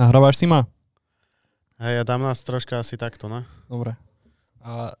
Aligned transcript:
Nahrávaš 0.00 0.40
si 0.40 0.48
ma? 0.48 0.64
Hej, 1.76 2.00
ja 2.00 2.04
dám 2.08 2.24
nás 2.24 2.40
troška 2.40 2.80
asi 2.80 2.96
takto, 2.96 3.28
ne? 3.28 3.44
Dobre. 3.68 4.00
A, 4.64 4.96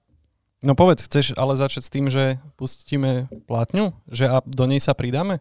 no 0.60 0.76
povedz, 0.76 1.08
chceš 1.08 1.32
ale 1.40 1.56
začať 1.56 1.88
s 1.88 1.92
tým, 1.92 2.12
že 2.12 2.36
pustíme 2.60 3.24
plátňu? 3.48 3.96
Že 4.12 4.24
a 4.28 4.36
do 4.44 4.68
nej 4.68 4.76
sa 4.76 4.92
pridáme? 4.92 5.40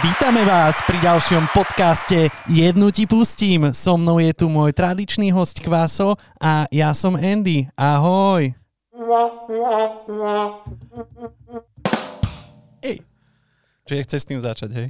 Vítame 0.00 0.48
vás 0.48 0.80
pri 0.88 1.04
ďalšom 1.04 1.52
podcaste 1.52 2.32
Jednu 2.48 2.88
ti 2.96 3.04
pustím. 3.04 3.76
So 3.76 4.00
mnou 4.00 4.16
je 4.16 4.32
tu 4.32 4.48
môj 4.48 4.72
tradičný 4.72 5.36
host 5.36 5.60
Kvaso 5.60 6.16
a 6.40 6.64
ja 6.72 6.96
som 6.96 7.12
Andy. 7.12 7.68
Ahoj. 7.76 8.56
Ej. 12.80 13.04
Čiže 13.84 14.00
chceš 14.08 14.20
s 14.24 14.28
tým 14.32 14.40
začať, 14.40 14.70
hej? 14.72 14.88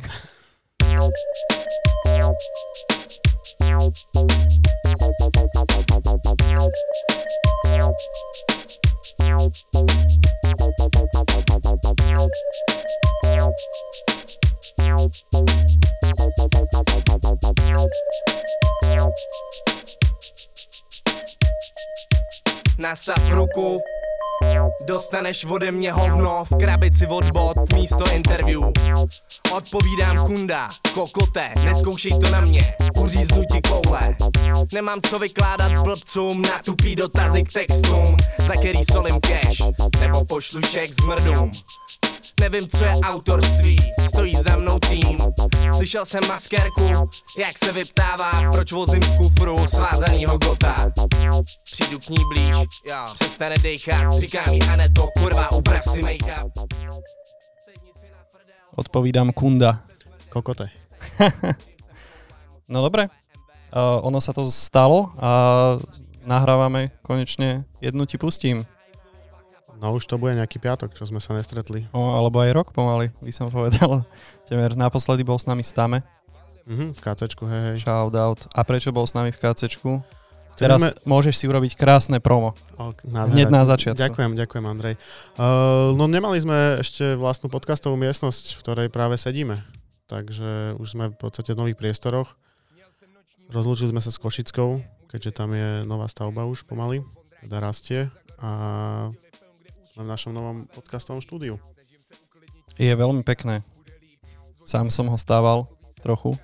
Nas 22.84 23.02
ta 23.04 23.14
dostaneš 24.80 25.44
ode 25.44 25.70
mě 25.70 25.92
hovno 25.92 26.44
v 26.44 26.58
krabici 26.58 27.06
od 27.06 27.30
bot 27.30 27.56
místo 27.74 28.10
interview. 28.12 28.62
Odpovídám 29.52 30.26
kunda, 30.26 30.70
kokote, 30.94 31.52
neskoušej 31.64 32.18
to 32.18 32.30
na 32.30 32.40
mě, 32.40 32.74
uříznu 32.96 33.44
ti 33.52 33.60
koule. 33.68 34.16
Nemám 34.72 35.00
co 35.00 35.18
vykládat 35.18 35.72
blbcům 35.82 36.42
na 36.42 36.58
tupý 36.64 36.96
dotazy 36.96 37.42
k 37.42 37.52
textům, 37.52 38.16
za 38.38 38.54
který 38.54 38.84
solím 38.92 39.20
cash, 39.20 39.58
nebo 40.00 40.24
pošlu 40.24 40.62
šek 40.62 40.92
s 40.94 41.00
mrdům. 41.00 41.52
Nevím, 42.40 42.68
co 42.68 42.84
je 42.84 42.94
autorství, 43.02 43.76
stojí 44.08 44.36
za 44.36 44.56
mnou 44.56 44.78
tým 44.78 45.18
Slyšel 45.76 46.04
jsem 46.04 46.20
maskérku, 46.28 47.10
jak 47.38 47.58
se 47.58 47.72
vyptává 47.72 48.52
Proč 48.52 48.72
vozím 48.72 49.00
v 49.00 49.16
kufru 49.16 49.66
svázanýho 49.66 50.38
gota 50.38 50.90
Přijdu 51.72 51.98
k 51.98 52.08
ní 52.08 52.16
blíž, 52.32 52.56
přestane 53.14 53.58
dejchat 53.58 54.20
Říká 54.24 54.50
mi 54.50 54.60
Aneto, 54.60 55.08
kurva, 55.20 55.52
uprav 55.52 55.84
si 55.84 56.02
make-up 56.02 56.48
Odpovídam 58.76 59.32
kunda. 59.32 59.84
Kokote. 60.28 60.70
No 62.64 62.80
dobre. 62.80 63.12
Uh, 63.68 64.00
ono 64.08 64.24
sa 64.24 64.32
to 64.32 64.48
stalo 64.48 65.12
a 65.20 65.30
nahrávame 66.24 66.88
konečne 67.04 67.68
jednu 67.76 68.08
ti 68.08 68.16
pustím. 68.16 68.64
No 69.76 69.92
už 69.92 70.08
to 70.08 70.16
bude 70.16 70.32
nejaký 70.32 70.56
piatok, 70.56 70.96
čo 70.96 71.04
sme 71.04 71.20
sa 71.20 71.36
nestretli. 71.36 71.84
O, 71.92 72.16
alebo 72.16 72.40
aj 72.40 72.56
rok 72.56 72.68
pomaly, 72.72 73.12
by 73.20 73.32
som 73.36 73.52
povedal. 73.52 74.08
Temer 74.48 74.72
naposledy 74.72 75.28
bol 75.28 75.36
s 75.36 75.44
nami 75.44 75.60
Stame. 75.60 76.00
Mhm, 76.64 76.96
v 76.96 77.00
KCčku, 77.04 77.44
hej, 77.44 77.60
hej. 77.68 77.76
Shout 77.84 78.16
out. 78.16 78.40
A 78.56 78.64
prečo 78.64 78.88
bol 78.96 79.04
s 79.04 79.12
nami 79.12 79.28
v 79.28 79.36
KCčku? 79.36 80.00
Teraz 80.54 80.78
sme- 80.80 80.94
môžeš 81.04 81.34
si 81.34 81.44
urobiť 81.50 81.74
krásne 81.74 82.18
promo. 82.22 82.54
O, 82.78 82.94
Hneď 83.06 83.50
na 83.50 83.66
začiatku. 83.66 83.98
Ďakujem, 83.98 84.38
ďakujem 84.38 84.64
Andrej. 84.64 84.94
Uh, 85.34 85.94
no 85.94 86.06
nemali 86.06 86.38
sme 86.38 86.78
ešte 86.78 87.18
vlastnú 87.18 87.50
podcastovú 87.50 87.98
miestnosť, 87.98 88.54
v 88.54 88.60
ktorej 88.62 88.88
práve 88.90 89.18
sedíme. 89.18 89.62
Takže 90.06 90.78
už 90.78 90.86
sme 90.86 91.04
v 91.10 91.16
podstate 91.16 91.54
v 91.54 91.60
nových 91.64 91.78
priestoroch. 91.80 92.36
Rozlúčili 93.50 93.92
sme 93.92 94.00
sa 94.00 94.08
s 94.08 94.18
Košickou, 94.18 94.80
keďže 95.10 95.30
tam 95.36 95.52
je 95.52 95.84
nová 95.84 96.08
stavba 96.08 96.48
už 96.48 96.64
pomaly, 96.64 97.04
teda 97.44 97.60
rastie. 97.60 98.00
A 98.40 98.50
sme 99.94 100.02
v 100.04 100.10
našom 100.10 100.34
novom 100.34 100.66
podcastovom 100.74 101.22
štúdiu. 101.22 101.56
Je 102.74 102.90
veľmi 102.90 103.22
pekné. 103.22 103.62
Sám 104.66 104.90
som 104.90 105.06
ho 105.06 105.14
stával 105.14 105.70
trochu, 106.02 106.34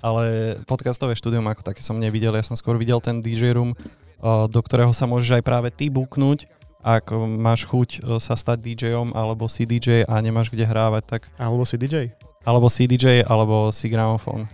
ale 0.00 0.56
podcastové 0.64 1.16
štúdium 1.16 1.44
ako 1.48 1.64
také 1.64 1.84
som 1.84 1.96
nevidel. 1.96 2.32
Ja 2.36 2.44
som 2.44 2.56
skôr 2.56 2.76
videl 2.80 3.00
ten 3.04 3.20
DJ 3.20 3.56
room, 3.56 3.76
do 4.24 4.60
ktorého 4.60 4.92
sa 4.92 5.08
môžeš 5.08 5.40
aj 5.40 5.44
práve 5.44 5.68
ty 5.72 5.88
buknúť, 5.88 6.48
ak 6.80 7.12
máš 7.12 7.68
chuť 7.68 8.00
uh, 8.00 8.16
sa 8.16 8.36
stať 8.36 8.64
DJom 8.64 9.12
alebo 9.12 9.44
si 9.52 9.68
DJ 9.68 10.08
a 10.08 10.16
nemáš 10.24 10.48
kde 10.48 10.64
hrávať, 10.64 11.04
tak 11.04 11.22
Alebo 11.36 11.68
si 11.68 11.76
DJ. 11.76 12.16
alebo 12.40 12.72
si 12.72 12.88
DJ, 12.88 13.20
alebo 13.20 13.68
si 13.68 13.92
gramofón. 13.92 14.48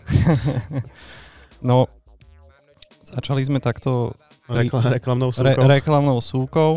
no, 1.69 1.87
začali 3.07 3.47
sme 3.47 3.63
takto 3.63 4.19
Rekla, 4.51 4.99
reklamnou 4.99 5.31
re, 5.31 5.55
súkou. 5.55 5.67
reklamnou 5.71 6.19
súkou. 6.19 6.73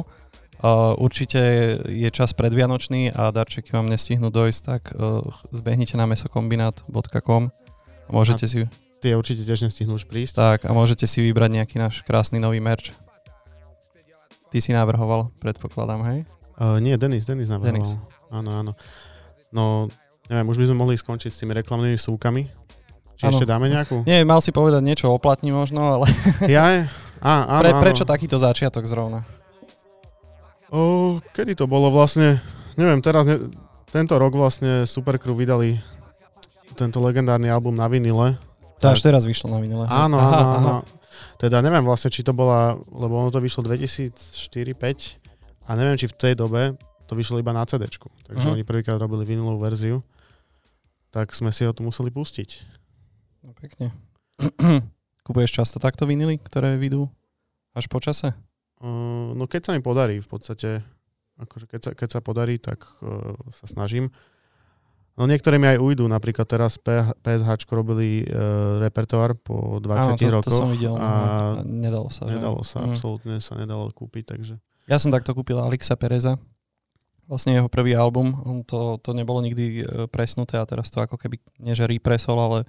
Uh, 0.59 0.91
určite 0.99 1.39
je 1.87 2.09
čas 2.11 2.35
predvianočný 2.35 3.15
a 3.15 3.31
darčeky 3.31 3.71
vám 3.71 3.87
nestihnú 3.87 4.27
dojsť, 4.27 4.61
tak 4.61 4.91
uh, 4.93 5.23
zbehnite 5.55 5.95
na 5.97 6.05
mesokombinát.com 6.05 7.49
a 8.09 8.11
môžete 8.11 8.45
si, 8.49 8.65
Tie 8.99 9.15
určite 9.15 9.47
tiež 9.47 9.63
nestihnú 9.63 9.95
už 9.95 10.09
prísť. 10.09 10.35
tak, 10.35 10.59
a 10.67 10.75
môžete 10.75 11.07
si 11.07 11.23
vybrať 11.23 11.55
nejaký 11.55 11.75
náš 11.79 12.03
krásny 12.03 12.35
nový 12.35 12.59
merch. 12.59 12.91
Ty 14.49 14.57
si 14.59 14.73
navrhoval, 14.75 15.29
predpokladám, 15.39 16.01
hej? 16.09 16.19
Uh, 16.59 16.81
nie, 16.83 16.97
Denis, 16.99 17.23
Denis 17.23 17.47
navrhoval. 17.47 17.79
Denis. 17.79 17.95
Áno, 18.27 18.49
áno. 18.51 18.71
No, 19.53 19.87
neviem, 20.27 20.49
už 20.49 20.57
by 20.59 20.65
sme 20.67 20.77
mohli 20.77 20.99
skončiť 20.99 21.31
s 21.31 21.39
tými 21.39 21.55
reklamnými 21.55 21.95
súkami. 21.95 22.49
Či 23.15 23.23
Áno. 23.29 23.39
ešte 23.39 23.47
dáme 23.47 23.71
nejakú? 23.71 24.03
Nie, 24.03 24.25
mal 24.27 24.43
si 24.43 24.51
povedať 24.51 24.83
niečo 24.83 25.11
o 25.11 25.19
platni 25.21 25.51
možno, 25.55 26.01
ale 26.01 26.05
Ja, 26.51 26.83
á, 27.19 27.33
áno, 27.47 27.61
pre, 27.61 27.69
áno. 27.71 27.81
prečo 27.83 28.03
takýto 28.03 28.35
začiatok 28.35 28.83
zrovna? 28.83 29.23
O, 30.71 31.17
kedy 31.31 31.55
to 31.55 31.65
bolo 31.67 31.87
vlastne? 31.89 32.39
Neviem, 32.75 32.99
teraz, 33.01 33.25
ne, 33.27 33.49
tento 33.91 34.15
rok 34.15 34.35
vlastne 34.35 34.85
Supercrew 34.85 35.33
vydali 35.35 35.79
tento 36.79 36.97
legendárny 36.97 37.47
album 37.47 37.75
na 37.75 37.85
vinile. 37.85 38.39
To 38.79 38.87
až 38.87 39.03
teraz 39.03 39.27
vyšlo 39.27 39.51
na 39.51 39.59
vinile. 39.59 39.83
Áno, 39.85 40.15
Aha, 40.15 40.31
áno, 40.31 40.39
aha. 40.39 40.55
áno. 40.63 40.75
Teda 41.35 41.59
neviem 41.59 41.83
vlastne, 41.83 42.07
či 42.07 42.23
to 42.23 42.31
bola, 42.31 42.73
lebo 42.79 43.15
ono 43.17 43.27
to 43.27 43.39
vyšlo 43.39 43.67
2004-2005 43.67 45.19
a 45.67 45.71
neviem, 45.73 45.95
či 45.95 46.07
v 46.07 46.15
tej 46.15 46.33
dobe 46.33 46.79
to 47.03 47.13
vyšlo 47.13 47.37
iba 47.37 47.51
na 47.51 47.63
CD. 47.63 47.91
Takže 48.23 48.45
Mhm. 48.45 48.53
oni 48.53 48.63
prvýkrát 48.63 48.95
robili 48.95 49.25
vinilovú 49.25 49.59
verziu. 49.59 49.99
Tak 51.09 51.31
sme 51.31 51.49
si 51.49 51.65
ho 51.65 51.73
tu 51.73 51.81
museli 51.81 52.07
pustiť. 52.07 52.49
No, 53.41 53.51
pekne. 53.53 53.89
Kupuješ 55.25 55.51
často 55.53 55.77
takto 55.77 56.05
vinily, 56.05 56.37
ktoré 56.37 56.75
vidú 56.75 57.09
až 57.71 57.85
po 57.85 57.97
čase? 57.97 58.31
Uh, 58.79 59.33
no 59.33 59.43
keď 59.43 59.61
sa 59.61 59.71
mi 59.73 59.81
podarí 59.81 60.17
v 60.17 60.27
podstate, 60.27 60.69
akože 61.35 61.65
keď 61.67 61.79
sa, 61.81 61.91
keď 61.93 62.09
sa 62.09 62.19
podarí, 62.21 62.55
tak 62.55 62.85
uh, 63.01 63.33
sa 63.51 63.65
snažím. 63.65 64.13
No 65.19 65.27
niektoré 65.27 65.59
mi 65.59 65.67
aj 65.67 65.77
ujdu, 65.77 66.07
napríklad 66.07 66.47
teraz 66.47 66.79
PSH 66.79 67.43
robili 67.69 68.23
uh, 68.23 68.79
repertoár 68.79 69.35
po 69.35 69.77
20 69.77 69.83
Áno, 69.83 70.15
to, 70.15 70.25
rokoch 70.31 70.47
to 70.47 70.55
som 70.55 70.71
videl. 70.71 70.95
a 70.95 71.03
A 71.03 71.11
nedalo 71.61 72.07
sa. 72.07 72.23
že? 72.23 72.33
nedalo 72.33 72.63
sa, 72.63 72.79
Mm. 72.79 72.87
absolútne 72.89 73.35
sa 73.37 73.53
nedalo 73.53 73.91
kúpiť, 73.91 74.23
takže 74.29 74.55
Ja 74.87 74.95
som 74.95 75.11
takto 75.11 75.31
kúpil 75.31 75.59
Alexa 75.59 75.93
Pereza. 75.93 76.39
Vlastne 77.27 77.53
jeho 77.53 77.67
prvý 77.67 77.93
album. 77.93 78.33
On 78.41 78.63
to, 78.63 78.97
to 78.97 79.11
nebolo 79.11 79.37
nikdy 79.39 79.63
e, 79.77 80.07
presnuté 80.07 80.55
a 80.55 80.65
teraz 80.65 80.87
to 80.87 80.97
ako 80.97 81.13
keby, 81.13 81.37
nie 81.59 81.75
že 81.75 81.85
represol, 81.85 82.33
ale 82.35 82.59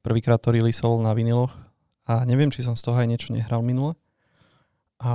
prvýkrát 0.00 0.40
to 0.40 0.50
releaseol 0.50 0.98
na 0.98 1.12
viniloch. 1.12 1.54
A 2.02 2.24
neviem, 2.24 2.48
či 2.48 2.64
som 2.64 2.74
z 2.74 2.82
toho 2.82 2.96
aj 2.96 3.06
niečo 3.06 3.30
nehral 3.30 3.60
minule. 3.60 3.94
A 4.98 5.12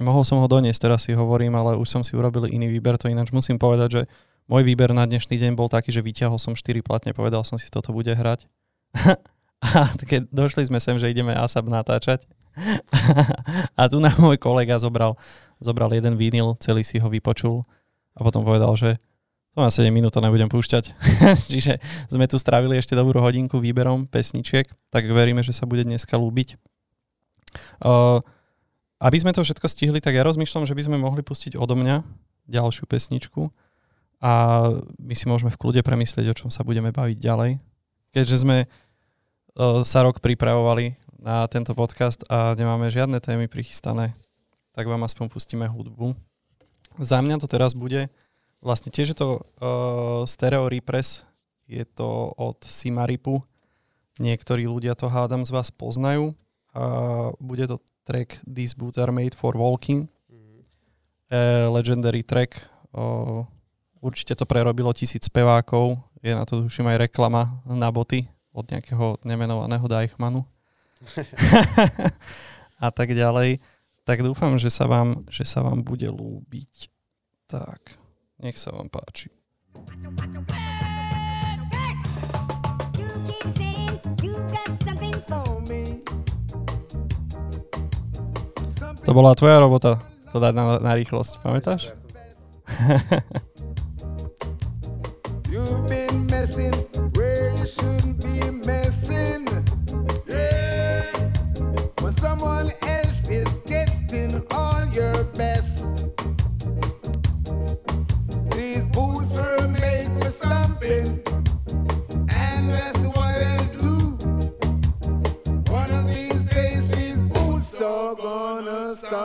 mohol 0.00 0.24
som 0.24 0.40
ho 0.40 0.48
doniesť, 0.48 0.80
teraz 0.82 1.04
si 1.04 1.12
hovorím, 1.12 1.54
ale 1.54 1.76
už 1.76 1.86
som 1.86 2.02
si 2.02 2.10
urobil 2.12 2.48
iný 2.48 2.66
výber. 2.66 2.96
To 2.96 3.06
ináč 3.06 3.30
musím 3.30 3.54
povedať, 3.54 3.88
že 3.92 4.02
môj 4.46 4.62
výber 4.64 4.94
na 4.94 5.04
dnešný 5.04 5.36
deň 5.36 5.52
bol 5.58 5.68
taký, 5.68 5.90
že 5.90 6.04
vyťahol 6.04 6.38
som 6.40 6.56
4 6.56 6.80
platne, 6.80 7.12
povedal 7.12 7.44
som 7.44 7.58
si, 7.58 7.68
toto 7.68 7.92
bude 7.92 8.12
hrať. 8.12 8.46
A 9.60 9.92
keď 10.00 10.32
došli 10.32 10.64
sme 10.64 10.80
sem, 10.80 10.96
že 10.96 11.12
ideme 11.12 11.36
ASAP 11.36 11.68
natáčať, 11.68 12.24
a 13.78 13.82
tu 13.86 14.02
nám 14.02 14.18
môj 14.18 14.36
kolega 14.40 14.76
zobral, 14.80 15.14
zobral 15.62 15.90
jeden 15.94 16.18
vinil, 16.18 16.58
celý 16.58 16.82
si 16.82 16.98
ho 16.98 17.08
vypočul 17.08 17.62
a 18.16 18.20
potom 18.26 18.42
povedal, 18.42 18.74
že 18.74 18.98
to 19.54 19.58
na 19.66 19.70
7 19.70 19.90
minút 19.90 20.14
to 20.14 20.22
nebudem 20.22 20.46
púšťať. 20.46 20.94
Čiže 21.52 21.82
sme 22.10 22.26
tu 22.30 22.38
strávili 22.38 22.78
ešte 22.78 22.94
dobrú 22.94 23.18
hodinku 23.18 23.58
výberom 23.58 24.06
pesničiek, 24.06 24.66
tak 24.94 25.10
veríme, 25.10 25.42
že 25.42 25.54
sa 25.54 25.66
bude 25.66 25.82
dneska 25.82 26.14
ľúbiť. 26.14 26.54
Uh, 27.82 28.22
aby 29.02 29.16
sme 29.18 29.34
to 29.34 29.42
všetko 29.42 29.66
stihli, 29.66 29.98
tak 29.98 30.14
ja 30.14 30.22
rozmýšľam, 30.22 30.68
že 30.70 30.76
by 30.76 30.82
sme 30.86 30.96
mohli 31.02 31.26
pustiť 31.26 31.58
odo 31.58 31.74
mňa 31.74 32.06
ďalšiu 32.46 32.86
pesničku 32.86 33.50
a 34.20 34.32
my 35.00 35.14
si 35.16 35.24
môžeme 35.26 35.48
v 35.48 35.60
kľude 35.60 35.80
premyslieť, 35.80 36.26
o 36.30 36.38
čom 36.38 36.48
sa 36.52 36.62
budeme 36.62 36.92
baviť 36.92 37.16
ďalej. 37.16 37.56
Keďže 38.12 38.36
sme 38.36 38.58
uh, 38.64 39.80
sa 39.82 40.04
rok 40.04 40.20
pripravovali 40.20 40.94
na 41.20 41.44
tento 41.48 41.72
podcast 41.72 42.24
a 42.28 42.52
nemáme 42.56 42.92
žiadne 42.92 43.20
témy 43.20 43.48
prichystané, 43.48 44.12
tak 44.76 44.88
vám 44.88 45.04
aspoň 45.04 45.32
pustíme 45.32 45.66
hudbu. 45.68 46.16
Za 47.00 47.24
mňa 47.24 47.40
to 47.40 47.48
teraz 47.48 47.72
bude, 47.72 48.12
vlastne 48.60 48.92
tiež 48.92 49.12
je 49.12 49.18
to 49.18 49.28
uh, 49.40 50.22
Stereo 50.28 50.68
Repress, 50.68 51.24
je 51.64 51.82
to 51.88 52.36
od 52.36 52.60
Simaripu 52.66 53.40
niektorí 54.20 54.68
ľudia 54.68 54.92
to 54.92 55.08
hádam 55.08 55.42
z 55.48 55.50
vás 55.50 55.72
poznajú. 55.72 56.36
A 56.76 57.32
bude 57.40 57.66
to 57.66 57.80
track 58.04 58.38
These 58.46 58.76
Boots 58.76 59.00
Are 59.00 59.10
Made 59.10 59.34
for 59.34 59.56
Walking. 59.56 60.06
E, 61.30 61.40
legendary 61.66 62.22
track. 62.22 62.68
O, 62.92 63.42
určite 64.00 64.34
to 64.36 64.48
prerobilo 64.48 64.92
tisíc 64.96 65.28
spevákov. 65.28 66.00
Je 66.20 66.32
na 66.32 66.44
to 66.44 66.64
tuším 66.64 66.88
aj 66.92 67.08
reklama 67.08 67.60
na 67.64 67.88
boty 67.92 68.28
od 68.52 68.66
nejakého 68.68 69.20
nemenovaného 69.24 69.84
Deichmanu. 69.86 70.44
a 72.84 72.88
tak 72.92 73.12
ďalej. 73.12 73.60
Tak 74.04 74.24
dúfam, 74.24 74.56
že 74.56 74.72
sa 74.72 74.88
vám, 74.88 75.24
že 75.28 75.44
sa 75.44 75.62
vám 75.62 75.84
bude 75.84 76.08
lúbiť. 76.08 76.90
Tak, 77.46 77.94
nech 78.42 78.56
sa 78.56 78.74
vám 78.74 78.88
páči. 78.88 79.30
To 89.00 89.16
bola 89.16 89.34
tvoja 89.34 89.58
robota, 89.58 89.98
to 90.30 90.38
dať 90.38 90.52
na, 90.54 90.64
na 90.78 90.92
rýchlosť, 90.94 91.42
pamätáš? 91.42 91.90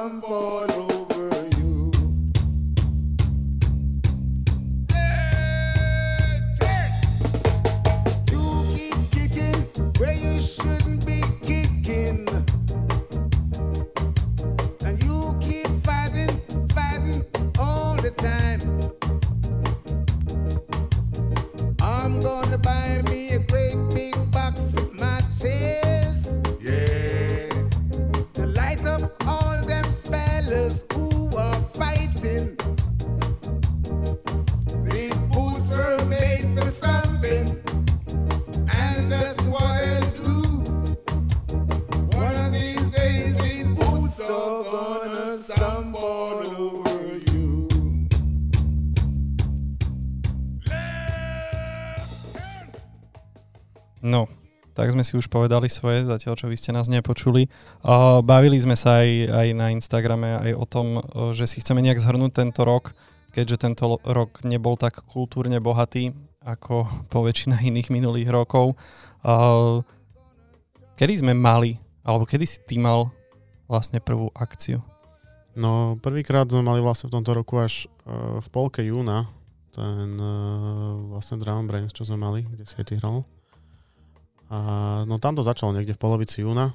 Rambo 0.05 0.64
tak 54.85 54.93
sme 54.93 55.01
si 55.01 55.17
už 55.17 55.33
povedali 55.33 55.65
svoje, 55.65 56.05
zatiaľ 56.05 56.37
čo 56.37 56.45
vy 56.45 56.53
ste 56.61 56.69
nás 56.69 56.85
nepočuli. 56.85 57.49
Uh, 57.81 58.21
bavili 58.21 58.53
sme 58.61 58.77
sa 58.77 59.01
aj, 59.01 59.33
aj 59.33 59.47
na 59.57 59.73
Instagrame 59.73 60.37
aj 60.45 60.53
o 60.53 60.65
tom, 60.69 61.01
uh, 61.01 61.33
že 61.33 61.49
si 61.49 61.57
chceme 61.57 61.81
nejak 61.81 61.97
zhrnúť 61.97 62.37
tento 62.37 62.61
rok, 62.61 62.93
keďže 63.33 63.65
tento 63.65 63.97
rok 64.05 64.45
nebol 64.45 64.77
tak 64.77 65.01
kultúrne 65.09 65.57
bohatý 65.57 66.13
ako 66.45 66.85
po 67.11 67.25
väčšina 67.25 67.65
iných 67.65 67.89
minulých 67.89 68.29
rokov. 68.29 68.77
Uh, 69.25 69.81
kedy 71.01 71.25
sme 71.25 71.33
mali, 71.33 71.81
alebo 72.05 72.29
kedy 72.29 72.45
si 72.45 72.61
ty 72.61 72.77
mal 72.77 73.09
vlastne 73.65 73.97
prvú 73.97 74.29
akciu? 74.37 74.85
No, 75.57 75.97
prvýkrát 75.97 76.45
sme 76.45 76.61
mali 76.61 76.77
vlastne 76.77 77.09
v 77.09 77.17
tomto 77.17 77.33
roku 77.33 77.57
až 77.57 77.89
uh, 78.05 78.37
v 78.37 78.47
polke 78.53 78.85
júna 78.85 79.33
ten 79.73 80.15
vlastne 81.11 81.35
Drum 81.35 81.67
Brains, 81.67 81.91
čo 81.91 82.07
sme 82.07 82.15
mali, 82.15 82.47
kde 82.47 82.63
si 82.63 82.79
ty 82.85 82.95
hral. 82.95 83.27
A 84.49 84.59
no 85.09 85.17
tam 85.17 85.33
to 85.33 85.41
začalo 85.41 85.73
niekde 85.73 85.97
v 85.97 86.01
polovici 86.01 86.45
júna 86.45 86.73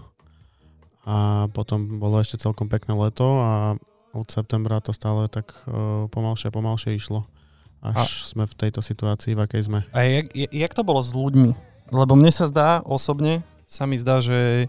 a 1.06 1.46
potom 1.54 1.98
bolo 2.02 2.20
ešte 2.20 2.42
celkom 2.42 2.68
pekné 2.68 2.92
leto 2.92 3.24
a 3.40 3.78
od 4.10 4.26
septembra 4.26 4.82
to 4.82 4.90
stále 4.90 5.30
tak 5.30 5.54
uh, 5.70 6.10
pomalšie 6.10 6.50
a 6.50 6.54
pomalšie 6.54 6.98
išlo. 6.98 7.24
Až 7.80 7.96
a... 7.96 8.04
sme 8.34 8.44
v 8.44 8.54
tejto 8.58 8.82
situácii, 8.82 9.38
v 9.38 9.40
akej 9.46 9.62
sme. 9.70 9.80
A 9.94 10.02
jak, 10.04 10.26
jak 10.34 10.72
to 10.74 10.82
bolo 10.82 11.00
s 11.00 11.14
ľuďmi? 11.14 11.54
Lebo 11.94 12.12
mne 12.18 12.28
sa 12.34 12.50
zdá, 12.50 12.82
osobne 12.84 13.40
sa 13.64 13.86
mi 13.86 13.96
zdá, 13.96 14.18
že 14.20 14.66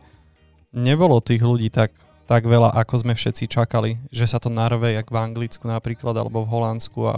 nebolo 0.72 1.20
tých 1.20 1.42
ľudí 1.42 1.74
tak, 1.74 1.92
tak 2.30 2.46
veľa, 2.48 2.72
ako 2.78 3.02
sme 3.02 3.14
všetci 3.18 3.50
čakali. 3.50 4.00
Že 4.14 4.26
sa 4.30 4.38
to 4.40 4.48
narve, 4.48 4.94
jak 4.94 5.10
v 5.10 5.20
Anglicku 5.20 5.66
napríklad, 5.68 6.16
alebo 6.16 6.46
v 6.46 6.52
Holandsku 6.54 7.02
a 7.10 7.18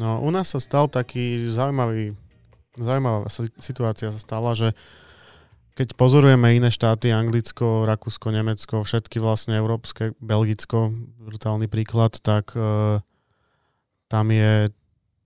No, 0.00 0.24
u 0.24 0.32
nás 0.32 0.48
sa 0.48 0.56
stal 0.56 0.88
taký 0.88 1.52
zaujímavý, 1.52 2.16
zaujímavá 2.76 3.28
si- 3.28 3.52
situácia 3.60 4.08
sa 4.12 4.20
stala, 4.20 4.56
že 4.56 4.72
keď 5.72 5.96
pozorujeme 5.96 6.52
iné 6.52 6.68
štáty, 6.68 7.08
Anglicko, 7.08 7.88
Rakúsko, 7.88 8.28
Nemecko, 8.28 8.84
všetky 8.84 9.16
vlastne 9.16 9.56
európske, 9.56 10.12
Belgicko, 10.20 10.92
brutálny 11.24 11.64
príklad, 11.64 12.20
tak 12.20 12.52
e, 12.52 13.00
tam 14.12 14.26
je, 14.28 14.68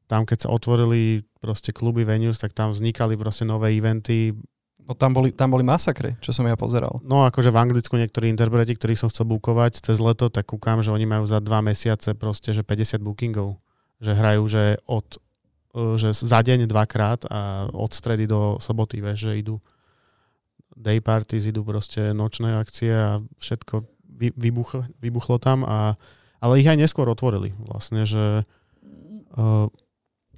tam 0.07 0.23
keď 0.23 0.47
sa 0.47 0.55
otvorili 0.55 1.27
proste 1.43 1.75
kluby 1.75 2.07
venues, 2.07 2.39
tak 2.39 2.55
tam 2.55 2.71
vznikali 2.71 3.19
proste 3.19 3.43
nové 3.43 3.75
eventy. 3.75 4.39
no, 4.87 4.95
tam, 4.95 5.19
boli, 5.19 5.35
tam 5.35 5.51
boli 5.51 5.67
masakre, 5.67 6.15
čo 6.23 6.31
som 6.31 6.47
ja 6.47 6.55
pozeral. 6.55 7.03
No 7.03 7.27
akože 7.27 7.51
v 7.51 7.59
Anglicku 7.67 7.99
niektorí 7.99 8.31
interpreti, 8.31 8.79
ktorých 8.79 9.03
som 9.03 9.11
chcel 9.11 9.27
bukovať 9.27 9.83
cez 9.83 9.99
leto, 9.99 10.31
tak 10.31 10.47
kúkam, 10.47 10.79
že 10.79 10.95
oni 10.95 11.11
majú 11.11 11.27
za 11.27 11.43
dva 11.43 11.59
mesiace 11.59 12.15
proste, 12.15 12.55
že 12.55 12.63
50 12.63 13.03
bookingov. 13.03 13.59
Že 13.99 14.13
hrajú, 14.15 14.43
že 14.47 14.63
od 14.87 15.19
že 15.77 16.17
za 16.17 16.41
deň 16.41 16.65
dvakrát 16.65 17.29
a 17.29 17.69
od 17.69 17.93
stredy 17.93 18.25
do 18.25 18.57
soboty, 18.57 19.05
vieš, 19.05 19.29
že 19.29 19.41
idú 19.45 19.57
day 20.77 21.01
parties, 21.01 21.49
idú 21.49 21.65
proste 21.65 22.17
nočné 22.17 22.57
akcie 22.57 22.93
a 22.93 23.21
všetko 23.41 23.85
vy, 24.17 24.33
vybuch, 24.37 24.89
vybuchlo 25.01 25.37
tam, 25.37 25.65
a, 25.65 25.97
ale 26.41 26.61
ich 26.61 26.69
aj 26.69 26.81
neskôr 26.81 27.09
otvorili 27.09 27.53
vlastne, 27.61 28.05
že 28.05 28.45
uh, 29.37 29.69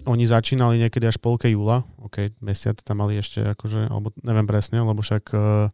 oni 0.07 0.25
začínali 0.27 0.79
niekedy 0.79 1.11
až 1.11 1.19
polke 1.19 1.51
júla, 1.51 1.83
ok, 1.99 2.39
mesiac 2.39 2.79
tam 2.83 3.03
mali 3.03 3.19
ešte 3.19 3.43
akože, 3.43 3.91
alebo 3.91 4.15
neviem 4.23 4.47
presne, 4.47 4.79
lebo 4.79 5.03
však 5.03 5.25
uh, 5.35 5.71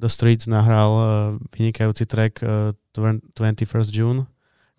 The 0.00 0.08
Streets 0.08 0.48
nahral 0.48 0.90
uh, 0.92 1.04
vynikajúci 1.52 2.08
track 2.08 2.40
uh, 2.40 2.72
21st 2.96 3.90
June, 3.92 4.24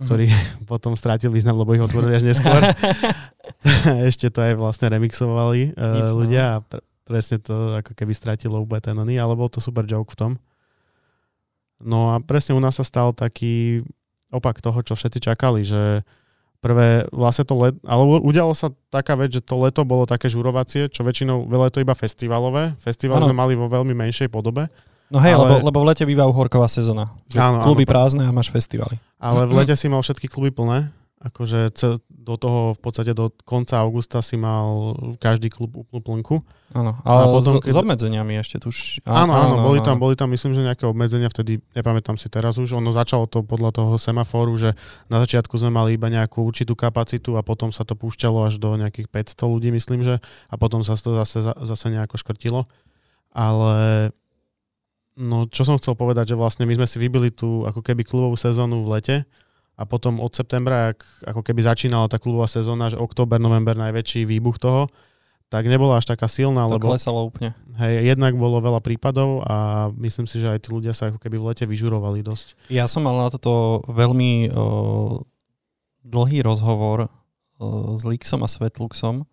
ktorý 0.02 0.32
mm. 0.32 0.66
potom 0.72 0.98
strátil 0.98 1.30
význam, 1.30 1.60
lebo 1.62 1.78
ich 1.78 1.86
otvorili 1.86 2.18
až 2.18 2.26
neskôr. 2.26 2.60
Ešte 4.10 4.32
to 4.32 4.40
aj 4.40 4.54
vlastne 4.56 4.88
remixovali 4.92 5.76
uh, 5.76 6.16
ľudia 6.16 6.58
a 6.58 6.64
pr- 6.64 6.84
presne 7.04 7.42
to 7.42 7.76
ako 7.80 7.92
keby 7.98 8.14
stratilo 8.14 8.62
úplne 8.62 8.82
ten 8.86 8.96
oný, 8.96 9.18
ale 9.18 9.34
bol 9.36 9.50
to 9.52 9.60
super 9.60 9.84
joke 9.84 10.14
v 10.14 10.20
tom. 10.20 10.32
No 11.80 12.14
a 12.14 12.20
presne 12.20 12.56
u 12.56 12.62
nás 12.62 12.76
sa 12.76 12.86
stal 12.86 13.16
taký 13.16 13.84
opak 14.30 14.60
toho, 14.60 14.80
čo 14.84 14.94
všetci 14.94 15.20
čakali, 15.26 15.64
že 15.66 16.04
prvé 16.60 17.08
vlastne 17.16 17.48
to 17.48 17.56
let, 17.56 17.76
ale 17.88 18.04
udialo 18.20 18.52
sa 18.52 18.68
taká 18.92 19.16
vec, 19.16 19.32
že 19.32 19.42
to 19.42 19.56
leto 19.58 19.88
bolo 19.88 20.04
také 20.04 20.28
žurovacie, 20.28 20.92
čo 20.92 21.08
väčšinou 21.08 21.48
veľa 21.48 21.72
je 21.72 21.74
to 21.80 21.84
iba 21.84 21.96
festivalové. 21.96 22.76
Festival 22.84 23.24
sme 23.24 23.34
mali 23.34 23.56
vo 23.56 23.72
veľmi 23.72 23.96
menšej 23.96 24.28
podobe, 24.28 24.68
No 25.10 25.18
hej, 25.18 25.34
Ale- 25.34 25.42
lebo, 25.42 25.74
lebo 25.74 25.78
v 25.82 25.86
lete 25.90 26.06
býva 26.06 26.30
uhorková 26.30 26.70
sezóna. 26.70 27.10
Áno, 27.34 27.66
kluby 27.66 27.82
áno. 27.82 27.92
prázdne 27.98 28.24
a 28.30 28.32
máš 28.32 28.54
festivaly. 28.54 29.02
ale 29.18 29.50
v 29.50 29.58
lete 29.58 29.74
si 29.74 29.90
mal 29.90 30.06
všetky 30.06 30.30
kluby 30.30 30.54
plné. 30.54 30.94
Akože 31.20 31.76
do 32.08 32.40
toho 32.40 32.72
v 32.72 32.80
podstate 32.80 33.12
do 33.12 33.28
konca 33.44 33.76
augusta 33.84 34.24
si 34.24 34.40
mal 34.40 34.96
každý 35.20 35.52
klub 35.52 35.76
úplnú 35.76 36.00
plnku. 36.00 36.36
Áno, 36.72 36.96
ale 37.04 37.22
A 37.24 37.26
potom, 37.28 37.60
s, 37.60 37.68
keď- 37.68 37.76
s 37.76 37.78
obmedzeniami 37.84 38.40
ešte 38.40 38.56
tuž. 38.56 39.04
Áno, 39.04 39.36
áno, 39.36 39.68
boli 39.68 39.84
tam, 39.84 40.00
boli 40.00 40.16
tam 40.16 40.32
myslím, 40.32 40.56
že 40.56 40.64
nejaké 40.64 40.88
obmedzenia 40.88 41.28
vtedy, 41.28 41.60
nepamätám 41.76 42.16
si 42.16 42.32
teraz 42.32 42.56
už, 42.56 42.72
ono 42.80 42.96
začalo 42.96 43.28
to 43.28 43.44
podľa 43.44 43.76
toho 43.76 44.00
semaforu, 44.00 44.56
že 44.56 44.80
na 45.12 45.20
začiatku 45.20 45.60
sme 45.60 45.76
mali 45.76 46.00
iba 46.00 46.08
nejakú 46.08 46.40
určitú 46.40 46.72
kapacitu 46.72 47.36
a 47.36 47.44
potom 47.44 47.76
sa 47.76 47.84
to 47.84 48.00
púšťalo 48.00 48.48
až 48.48 48.56
do 48.56 48.80
nejakých 48.80 49.12
500 49.12 49.44
ľudí, 49.44 49.76
myslím, 49.76 50.08
že 50.08 50.24
a 50.48 50.56
potom 50.56 50.88
sa 50.88 50.96
to 50.96 51.20
zase, 51.20 51.44
zase 51.44 51.86
nejako 51.92 52.16
škrtilo. 52.16 52.64
Ale 53.36 54.10
no, 55.20 55.52
čo 55.52 55.68
som 55.68 55.76
chcel 55.76 56.00
povedať, 56.00 56.32
že 56.32 56.40
vlastne 56.40 56.64
my 56.64 56.80
sme 56.80 56.88
si 56.88 56.96
vybili 56.96 57.28
tú 57.28 57.68
ako 57.68 57.84
keby 57.84 58.08
klubovú 58.08 58.40
sezónu 58.40 58.88
v 58.88 58.92
lete 58.96 59.16
a 59.80 59.88
potom 59.88 60.20
od 60.20 60.36
septembra, 60.36 60.92
ak, 60.92 61.00
ako 61.24 61.40
keby 61.40 61.64
začínala 61.64 62.12
tá 62.12 62.20
klubová 62.20 62.52
sezóna, 62.52 62.92
že 62.92 63.00
október, 63.00 63.40
november 63.40 63.80
najväčší 63.80 64.28
výbuch 64.28 64.60
toho, 64.60 64.92
tak 65.50 65.66
nebola 65.66 65.98
až 65.98 66.06
taká 66.12 66.28
silná, 66.30 66.68
To 66.68 66.78
lebo 66.78 66.92
klesalo 66.94 67.26
úplne. 67.26 67.56
hej, 67.80 68.06
jednak 68.06 68.38
bolo 68.38 68.62
veľa 68.62 68.84
prípadov 68.86 69.42
a 69.48 69.88
myslím 69.98 70.28
si, 70.30 70.38
že 70.44 70.52
aj 70.52 70.68
tí 70.68 70.70
ľudia 70.70 70.94
sa 70.94 71.10
ako 71.10 71.18
keby 71.18 71.42
v 71.42 71.48
lete 71.50 71.66
vyžurovali 71.66 72.22
dosť. 72.22 72.70
Ja 72.70 72.86
som 72.86 73.08
mal 73.08 73.18
na 73.18 73.32
toto 73.34 73.82
veľmi 73.90 74.52
o, 74.52 75.26
dlhý 76.06 76.46
rozhovor 76.46 77.10
o, 77.58 77.96
s 77.98 78.06
Lixom 78.06 78.46
a 78.46 78.50
Svetluxom, 78.52 79.26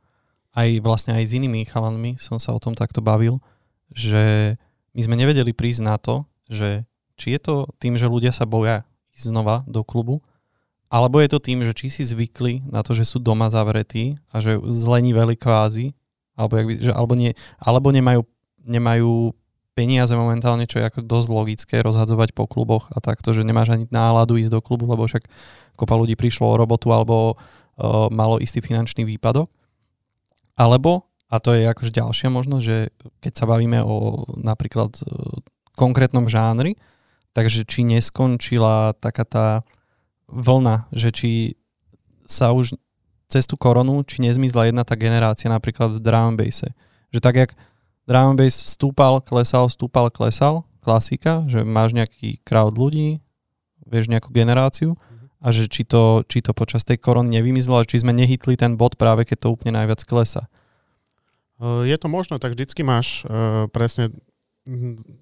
aj 0.56 0.68
vlastne 0.80 1.12
aj 1.12 1.26
s 1.28 1.36
inými 1.36 1.68
chalanmi 1.68 2.16
som 2.16 2.40
sa 2.40 2.56
o 2.56 2.62
tom 2.62 2.72
takto 2.72 3.04
bavil, 3.04 3.44
že 3.92 4.56
my 4.96 5.00
sme 5.04 5.20
nevedeli 5.20 5.52
prísť 5.52 5.82
na 5.84 6.00
to, 6.00 6.24
že 6.48 6.88
či 7.20 7.36
je 7.36 7.40
to 7.44 7.54
tým, 7.76 8.00
že 8.00 8.08
ľudia 8.08 8.32
sa 8.32 8.48
boja 8.48 8.88
ísť 9.12 9.36
znova 9.36 9.68
do 9.68 9.84
klubu, 9.84 10.24
alebo 10.86 11.18
je 11.18 11.28
to 11.30 11.42
tým, 11.42 11.66
že 11.66 11.74
či 11.74 11.90
si 11.90 12.02
zvykli 12.06 12.62
na 12.70 12.86
to, 12.86 12.94
že 12.94 13.02
sú 13.02 13.18
doma 13.18 13.50
zavretí 13.50 14.18
a 14.30 14.38
že 14.38 14.62
zleniveli 14.62 15.34
kvázi, 15.34 15.92
alebo, 16.38 16.62
by, 16.62 16.74
že, 16.78 16.92
alebo, 16.94 17.12
nie, 17.18 17.32
alebo 17.58 17.88
nemajú, 17.90 18.22
nemajú 18.62 19.34
peniaze 19.76 20.16
momentálne, 20.16 20.64
čo 20.64 20.80
je 20.80 20.88
ako 20.88 21.04
dosť 21.04 21.28
logické 21.28 21.76
rozhadzovať 21.84 22.32
po 22.32 22.48
kluboch 22.48 22.88
a 22.88 23.02
takto, 23.02 23.36
že 23.36 23.44
nemáš 23.44 23.76
ani 23.76 23.84
náladu 23.92 24.40
ísť 24.40 24.56
do 24.56 24.60
klubu, 24.64 24.88
lebo 24.88 25.04
však 25.04 25.28
kopa 25.76 25.94
ľudí 26.00 26.16
prišlo 26.16 26.48
o 26.48 26.56
robotu 26.56 26.88
alebo 26.94 27.36
uh, 27.36 28.08
malo 28.08 28.40
istý 28.40 28.64
finančný 28.64 29.04
výpadok. 29.04 29.52
Alebo, 30.56 31.04
a 31.28 31.36
to 31.36 31.52
je 31.52 31.68
akože 31.68 31.92
ďalšia 31.92 32.32
možnosť, 32.32 32.64
že 32.64 32.88
keď 33.20 33.32
sa 33.36 33.44
bavíme 33.44 33.84
o 33.84 34.24
napríklad 34.40 34.96
uh, 35.04 35.44
konkrétnom 35.76 36.24
žánri, 36.24 36.80
takže 37.36 37.68
či 37.68 37.84
neskončila 37.84 38.96
taká 38.96 39.28
tá 39.28 39.46
vlna, 40.30 40.90
že 40.90 41.10
či 41.14 41.30
sa 42.26 42.50
už 42.50 42.74
cez 43.26 43.46
tú 43.46 43.58
koronu, 43.58 44.02
či 44.06 44.22
nezmizla 44.22 44.70
jedna 44.70 44.86
tá 44.86 44.94
generácia 44.94 45.50
napríklad 45.50 45.98
v 45.98 46.02
drum 46.02 46.34
and 46.34 46.38
basse. 46.38 46.68
Že 47.10 47.20
tak, 47.22 47.34
jak 47.36 47.50
drum 48.06 48.38
bass 48.38 48.54
stúpal, 48.54 49.22
klesal, 49.22 49.66
stúpal, 49.70 50.10
klesal, 50.10 50.66
klasika, 50.82 51.42
že 51.50 51.66
máš 51.66 51.94
nejaký 51.94 52.38
crowd 52.46 52.78
ľudí, 52.78 53.18
vieš 53.86 54.06
nejakú 54.10 54.30
generáciu 54.30 54.94
a 55.42 55.50
že 55.54 55.70
či 55.70 55.86
to, 55.86 56.22
či 56.26 56.42
to 56.42 56.54
počas 56.54 56.82
tej 56.82 56.98
korony 56.98 57.38
nevymizlo, 57.38 57.82
či 57.86 58.02
sme 58.02 58.14
nehytli 58.14 58.58
ten 58.58 58.74
bod 58.74 58.98
práve 58.98 59.26
keď 59.26 59.46
to 59.46 59.52
úplne 59.54 59.78
najviac 59.78 60.02
klesa. 60.06 60.46
Uh, 61.58 61.86
Je 61.86 61.96
to 61.98 62.10
možno, 62.10 62.38
tak 62.38 62.54
vždycky 62.54 62.82
máš 62.82 63.26
uh, 63.26 63.70
presne 63.70 64.14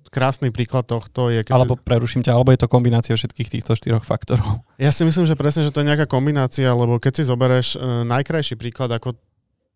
krásny 0.09 0.49
príklad 0.49 0.89
tohto 0.89 1.29
je, 1.29 1.45
keď 1.45 1.53
Alebo 1.53 1.77
preruším 1.77 2.25
ťa, 2.25 2.33
alebo 2.33 2.51
je 2.51 2.65
to 2.65 2.69
kombinácia 2.69 3.13
všetkých 3.13 3.53
týchto 3.53 3.77
štyroch 3.77 4.03
faktorov. 4.03 4.65
Ja 4.81 4.89
si 4.89 5.05
myslím, 5.05 5.29
že 5.29 5.37
presne, 5.37 5.69
že 5.69 5.73
to 5.73 5.85
je 5.85 5.89
nejaká 5.93 6.09
kombinácia, 6.09 6.73
lebo 6.73 6.97
keď 6.97 7.13
si 7.21 7.23
zoberieš 7.29 7.69
uh, 7.77 8.03
najkrajší 8.09 8.57
príklad, 8.57 8.97
ako 8.97 9.15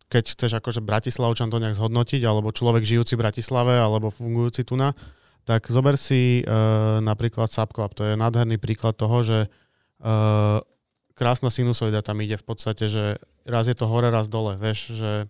keď 0.09 0.33
chceš 0.33 0.57
akože 0.57 0.81
Bratislavčan 0.81 1.53
to 1.53 1.61
nejak 1.61 1.77
zhodnotiť, 1.77 2.25
alebo 2.25 2.49
človek 2.49 2.81
žijúci 2.81 3.13
v 3.13 3.21
Bratislave, 3.21 3.77
alebo 3.77 4.09
fungujúci 4.09 4.65
tu 4.65 4.73
na, 4.73 4.97
tak 5.45 5.69
zober 5.69 6.01
si 6.01 6.41
uh, 6.41 6.97
napríklad 7.05 7.53
Subclub. 7.53 7.93
To 7.93 8.03
je 8.09 8.17
nádherný 8.17 8.57
príklad 8.57 8.97
toho, 8.97 9.21
že 9.21 9.39
uh, 9.45 10.57
krásna 11.13 11.53
sinusoida 11.53 12.01
tam 12.01 12.17
ide 12.25 12.41
v 12.41 12.45
podstate, 12.45 12.89
že 12.89 13.21
raz 13.45 13.69
je 13.69 13.77
to 13.77 13.85
hore, 13.85 14.09
raz 14.09 14.25
dole, 14.25 14.57
vieš, 14.57 14.97
že 14.97 15.29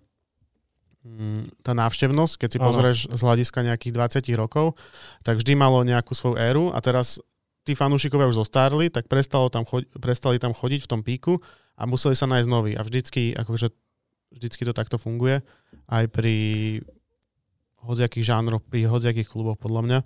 tá 1.64 1.74
návštevnosť, 1.76 2.34
keď 2.46 2.50
si 2.50 2.58
Áno. 2.60 2.66
pozrieš 2.72 2.98
z 3.10 3.22
hľadiska 3.22 3.60
nejakých 3.66 3.94
20 4.24 4.42
rokov, 4.42 4.78
tak 5.26 5.42
vždy 5.42 5.54
malo 5.58 5.84
nejakú 5.84 6.14
svoju 6.16 6.40
éru 6.40 6.66
a 6.72 6.80
teraz 6.80 7.20
tí 7.68 7.76
fanúšikovia 7.76 8.30
už 8.30 8.42
zostarli, 8.46 8.90
tak 8.90 9.06
prestalo 9.12 9.52
tam 9.52 9.68
chodi- 9.68 9.90
prestali 10.00 10.40
tam 10.40 10.56
chodiť 10.56 10.86
v 10.86 10.90
tom 10.90 11.02
píku 11.04 11.38
a 11.76 11.86
museli 11.86 12.16
sa 12.16 12.26
nájsť 12.26 12.50
nový. 12.50 12.74
A 12.74 12.82
vždycky, 12.82 13.36
akože, 13.36 13.70
vždycky 14.34 14.64
to 14.66 14.74
takto 14.74 14.98
funguje, 14.98 15.44
aj 15.92 16.06
pri 16.10 16.36
hodziakých 17.84 18.26
žánroch, 18.26 18.64
pri 18.66 18.90
hodziakých 18.90 19.30
kluboch, 19.30 19.56
podľa 19.56 19.82
mňa. 19.86 20.00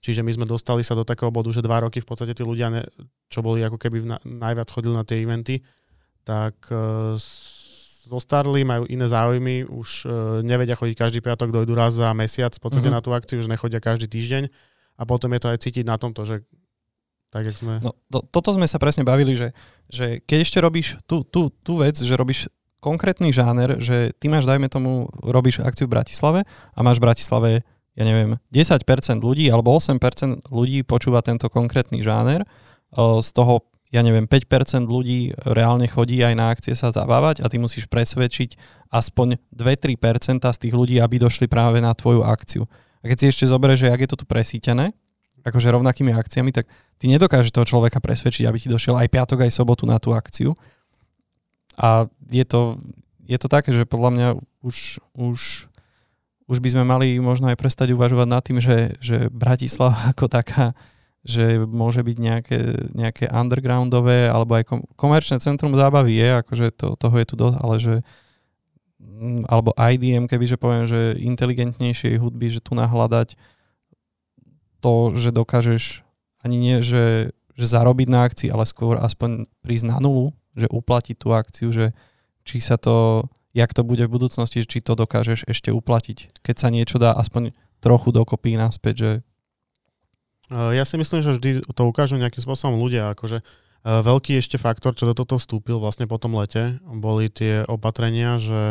Čiže 0.00 0.24
my 0.24 0.32
sme 0.32 0.46
dostali 0.48 0.80
sa 0.80 0.96
do 0.96 1.04
takého 1.04 1.28
bodu, 1.28 1.52
že 1.52 1.60
dva 1.60 1.84
roky 1.84 2.00
v 2.00 2.08
podstate 2.08 2.32
tí 2.32 2.40
ľudia, 2.40 2.72
ne, 2.72 2.82
čo 3.28 3.44
boli 3.44 3.60
ako 3.60 3.76
keby 3.76 4.00
na, 4.06 4.16
najviac 4.24 4.72
chodili 4.72 4.96
na 4.96 5.04
tie 5.04 5.20
eventy, 5.20 5.60
tak 6.24 6.56
uh, 6.72 7.20
zostarli, 8.06 8.64
majú 8.64 8.88
iné 8.88 9.04
záujmy, 9.04 9.68
už 9.68 9.88
uh, 10.04 10.10
nevedia 10.40 10.78
chodiť 10.78 10.96
každý 10.96 11.18
piatok, 11.20 11.52
dojdu 11.52 11.74
raz 11.76 11.92
za 11.98 12.14
mesiac 12.16 12.54
v 12.54 12.62
podstate 12.62 12.88
Mhm. 12.88 12.94
na 12.96 13.00
tú 13.04 13.10
akciu, 13.12 13.42
že 13.42 13.48
nechodia 13.50 13.82
každý 13.82 14.08
týždeň 14.08 14.48
a 14.96 15.02
potom 15.04 15.32
je 15.32 15.40
to 15.40 15.48
aj 15.52 15.58
cítiť 15.60 15.84
na 15.84 15.96
tomto, 16.00 16.24
že 16.24 16.44
tak, 17.30 17.46
jak 17.46 17.54
sme... 17.54 17.78
No, 17.78 17.94
to, 18.10 18.26
toto 18.26 18.50
sme 18.58 18.66
sa 18.66 18.82
presne 18.82 19.06
bavili, 19.06 19.38
že, 19.38 19.54
že 19.86 20.18
keď 20.18 20.38
ešte 20.42 20.58
robíš 20.58 20.98
tú, 21.06 21.22
tú, 21.22 21.46
tú 21.62 21.78
vec, 21.78 21.94
že 21.94 22.18
robíš 22.18 22.50
konkrétny 22.82 23.30
žáner, 23.30 23.78
že 23.78 24.10
ty 24.18 24.26
máš, 24.26 24.50
dajme 24.50 24.66
tomu, 24.66 25.06
robíš 25.22 25.62
akciu 25.62 25.86
v 25.86 25.94
Bratislave 26.00 26.40
a 26.74 26.80
máš 26.82 26.98
v 26.98 27.06
Bratislave, 27.06 27.50
ja 27.94 28.04
neviem, 28.08 28.34
10% 28.50 28.82
ľudí 29.22 29.46
alebo 29.46 29.70
8% 29.76 30.50
ľudí 30.50 30.82
počúva 30.82 31.22
tento 31.22 31.46
konkrétny 31.46 32.02
žáner, 32.02 32.42
o, 32.90 33.22
z 33.22 33.30
toho, 33.30 33.62
ja 33.90 34.06
neviem, 34.06 34.30
5% 34.30 34.86
ľudí 34.86 35.34
reálne 35.42 35.90
chodí 35.90 36.22
aj 36.22 36.34
na 36.38 36.54
akcie 36.54 36.78
sa 36.78 36.94
zabávať 36.94 37.42
a 37.42 37.50
ty 37.50 37.58
musíš 37.58 37.90
presvedčiť 37.90 38.54
aspoň 38.94 39.42
2-3% 39.50 40.46
z 40.46 40.58
tých 40.62 40.74
ľudí, 40.74 41.02
aby 41.02 41.18
došli 41.18 41.50
práve 41.50 41.82
na 41.82 41.90
tvoju 41.90 42.22
akciu. 42.22 42.70
A 43.02 43.10
keď 43.10 43.16
si 43.18 43.26
ešte 43.34 43.50
zoberieš, 43.50 43.86
že 43.86 43.90
ak 43.90 44.00
je 44.06 44.10
to 44.14 44.18
tu 44.22 44.26
presítené, 44.30 44.94
akože 45.42 45.72
rovnakými 45.72 46.14
akciami, 46.14 46.54
tak 46.54 46.70
ty 47.00 47.10
nedokážeš 47.10 47.50
toho 47.50 47.66
človeka 47.66 47.98
presvedčiť, 47.98 48.46
aby 48.46 48.58
ti 48.60 48.68
došiel 48.70 48.94
aj 48.94 49.10
piatok, 49.10 49.48
aj 49.48 49.56
sobotu 49.56 49.88
na 49.88 49.98
tú 49.98 50.12
akciu. 50.14 50.54
A 51.80 52.06
je 52.28 52.44
to, 52.44 52.76
je 53.24 53.38
to 53.40 53.48
také, 53.48 53.72
že 53.72 53.88
podľa 53.88 54.10
mňa 54.12 54.28
už, 54.60 55.00
už, 55.16 55.38
už 56.46 56.56
by 56.60 56.68
sme 56.68 56.84
mali 56.84 57.16
možno 57.18 57.48
aj 57.48 57.56
prestať 57.56 57.96
uvažovať 57.96 58.28
nad 58.28 58.42
tým, 58.44 58.58
že, 58.60 59.00
že 59.00 59.32
Bratislava 59.32 60.12
ako 60.12 60.28
taká, 60.28 60.76
že 61.20 61.60
môže 61.68 62.00
byť 62.00 62.16
nejaké, 62.16 62.58
nejaké 62.96 63.24
undergroundové 63.28 64.32
alebo 64.32 64.56
aj 64.56 64.64
kom, 64.64 64.80
komerčné 64.96 65.36
centrum 65.36 65.76
zábavy 65.76 66.16
je, 66.16 66.28
akože 66.40 66.66
to, 66.72 66.96
toho 66.96 67.16
je 67.20 67.26
tu 67.28 67.34
dosť, 67.36 67.56
ale 67.60 67.76
že 67.76 67.94
mm, 68.96 69.44
alebo 69.44 69.76
IDM, 69.76 70.24
kebyže 70.24 70.56
poviem, 70.56 70.88
že 70.88 71.20
inteligentnejšej 71.20 72.16
hudby, 72.16 72.48
že 72.48 72.64
tu 72.64 72.72
nahľadať 72.72 73.36
to, 74.80 75.12
že 75.12 75.28
dokážeš 75.36 76.08
ani 76.40 76.56
nie, 76.56 76.76
že, 76.80 77.36
že 77.52 77.66
zarobiť 77.68 78.08
na 78.08 78.24
akcii, 78.24 78.48
ale 78.48 78.64
skôr 78.64 78.96
aspoň 78.96 79.44
prísť 79.60 79.92
na 79.92 80.00
nulu, 80.00 80.32
že 80.56 80.72
uplatiť 80.72 81.16
tú 81.20 81.36
akciu, 81.36 81.68
že 81.68 81.92
či 82.48 82.64
sa 82.64 82.80
to, 82.80 83.28
jak 83.52 83.76
to 83.76 83.84
bude 83.84 84.00
v 84.00 84.14
budúcnosti, 84.16 84.64
či 84.64 84.80
to 84.80 84.96
dokážeš 84.96 85.44
ešte 85.44 85.68
uplatiť, 85.68 86.40
keď 86.40 86.56
sa 86.56 86.72
niečo 86.72 86.96
dá 86.96 87.12
aspoň 87.12 87.52
trochu 87.84 88.08
dokopy 88.08 88.56
naspäť, 88.56 88.94
že 88.96 89.10
Ja 90.50 90.82
si 90.82 90.98
myslím, 90.98 91.22
že 91.22 91.38
vždy 91.38 91.50
to 91.70 91.82
ukážu 91.86 92.18
nejakým 92.18 92.42
spôsobom 92.42 92.74
ľudia. 92.74 93.14
Akože 93.14 93.38
uh, 93.40 94.02
veľký 94.02 94.36
ešte 94.36 94.58
faktor, 94.58 94.98
čo 94.98 95.06
do 95.06 95.14
toto 95.14 95.38
vstúpil 95.38 95.78
vlastne 95.78 96.10
po 96.10 96.18
tom 96.18 96.34
lete, 96.36 96.82
boli 96.84 97.30
tie 97.30 97.62
opatrenia, 97.70 98.36
že, 98.36 98.64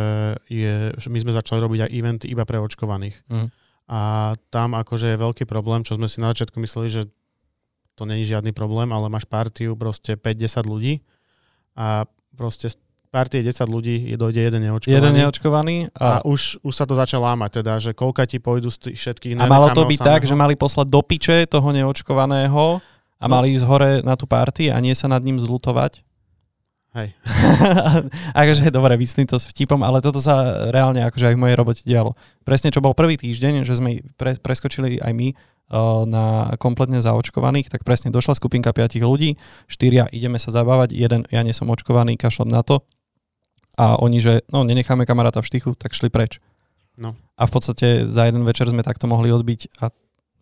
je, 0.51 0.93
že 0.99 1.07
my 1.07 1.17
sme 1.23 1.31
začali 1.31 1.63
robiť 1.63 1.79
aj 1.87 1.91
eventy 1.95 2.25
iba 2.27 2.43
pre 2.43 2.59
očkovaných. 2.59 3.15
mm, 3.31 3.47
A 3.89 4.35
tam 4.53 4.77
akože 4.77 5.15
je 5.15 5.23
veľký 5.23 5.47
problém, 5.47 5.81
čo 5.81 5.97
sme 5.97 6.05
si 6.05 6.21
na 6.21 6.35
začiatku 6.35 6.59
mysleli, 6.61 6.91
že 6.91 7.01
to 7.97 8.07
není 8.07 8.23
žiadny 8.23 8.55
problém, 8.55 8.93
ale 8.95 9.11
máš 9.11 9.27
partiu 9.27 9.75
proste 9.75 10.15
5-10 10.15 10.67
ľudí 10.67 10.93
a 11.75 12.07
proste 12.35 12.71
partie 13.09 13.41
10 13.41 13.65
ľudí 13.65 14.13
je 14.13 14.17
dojde 14.17 14.37
jeden 14.37 14.61
neočkovaný. 14.69 14.93
jeden 14.93 15.13
neočkovaný 15.17 15.75
a 15.97 16.21
a, 16.21 16.25
už, 16.25 16.61
už 16.61 16.73
sa 16.73 16.85
to 16.85 16.93
začalo 16.93 17.25
lámať, 17.25 17.61
teda, 17.61 17.73
že 17.81 17.91
koľka 17.97 18.29
ti 18.29 18.37
pôjdu 18.37 18.69
z 18.69 18.89
tých 18.89 18.97
všetkých 19.01 19.33
a 19.41 19.49
malo 19.49 19.73
to 19.73 19.81
byť 19.85 19.99
tak, 19.99 20.21
že 20.29 20.37
mali 20.37 20.53
poslať 20.53 20.87
do 20.93 21.01
piče 21.01 21.49
toho 21.49 21.69
neočkovaného 21.73 22.81
a 23.19 23.25
No. 23.27 23.35
mali 23.35 23.51
ísť 23.51 23.65
hore 23.67 23.91
na 23.99 24.15
tú 24.15 24.23
party 24.29 24.71
a 24.71 24.79
nie 24.79 24.95
sa 24.95 25.11
nad 25.11 25.19
ním 25.19 25.43
zlutovať. 25.43 25.99
Hej. 26.95 27.13
akože 28.41 28.73
dobre, 28.73 28.97
myslím 28.97 29.29
to 29.29 29.37
s 29.37 29.45
vtipom, 29.51 29.77
ale 29.85 30.01
toto 30.01 30.17
sa 30.23 30.65
reálne 30.73 31.05
akože 31.05 31.29
aj 31.29 31.35
v 31.37 31.41
mojej 31.43 31.57
robote 31.59 31.83
dialo. 31.85 32.17
Presne 32.41 32.73
čo 32.73 32.81
bol 32.81 32.97
prvý 32.97 33.19
týždeň, 33.19 33.61
že 33.67 33.77
sme 33.77 34.01
pre, 34.17 34.39
preskočili 34.41 34.97
aj 34.97 35.13
my 35.13 35.27
uh, 35.35 36.07
na 36.09 36.49
kompletne 36.57 36.97
zaočkovaných, 36.97 37.69
tak 37.69 37.85
presne 37.85 38.09
došla 38.09 38.33
skupinka 38.33 38.73
piatich 38.73 39.05
ľudí, 39.05 39.37
štyria 39.69 40.09
ideme 40.09 40.41
sa 40.41 40.49
zabávať, 40.49 40.97
jeden 40.97 41.29
ja 41.29 41.45
nie 41.45 41.53
som 41.53 41.69
očkovaný, 41.69 42.17
kašlem 42.17 42.49
na 42.49 42.65
to 42.65 42.81
a 43.79 43.95
oni, 43.95 44.19
že 44.19 44.43
no 44.51 44.67
nenecháme 44.67 45.07
kamaráta 45.07 45.39
v 45.39 45.47
štychu, 45.47 45.71
tak 45.79 45.95
šli 45.95 46.11
preč. 46.11 46.43
No. 46.99 47.15
A 47.39 47.47
v 47.47 47.51
podstate 47.55 48.03
za 48.03 48.27
jeden 48.27 48.43
večer 48.43 48.67
sme 48.67 48.83
takto 48.83 49.07
mohli 49.07 49.31
odbiť 49.31 49.79
a 49.79 49.87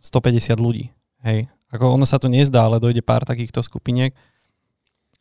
150 0.01 0.57
ľudí. 0.57 0.89
Hej. 1.21 1.45
Ako 1.69 1.93
ono 1.93 2.09
sa 2.09 2.17
to 2.17 2.33
nezdá, 2.33 2.65
ale 2.65 2.81
dojde 2.81 3.05
pár 3.05 3.29
takýchto 3.29 3.61
skupiniek. 3.61 4.17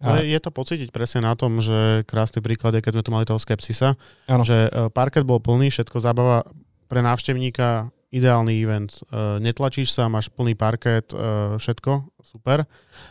No, 0.01 0.17
je, 0.17 0.33
je 0.33 0.41
to 0.41 0.49
pocítiť 0.53 0.89
presne 0.93 1.25
na 1.25 1.37
tom, 1.37 1.61
že 1.61 2.05
krásny 2.09 2.41
príklad 2.45 2.77
je, 2.77 2.85
keď 2.85 3.01
sme 3.01 3.05
tu 3.05 3.13
mali 3.13 3.25
toho 3.29 3.41
skepsisa, 3.41 3.97
Áno. 4.29 4.45
že 4.45 4.69
e, 4.69 4.93
parket 4.93 5.25
bol 5.25 5.41
plný, 5.41 5.73
všetko 5.73 6.05
zábava 6.05 6.45
pre 6.85 7.01
návštevníka, 7.01 7.89
ideálny 8.15 8.63
event. 8.63 9.03
E, 9.11 9.43
Netlačíš 9.43 9.91
sa, 9.93 10.07
máš 10.07 10.31
plný 10.31 10.55
parket, 10.55 11.11
e, 11.11 11.17
všetko, 11.59 12.23
super, 12.23 12.65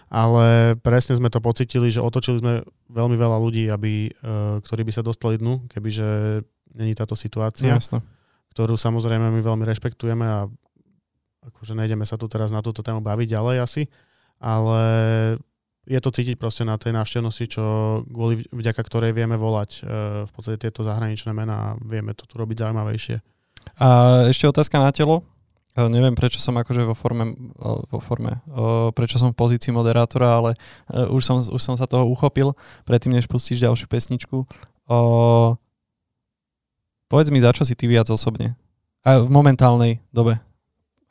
ale 0.07 0.75
presne 0.79 1.19
sme 1.19 1.27
to 1.27 1.43
pocitili, 1.43 1.91
že 1.91 2.03
otočili 2.03 2.39
sme 2.39 2.53
veľmi 2.91 3.15
veľa 3.19 3.37
ľudí, 3.39 3.67
aby, 3.67 4.09
e, 4.09 4.11
ktorí 4.63 4.81
by 4.87 4.91
sa 4.95 5.03
dostali 5.03 5.35
dnu, 5.35 5.67
kebyže 5.67 6.41
není 6.75 6.95
táto 6.95 7.15
situácia, 7.15 7.75
Jasné. 7.75 7.99
ktorú 8.55 8.75
samozrejme 8.75 9.31
my 9.31 9.41
veľmi 9.43 9.63
rešpektujeme 9.67 10.25
a 10.27 10.47
akože 11.45 11.77
nejdeme 11.77 12.03
sa 12.03 12.19
tu 12.19 12.25
teraz 12.25 12.49
na 12.49 12.63
túto 12.63 12.81
tému 12.81 12.99
baviť 13.03 13.27
ďalej 13.37 13.57
asi, 13.61 13.83
ale 14.41 14.81
je 15.85 15.99
to 16.01 16.09
cítiť 16.09 16.35
proste 16.41 16.65
na 16.65 16.75
tej 16.81 16.97
návštevnosti, 16.97 17.45
čo 17.45 17.63
kvôli 18.09 18.41
vďaka 18.49 18.81
ktorej 18.81 19.13
vieme 19.13 19.37
volať 19.37 19.71
e, 19.71 19.81
v 20.25 20.31
podstate 20.33 20.57
tieto 20.67 20.81
zahraničné 20.81 21.29
mená 21.31 21.55
a 21.55 21.69
vieme 21.77 22.17
to 22.17 22.25
tu 22.25 22.41
robiť 22.41 22.65
zaujímavejšie. 22.65 23.21
A 23.75 23.87
ešte 24.31 24.47
otázka 24.47 24.79
na 24.79 24.91
telo. 24.95 25.27
E, 25.75 25.83
neviem, 25.91 26.15
prečo 26.15 26.39
som 26.39 26.55
akože 26.55 26.87
vo 26.87 26.95
forme, 26.95 27.35
e, 27.35 27.69
vo 27.91 27.99
forme 27.99 28.39
e, 28.47 28.95
prečo 28.95 29.19
som 29.19 29.35
v 29.35 29.39
pozícii 29.39 29.75
moderátora, 29.75 30.39
ale 30.39 30.51
už 31.11 31.21
som, 31.21 31.37
už 31.43 31.61
som 31.61 31.75
sa 31.75 31.83
toho 31.83 32.07
uchopil, 32.07 32.55
predtým 32.87 33.11
než 33.11 33.27
pustíš 33.27 33.59
ďalšiu 33.59 33.91
pesničku. 33.91 34.47
Povedz 37.05 37.29
mi, 37.29 37.39
za 37.43 37.51
čo 37.53 37.67
si 37.67 37.75
ty 37.77 37.85
viac 37.85 38.09
osobne? 38.09 38.57
A 39.05 39.21
v 39.21 39.29
momentálnej 39.29 40.01
dobe. 40.09 40.41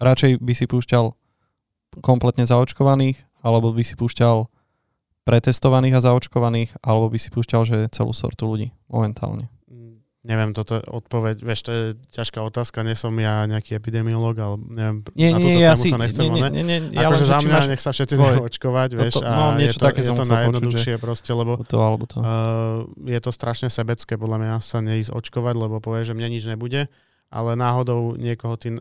Radšej 0.03 0.43
by 0.43 0.53
si 0.57 0.67
púšťal 0.67 1.15
kompletne 2.03 2.43
zaočkovaných, 2.43 3.23
alebo 3.45 3.71
by 3.71 3.87
si 3.87 3.95
púšťal 3.95 4.51
pretestovaných 5.23 5.95
a 6.03 6.05
zaočkovaných, 6.11 6.83
alebo 6.83 7.07
by 7.13 7.19
si 7.23 7.31
púšťal, 7.31 7.63
že 7.63 7.77
celú 7.95 8.11
sortu 8.11 8.51
ľudí 8.51 8.75
momentálne? 8.91 9.54
Neviem, 10.25 10.57
toto 10.57 10.81
je 10.81 10.83
odpoveď, 10.89 11.37
vieš, 11.45 11.69
to 11.69 11.71
je 11.71 11.83
ťažká 12.17 12.41
otázka, 12.41 12.81
nie 12.81 12.97
som 12.97 13.13
ja 13.21 13.45
nejaký 13.45 13.77
epidemiolog, 13.77 14.33
ale 14.41 14.57
neviem, 14.73 14.97
Nie, 15.13 15.29
na 15.31 15.37
nie, 15.37 15.45
túto 15.45 15.61
ja 15.61 15.73
tému 15.77 15.85
si, 15.85 15.91
sa 15.93 15.99
nechcem, 16.01 16.23
nie, 16.25 16.31
nie, 16.33 16.49
nie, 16.49 16.65
nie, 16.65 16.97
ja 16.97 17.13
akože 17.13 17.25
len, 17.25 17.29
za 17.29 17.39
mňa 17.45 17.53
máš 17.53 17.69
nech 17.69 17.83
sa 17.85 17.91
všetci 17.93 18.15
tvoj- 18.17 18.25
dajú 18.33 18.41
očkovať, 18.49 18.91
vieš, 18.97 19.15
Toto- 19.21 19.29
a 19.29 19.33
no, 19.37 19.45
je 19.53 19.59
niečo 19.61 19.79
to, 19.79 19.85
také 19.85 20.01
je 20.01 20.05
to 20.09 20.09
chcel 20.09 20.17
počuť, 20.17 20.33
najjednoduchšie 20.33 20.95
proste, 20.97 21.31
lebo 21.37 21.53
to 21.61 21.77
alebo 21.77 22.05
to. 22.09 22.19
Uh, 22.25 22.89
je 23.05 23.21
to 23.21 23.31
strašne 23.37 23.69
sebecké 23.69 24.17
podľa 24.17 24.39
mňa 24.41 24.55
sa 24.65 24.81
neísť 24.81 25.13
očkovať, 25.13 25.55
lebo 25.61 25.77
povie, 25.85 26.09
že 26.09 26.17
mne 26.17 26.33
nič 26.33 26.49
nebude, 26.49 26.89
ale 27.29 27.51
náhodou 27.53 28.17
niekoho 28.17 28.57
ty, 28.57 28.73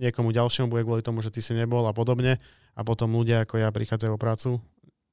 niekomu 0.00 0.32
ďalšiemu 0.32 0.72
bude 0.72 0.88
kvôli 0.88 1.04
tomu, 1.04 1.20
že 1.20 1.28
ty 1.28 1.44
si 1.44 1.52
nebol 1.52 1.84
a 1.84 1.92
podobne 1.92 2.40
a 2.72 2.80
potom 2.80 3.12
ľudia 3.12 3.44
ako 3.44 3.60
ja 3.60 3.68
prichádzajú 3.68 4.16
o 4.16 4.20
prácu. 4.20 4.50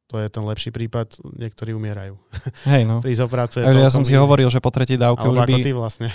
To 0.08 0.24
je 0.24 0.32
ten 0.32 0.40
lepší 0.48 0.72
prípad, 0.72 1.20
niektorí 1.36 1.76
umierajú. 1.76 2.16
Hej, 2.64 2.88
no. 2.88 3.00
Prísť 3.06 3.28
o 3.28 3.30
práce 3.30 3.60
Takže 3.60 3.82
ja 3.84 3.92
som 3.92 4.08
si 4.08 4.16
hovoril, 4.16 4.48
že 4.48 4.64
po 4.64 4.72
tretej 4.72 4.96
dávke 4.96 5.28
už 5.28 5.44
by, 5.44 5.60
ty 5.60 5.76
vlastne. 5.76 6.08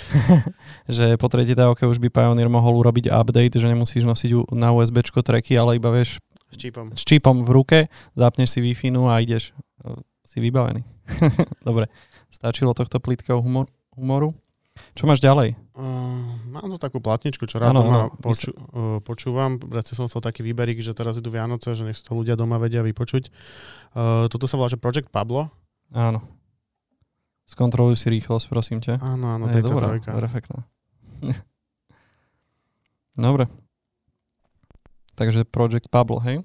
že 0.97 1.13
po 1.21 1.29
tretej 1.29 1.53
dávke 1.53 1.85
už 1.85 2.01
by 2.01 2.09
Pioneer 2.09 2.49
mohol 2.49 2.73
urobiť 2.81 3.13
update, 3.13 3.53
že 3.53 3.69
nemusíš 3.69 4.09
nosiť 4.09 4.49
na 4.49 4.73
USBčko 4.73 5.21
tracky, 5.21 5.53
ale 5.53 5.77
iba 5.77 5.93
vieš 5.93 6.17
S 6.49 6.57
čípom. 6.57 6.89
s 6.89 7.05
čipom 7.05 7.45
v 7.45 7.49
ruke, 7.53 7.79
zapneš 8.17 8.57
si 8.57 8.59
wi 8.65 8.73
a 9.05 9.15
ideš. 9.21 9.53
Si 10.25 10.41
vybavený. 10.41 10.81
Dobre, 11.67 11.91
stačilo 12.33 12.73
tohto 12.73 12.97
plitkého 12.97 13.37
humor, 13.37 13.69
humoru. 13.93 14.33
Čo 14.93 15.05
máš 15.05 15.21
ďalej? 15.21 15.53
Uh, 15.73 16.37
mám 16.49 16.65
tu 16.69 16.77
takú 16.81 16.97
platničku, 16.97 17.45
čo 17.45 17.61
rád 17.61 17.77
doma 17.77 18.09
poču, 18.17 18.53
uh, 18.53 18.97
počúvam. 19.01 19.61
Presne 19.61 19.93
som 19.93 20.05
chcel 20.09 20.21
taký 20.21 20.41
výberík, 20.41 20.81
že 20.81 20.97
teraz 20.97 21.17
idú 21.17 21.29
Vianoce, 21.29 21.73
že 21.77 21.85
nech 21.85 21.97
to 21.97 22.13
ľudia 22.13 22.33
doma 22.33 22.57
vedia 22.57 22.81
vypočuť. 22.81 23.29
Uh, 23.93 24.25
toto 24.29 24.49
sa 24.49 24.57
volá, 24.57 24.69
že 24.69 24.81
Project 24.81 25.13
Pablo. 25.13 25.49
Áno. 25.93 26.25
Skontroluj 27.45 28.01
si 28.01 28.09
rýchlosť, 28.09 28.45
prosím 28.49 28.81
ťa. 28.81 28.97
Áno, 28.97 29.37
áno, 29.37 29.45
Je, 29.49 29.61
dobrá, 29.61 29.97
33. 30.01 30.09
perfektná. 30.09 30.59
Dobre. 33.13 33.45
Takže 35.13 35.45
Project 35.45 35.89
Pablo, 35.93 36.17
hej? 36.25 36.41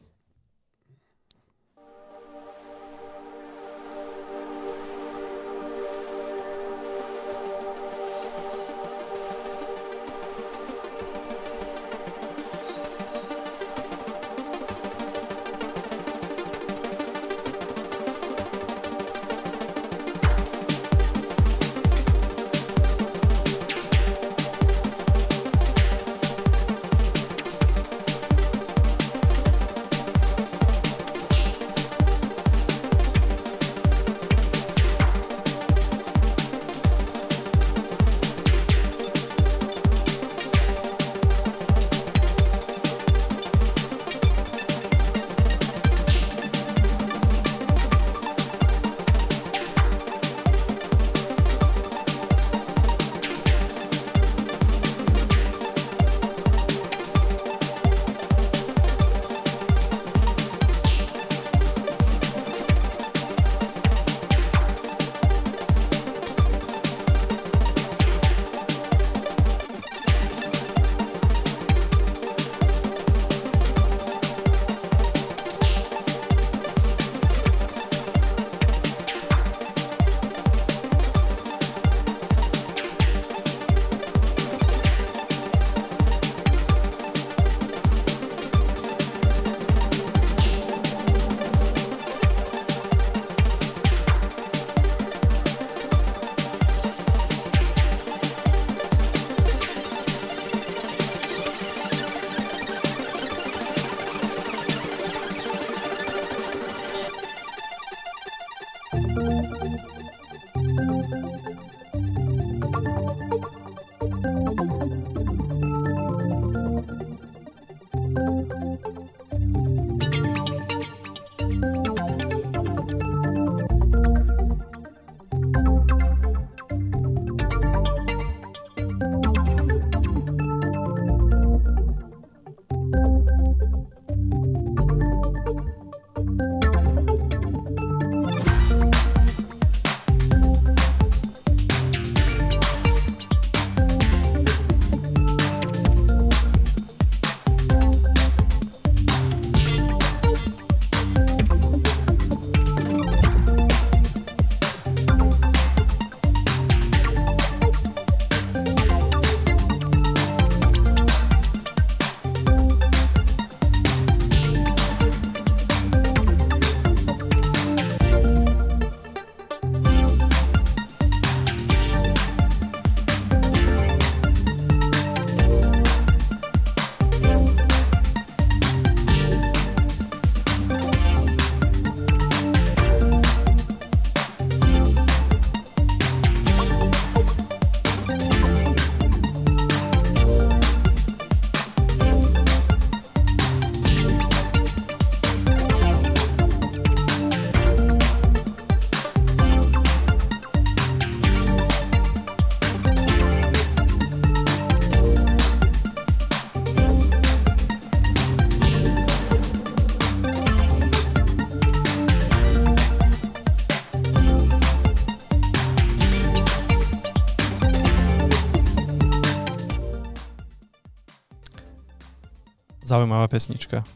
Zaujímavá 222.99 223.31
pesnička. 223.31 223.87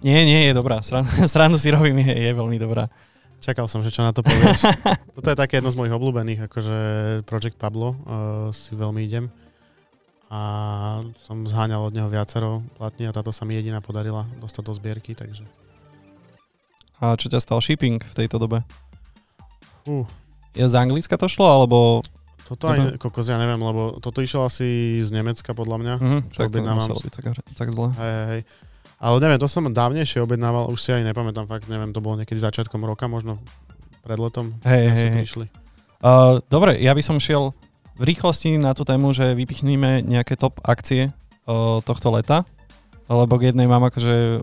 Nie, 0.00 0.24
nie, 0.24 0.48
je 0.48 0.56
dobrá. 0.56 0.80
Srandu, 0.80 1.12
srandu 1.28 1.60
si 1.60 1.68
robím, 1.68 2.00
je, 2.00 2.16
je 2.16 2.32
veľmi 2.32 2.56
dobrá. 2.56 2.88
Čakal 3.44 3.68
som, 3.68 3.84
že 3.84 3.92
čo 3.92 4.00
na 4.00 4.16
to 4.16 4.24
povieš. 4.24 4.64
Toto 5.20 5.28
je 5.28 5.36
také 5.36 5.60
jedno 5.60 5.68
z 5.68 5.76
mojich 5.76 5.92
obľúbených, 5.92 6.48
akože 6.48 6.76
Project 7.28 7.60
Pablo 7.60 7.92
uh, 7.92 7.96
si 8.56 8.72
veľmi 8.72 9.04
idem. 9.04 9.28
A 10.32 10.40
som 11.28 11.44
zháňal 11.44 11.92
od 11.92 11.92
neho 11.92 12.08
viacero 12.08 12.64
platní 12.80 13.04
a 13.04 13.12
táto 13.12 13.36
sa 13.36 13.44
mi 13.44 13.52
jediná 13.52 13.84
podarila 13.84 14.24
dostať 14.40 14.62
do 14.64 14.72
zbierky, 14.72 15.12
takže... 15.12 15.44
A 17.04 17.20
čo 17.20 17.28
ťa 17.28 17.44
stal 17.44 17.60
shipping 17.60 18.00
v 18.00 18.14
tejto 18.16 18.40
dobe? 18.40 18.64
Uh, 19.84 20.08
Je 20.56 20.64
z 20.64 20.72
Anglicka 20.72 21.20
to 21.20 21.28
šlo, 21.28 21.52
alebo... 21.52 22.00
toto 22.52 22.68
aj, 22.68 23.00
kokos, 23.00 23.26
ja 23.32 23.40
neviem, 23.40 23.58
lebo 23.58 23.96
toto 23.98 24.20
išlo 24.20 24.44
asi 24.44 25.00
z 25.00 25.10
Nemecka 25.10 25.56
podľa 25.56 25.76
mňa. 25.80 25.94
Čo 26.28 26.40
tak 26.44 26.52
to 26.52 26.60
nemuselo 26.60 27.00
byť 27.00 27.12
tak, 27.12 27.24
tak 27.56 27.68
zle. 27.72 27.88
Hej, 27.96 28.14
hej. 28.28 28.42
Ale 29.02 29.18
neviem, 29.18 29.40
to 29.42 29.50
som 29.50 29.66
dávnejšie 29.66 30.22
objednával, 30.22 30.70
už 30.70 30.78
si 30.78 30.94
ani 30.94 31.02
nepamätám, 31.02 31.50
fakt 31.50 31.66
neviem, 31.66 31.90
to 31.90 31.98
bolo 31.98 32.22
niekedy 32.22 32.38
začiatkom 32.38 32.86
roka, 32.86 33.10
možno 33.10 33.40
pred 34.06 34.14
letom. 34.14 34.54
Hej, 34.62 34.82
hej, 34.94 35.08
hej. 35.10 35.22
prišli. 35.26 35.46
Uh, 36.02 36.38
dobre, 36.46 36.78
ja 36.78 36.94
by 36.94 37.02
som 37.02 37.18
šiel 37.18 37.50
v 37.98 38.02
rýchlosti 38.06 38.58
na 38.58 38.74
tú 38.74 38.82
tému, 38.86 39.10
že 39.10 39.34
vypichníme 39.34 40.06
nejaké 40.06 40.38
top 40.38 40.58
akcie 40.66 41.10
uh, 41.10 41.78
tohto 41.82 42.14
leta, 42.14 42.46
lebo 43.06 43.38
k 43.38 43.50
jednej 43.50 43.66
mám 43.66 43.82
akože 43.86 44.42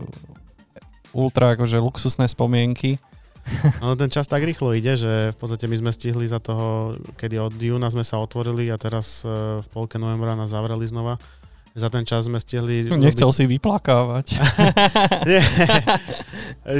ultra 1.12 1.56
akože 1.58 1.76
luxusné 1.80 2.28
spomienky. 2.30 2.96
No 3.82 3.96
ten 3.96 4.10
čas 4.12 4.28
tak 4.28 4.44
rýchlo 4.44 4.72
ide, 4.76 4.96
že 4.96 5.32
v 5.34 5.36
podstate 5.36 5.66
my 5.66 5.76
sme 5.78 5.90
stihli 5.92 6.26
za 6.28 6.38
toho, 6.38 6.94
kedy 7.16 7.40
od 7.40 7.54
júna 7.56 7.90
sme 7.90 8.04
sa 8.06 8.20
otvorili 8.20 8.68
a 8.70 8.76
teraz 8.76 9.24
e, 9.24 9.60
v 9.60 9.68
polke 9.72 9.96
novembra 9.96 10.36
nás 10.36 10.52
zavreli 10.52 10.86
znova. 10.86 11.18
Za 11.70 11.86
ten 11.86 12.02
čas 12.02 12.26
sme 12.26 12.42
stihli... 12.42 12.90
Nechcel 12.98 13.30
si 13.30 13.46
vyplakávať. 13.46 14.34
Nie, 15.28 15.38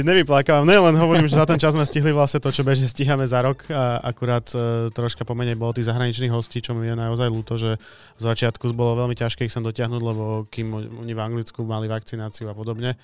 nevyplakávam. 0.03 0.67
Ne, 0.67 0.75
len 0.83 0.95
hovorím, 0.99 1.31
že 1.31 1.39
za 1.39 1.47
ten 1.47 1.55
čas 1.55 1.71
sme 1.71 1.87
stihli 1.87 2.11
vlastne 2.11 2.43
to, 2.43 2.51
čo 2.51 2.67
bežne 2.67 2.91
stíhame 2.91 3.23
za 3.23 3.39
rok 3.39 3.63
a 3.71 4.03
akurát 4.03 4.43
e, 4.51 4.91
troška 4.91 5.23
pomenej 5.23 5.55
bolo 5.55 5.71
tých 5.71 5.87
zahraničných 5.87 6.35
hostí, 6.35 6.59
čo 6.59 6.75
mi 6.75 6.91
je 6.91 6.95
naozaj 6.95 7.27
ľúto, 7.31 7.55
že 7.55 7.79
v 8.19 8.21
začiatku 8.21 8.67
bolo 8.75 8.99
veľmi 8.99 9.15
ťažké 9.15 9.47
ich 9.47 9.53
sem 9.53 9.63
dotiahnuť, 9.63 10.01
lebo 10.03 10.43
kým 10.51 10.75
oni 10.75 11.13
v 11.15 11.23
Anglicku 11.23 11.63
mali 11.63 11.87
vakcináciu 11.87 12.51
a 12.51 12.55
podobne 12.55 12.99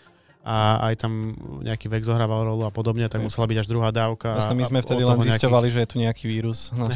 a 0.47 0.79
aj 0.87 1.03
tam 1.03 1.35
nejaký 1.59 1.91
vek 1.91 2.07
zohrával 2.07 2.47
rolu 2.47 2.63
a 2.63 2.71
podobne, 2.71 3.03
tak 3.11 3.19
musela 3.19 3.51
byť 3.51 3.57
až 3.59 3.67
druhá 3.67 3.91
dávka. 3.91 4.39
Jasne, 4.39 4.55
my 4.55 4.63
sme 4.63 4.79
vtedy 4.79 5.03
len 5.03 5.19
zisťovali, 5.19 5.67
že 5.67 5.83
je 5.83 5.89
tu 5.91 5.97
nejaký 5.99 6.23
vírus. 6.23 6.71
No, 6.71 6.87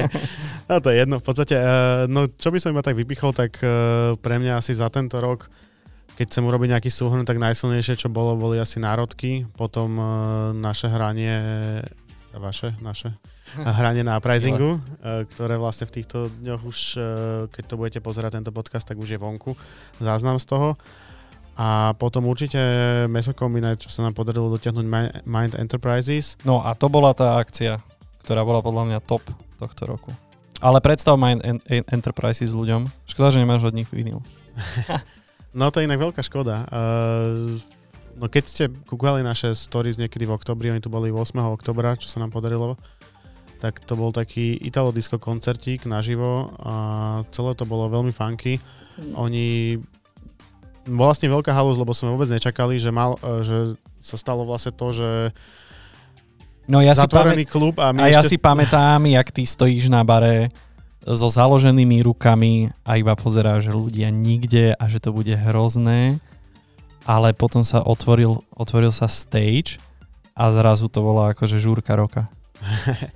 no 0.72 0.74
to 0.80 0.88
je 0.88 0.96
jedno. 1.04 1.20
V 1.20 1.24
podstate, 1.28 1.52
eh, 1.52 2.08
no 2.08 2.24
čo 2.32 2.48
by 2.48 2.56
som 2.56 2.72
iba 2.72 2.80
tak 2.80 2.96
vypichol, 2.96 3.36
tak 3.36 3.60
eh, 3.60 4.16
pre 4.16 4.40
mňa 4.40 4.56
asi 4.56 4.72
za 4.72 4.88
tento 4.88 5.20
rok, 5.20 5.52
keď 6.16 6.32
chcem 6.32 6.48
urobiť 6.48 6.68
nejaký 6.80 6.88
súhrn, 6.88 7.28
tak 7.28 7.36
najsilnejšie, 7.36 8.00
čo 8.00 8.08
bolo, 8.08 8.40
boli 8.40 8.56
asi 8.56 8.80
národky, 8.80 9.44
potom 9.60 10.00
eh, 10.00 10.06
naše 10.56 10.88
hranie, 10.88 11.36
vaše, 12.40 12.72
naše, 12.80 13.12
hranie 13.84 14.00
na 14.00 14.16
prizingu, 14.16 14.80
eh, 15.04 15.28
ktoré 15.28 15.60
vlastne 15.60 15.84
v 15.84 16.00
týchto 16.00 16.32
dňoch 16.40 16.62
už, 16.64 16.78
keď 17.52 17.64
to 17.68 17.76
budete 17.76 18.00
pozerať 18.00 18.40
tento 18.40 18.48
podcast, 18.48 18.88
tak 18.88 18.96
už 18.96 19.12
je 19.12 19.20
vonku 19.20 19.52
záznam 20.00 20.40
z 20.40 20.48
toho. 20.48 20.72
A 21.58 21.90
potom 21.98 22.30
určite 22.30 22.58
mesokombinát, 23.10 23.82
čo 23.82 23.90
sa 23.90 24.06
nám 24.06 24.14
podarilo 24.14 24.46
dotiahnuť 24.54 24.86
Mi- 24.86 25.14
Mind 25.26 25.58
Enterprises. 25.58 26.38
no 26.46 26.62
a 26.62 26.78
to 26.78 26.86
bola 26.86 27.10
tá 27.12 27.42
akcia, 27.42 27.82
ktorá 28.22 28.46
bola 28.46 28.62
podľa 28.62 28.86
mňa 28.86 28.98
top 29.02 29.26
tohto 29.58 29.82
roku. 29.90 30.14
Ale 30.62 30.78
predstav 30.78 31.18
Mind 31.18 31.42
en- 31.42 31.62
en- 31.66 31.86
Enterprises 31.90 32.54
ľuďom. 32.54 32.86
Škoda, 33.10 33.34
že 33.34 33.42
nemáš 33.42 33.66
od 33.66 33.74
nich 33.74 33.90
vinyl. 33.90 34.22
No 35.56 35.72
to 35.72 35.80
je 35.80 35.88
inak 35.88 35.96
veľká 35.98 36.20
škoda. 36.20 36.68
Uh, 36.68 37.56
no 38.20 38.28
keď 38.28 38.44
ste 38.46 38.64
kúkali 38.68 39.24
naše 39.24 39.56
stories 39.56 39.96
niekedy 39.96 40.28
v 40.28 40.36
oktobri, 40.36 40.68
oni 40.68 40.84
tu 40.84 40.92
boli 40.92 41.08
8. 41.08 41.32
oktobra, 41.40 41.96
čo 41.96 42.04
sa 42.04 42.20
nám 42.20 42.28
podarilo, 42.28 42.76
tak 43.58 43.80
to 43.82 43.96
bol 43.96 44.12
taký 44.12 44.54
Italo 44.60 44.92
disco 44.92 45.16
koncertík 45.18 45.88
naživo 45.88 46.52
a 46.62 46.74
celé 47.32 47.56
to 47.56 47.64
bolo 47.64 47.88
veľmi 47.90 48.12
funky. 48.12 48.60
Oni 49.16 49.80
bola 49.80 49.97
vlastne 50.88 51.28
veľká 51.28 51.52
halus, 51.52 51.76
lebo 51.76 51.92
sme 51.92 52.10
vôbec 52.10 52.28
nečakali, 52.28 52.80
že, 52.80 52.88
mal, 52.88 53.20
eh, 53.20 53.44
že 53.44 53.56
sa 54.00 54.16
stalo 54.16 54.42
vlastne 54.42 54.72
to, 54.72 54.90
že 54.90 55.10
No 56.68 56.84
ja 56.84 56.92
si, 56.92 57.00
zatvorený 57.00 57.48
pamä- 57.48 57.52
klub 57.52 57.74
a 57.80 57.96
my 57.96 58.00
a 58.04 58.12
ja 58.12 58.20
ešte... 58.20 58.36
si 58.36 58.36
pamätám, 58.36 59.00
jak 59.08 59.32
ty 59.32 59.48
stojíš 59.48 59.88
na 59.88 60.04
bare 60.04 60.52
so 61.00 61.24
založenými 61.32 62.04
rukami 62.04 62.68
a 62.84 63.00
iba 63.00 63.16
pozeráš, 63.16 63.68
že 63.68 63.72
ľudia 63.72 64.12
nikde 64.12 64.76
a 64.76 64.84
že 64.84 65.00
to 65.00 65.16
bude 65.16 65.32
hrozné. 65.32 66.20
Ale 67.08 67.32
potom 67.32 67.64
sa 67.64 67.80
otvoril, 67.80 68.44
otvoril 68.52 68.92
sa 68.92 69.08
stage 69.08 69.80
a 70.36 70.52
zrazu 70.52 70.92
to 70.92 71.00
bola 71.00 71.32
akože 71.32 71.56
žúrka 71.56 71.96
roka. 71.96 72.28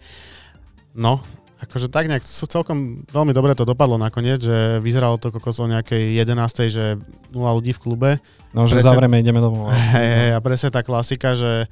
No, 0.93 1.25
akože 1.63 1.87
tak 1.87 2.11
nejak 2.11 2.27
sú 2.27 2.51
celkom 2.51 3.07
veľmi 3.07 3.31
dobre 3.31 3.55
to 3.55 3.63
dopadlo 3.63 3.95
nakoniec, 3.95 4.43
že 4.43 4.83
vyzeralo 4.83 5.15
to 5.17 5.31
kokos 5.31 5.63
o 5.63 5.71
nejakej 5.71 6.19
11. 6.19 6.75
že 6.75 6.85
0 7.31 7.59
ľudí 7.63 7.71
v 7.71 7.83
klube. 7.83 8.11
No, 8.51 8.67
že 8.67 8.83
Presne- 8.83 8.91
zavrieme, 8.91 9.23
ideme 9.23 9.39
domov. 9.39 9.71
Hej, 9.71 10.09
hej, 10.11 10.31
a 10.35 10.39
presne 10.43 10.75
tá 10.75 10.83
klasika, 10.83 11.39
že 11.39 11.71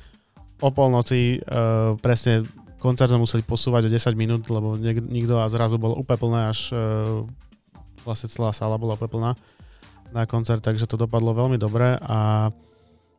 o 0.62 0.70
polnoci 0.70 1.42
uh, 1.42 1.98
presne 1.98 2.46
koncert 2.78 3.10
sme 3.12 3.26
museli 3.26 3.42
posúvať 3.42 3.88
o 3.88 3.92
10 3.92 4.14
minút, 4.16 4.46
lebo 4.48 4.78
niek- 4.78 5.04
nikto 5.04 5.36
a 5.42 5.50
zrazu 5.50 5.76
bolo 5.76 5.98
úplne 5.98 6.20
plné, 6.22 6.40
až 6.48 6.60
uh, 6.72 7.26
vlastne 8.06 8.30
celá 8.30 8.54
sála 8.54 8.78
bola 8.78 8.94
úplne 8.96 9.10
plná 9.10 9.30
na 10.10 10.22
koncert, 10.26 10.62
takže 10.62 10.86
to 10.86 10.98
dopadlo 10.98 11.34
veľmi 11.34 11.58
dobre 11.58 11.94
a 11.98 12.50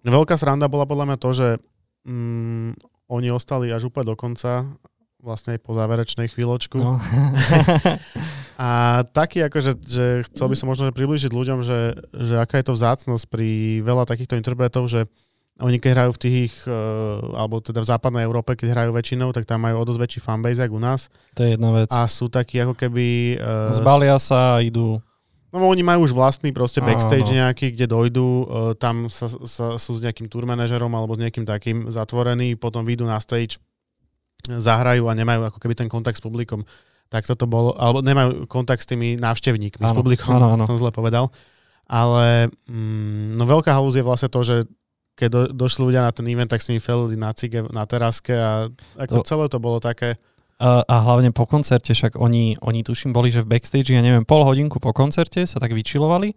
veľká 0.03 0.35
sranda 0.35 0.67
bola 0.67 0.83
podľa 0.83 1.13
mňa 1.13 1.17
to, 1.19 1.29
že 1.31 1.47
mm, 2.03 2.69
oni 3.11 3.27
ostali 3.31 3.71
až 3.71 3.87
úplne 3.91 4.11
do 4.11 4.15
konca, 4.15 4.67
vlastne 5.21 5.55
aj 5.55 5.61
po 5.61 5.77
záverečnej 5.77 6.27
chvíľočku. 6.27 6.77
No. 6.81 6.97
A 8.61 9.01
taký 9.09 9.41
akože, 9.41 9.71
že 9.81 10.05
chcel 10.29 10.47
by 10.53 10.55
som 10.57 10.69
možno 10.69 10.93
priblížiť 10.93 11.33
ľuďom, 11.33 11.65
že, 11.65 11.97
že 12.13 12.37
aká 12.37 12.61
je 12.61 12.69
to 12.69 12.77
vzácnosť 12.77 13.25
pri 13.25 13.81
veľa 13.81 14.05
takýchto 14.05 14.37
interpretov, 14.37 14.85
že 14.85 15.09
oni 15.61 15.77
keď 15.77 15.89
hrajú 15.93 16.11
v 16.17 16.21
tých, 16.21 16.53
uh, 16.65 17.21
alebo 17.37 17.61
teda 17.61 17.85
v 17.85 17.89
západnej 17.89 18.25
Európe, 18.25 18.57
keď 18.57 18.73
hrajú 18.73 18.91
väčšinou, 18.97 19.29
tak 19.33 19.45
tam 19.45 19.61
majú 19.65 19.81
o 19.81 19.85
dosť 19.85 19.99
väčší 20.01 20.19
fanbase, 20.21 20.61
ako 20.61 20.77
u 20.77 20.81
nás. 20.81 21.09
to 21.37 21.45
je 21.45 21.57
jedna 21.57 21.69
vec. 21.73 21.89
A 21.93 22.09
sú 22.09 22.29
takí 22.29 22.57
ako 22.61 22.73
keby... 22.73 23.37
Uh, 23.37 23.73
Zbalia 23.73 24.17
sa 24.17 24.57
a 24.57 24.61
idú. 24.61 25.01
No 25.51 25.67
oni 25.67 25.83
majú 25.83 26.07
už 26.07 26.15
vlastný 26.15 26.55
proste 26.55 26.79
backstage 26.79 27.27
Áno. 27.27 27.43
nejaký, 27.45 27.75
kde 27.75 27.85
dojdú, 27.89 28.29
uh, 28.29 28.45
tam 28.73 29.11
sa, 29.11 29.27
sa, 29.27 29.75
sú 29.75 29.99
s 29.99 30.01
nejakým 30.01 30.31
tour 30.31 30.47
manažerom 30.47 30.89
alebo 30.93 31.13
s 31.13 31.21
nejakým 31.21 31.45
takým 31.45 31.91
zatvorení, 31.91 32.55
potom 32.57 32.87
vyjdú 32.87 33.05
na 33.05 33.19
stage, 33.19 33.59
zahrajú 34.43 35.05
a 35.05 35.13
nemajú 35.13 35.47
ako 35.47 35.57
keby 35.57 35.73
ten 35.73 35.85
kontakt 35.85 36.17
s 36.17 36.23
publikom. 36.23 36.65
Tak 37.07 37.27
toto 37.27 37.43
bolo, 37.43 37.75
alebo 37.75 37.99
nemajú 37.99 38.47
kontakt 38.47 38.81
s 38.81 38.87
tými 38.87 39.19
návštevníkmi, 39.19 39.83
s 39.83 39.91
Áno, 39.91 39.99
publikom, 39.99 40.31
áno, 40.31 40.55
áno. 40.55 40.63
som 40.63 40.75
zle 40.75 40.89
povedal. 40.89 41.27
Ale 41.85 42.47
mm, 42.71 43.35
no 43.35 43.43
veľká 43.43 43.67
halúz 43.69 43.99
je 43.99 44.05
vlastne 44.05 44.31
to, 44.31 44.39
že 44.41 44.63
keď 45.13 45.27
do, 45.27 45.41
došli 45.67 45.91
ľudia 45.91 46.01
na 46.01 46.15
ten 46.15 46.23
event, 46.25 46.47
tak 46.47 46.63
s 46.63 46.71
nimi 46.71 46.79
felili 46.79 47.19
na 47.19 47.35
cige, 47.35 47.67
na 47.67 47.83
teraske 47.83 48.31
a 48.31 48.71
ako 48.95 49.21
To- 49.21 49.27
celé 49.27 49.45
to 49.51 49.59
bolo 49.59 49.83
také, 49.83 50.15
A, 50.61 50.85
a 50.87 50.95
hlavne 51.03 51.33
po 51.33 51.43
koncerte, 51.43 51.91
však 51.91 52.15
oni, 52.15 52.55
oni 52.61 52.85
tuším 52.85 53.11
boli, 53.11 53.27
že 53.27 53.41
v 53.41 53.57
backstage, 53.57 53.91
ja 53.91 53.99
neviem, 53.99 54.23
pol 54.23 54.45
hodinku 54.45 54.77
po 54.79 54.93
koncerte 54.93 55.43
sa 55.43 55.57
tak 55.57 55.73
vyčilovali 55.73 56.31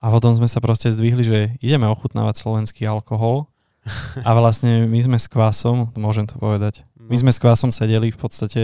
a 0.00 0.08
potom 0.08 0.32
sme 0.32 0.48
sa 0.50 0.58
proste 0.58 0.88
zdvihli, 0.90 1.22
že 1.22 1.38
ideme 1.62 1.84
ochutnávať 1.86 2.40
slovenský 2.40 2.82
alkohol 2.88 3.46
a 4.26 4.30
vlastne 4.34 4.88
my 4.90 4.98
sme 4.98 5.18
s 5.20 5.30
kvásom, 5.30 5.92
môžem 5.94 6.26
to 6.26 6.34
povedať, 6.40 6.82
my 7.06 7.16
sme 7.16 7.32
s 7.32 7.42
kvásom 7.42 7.70
sedeli 7.70 8.10
v 8.10 8.18
podstate 8.18 8.62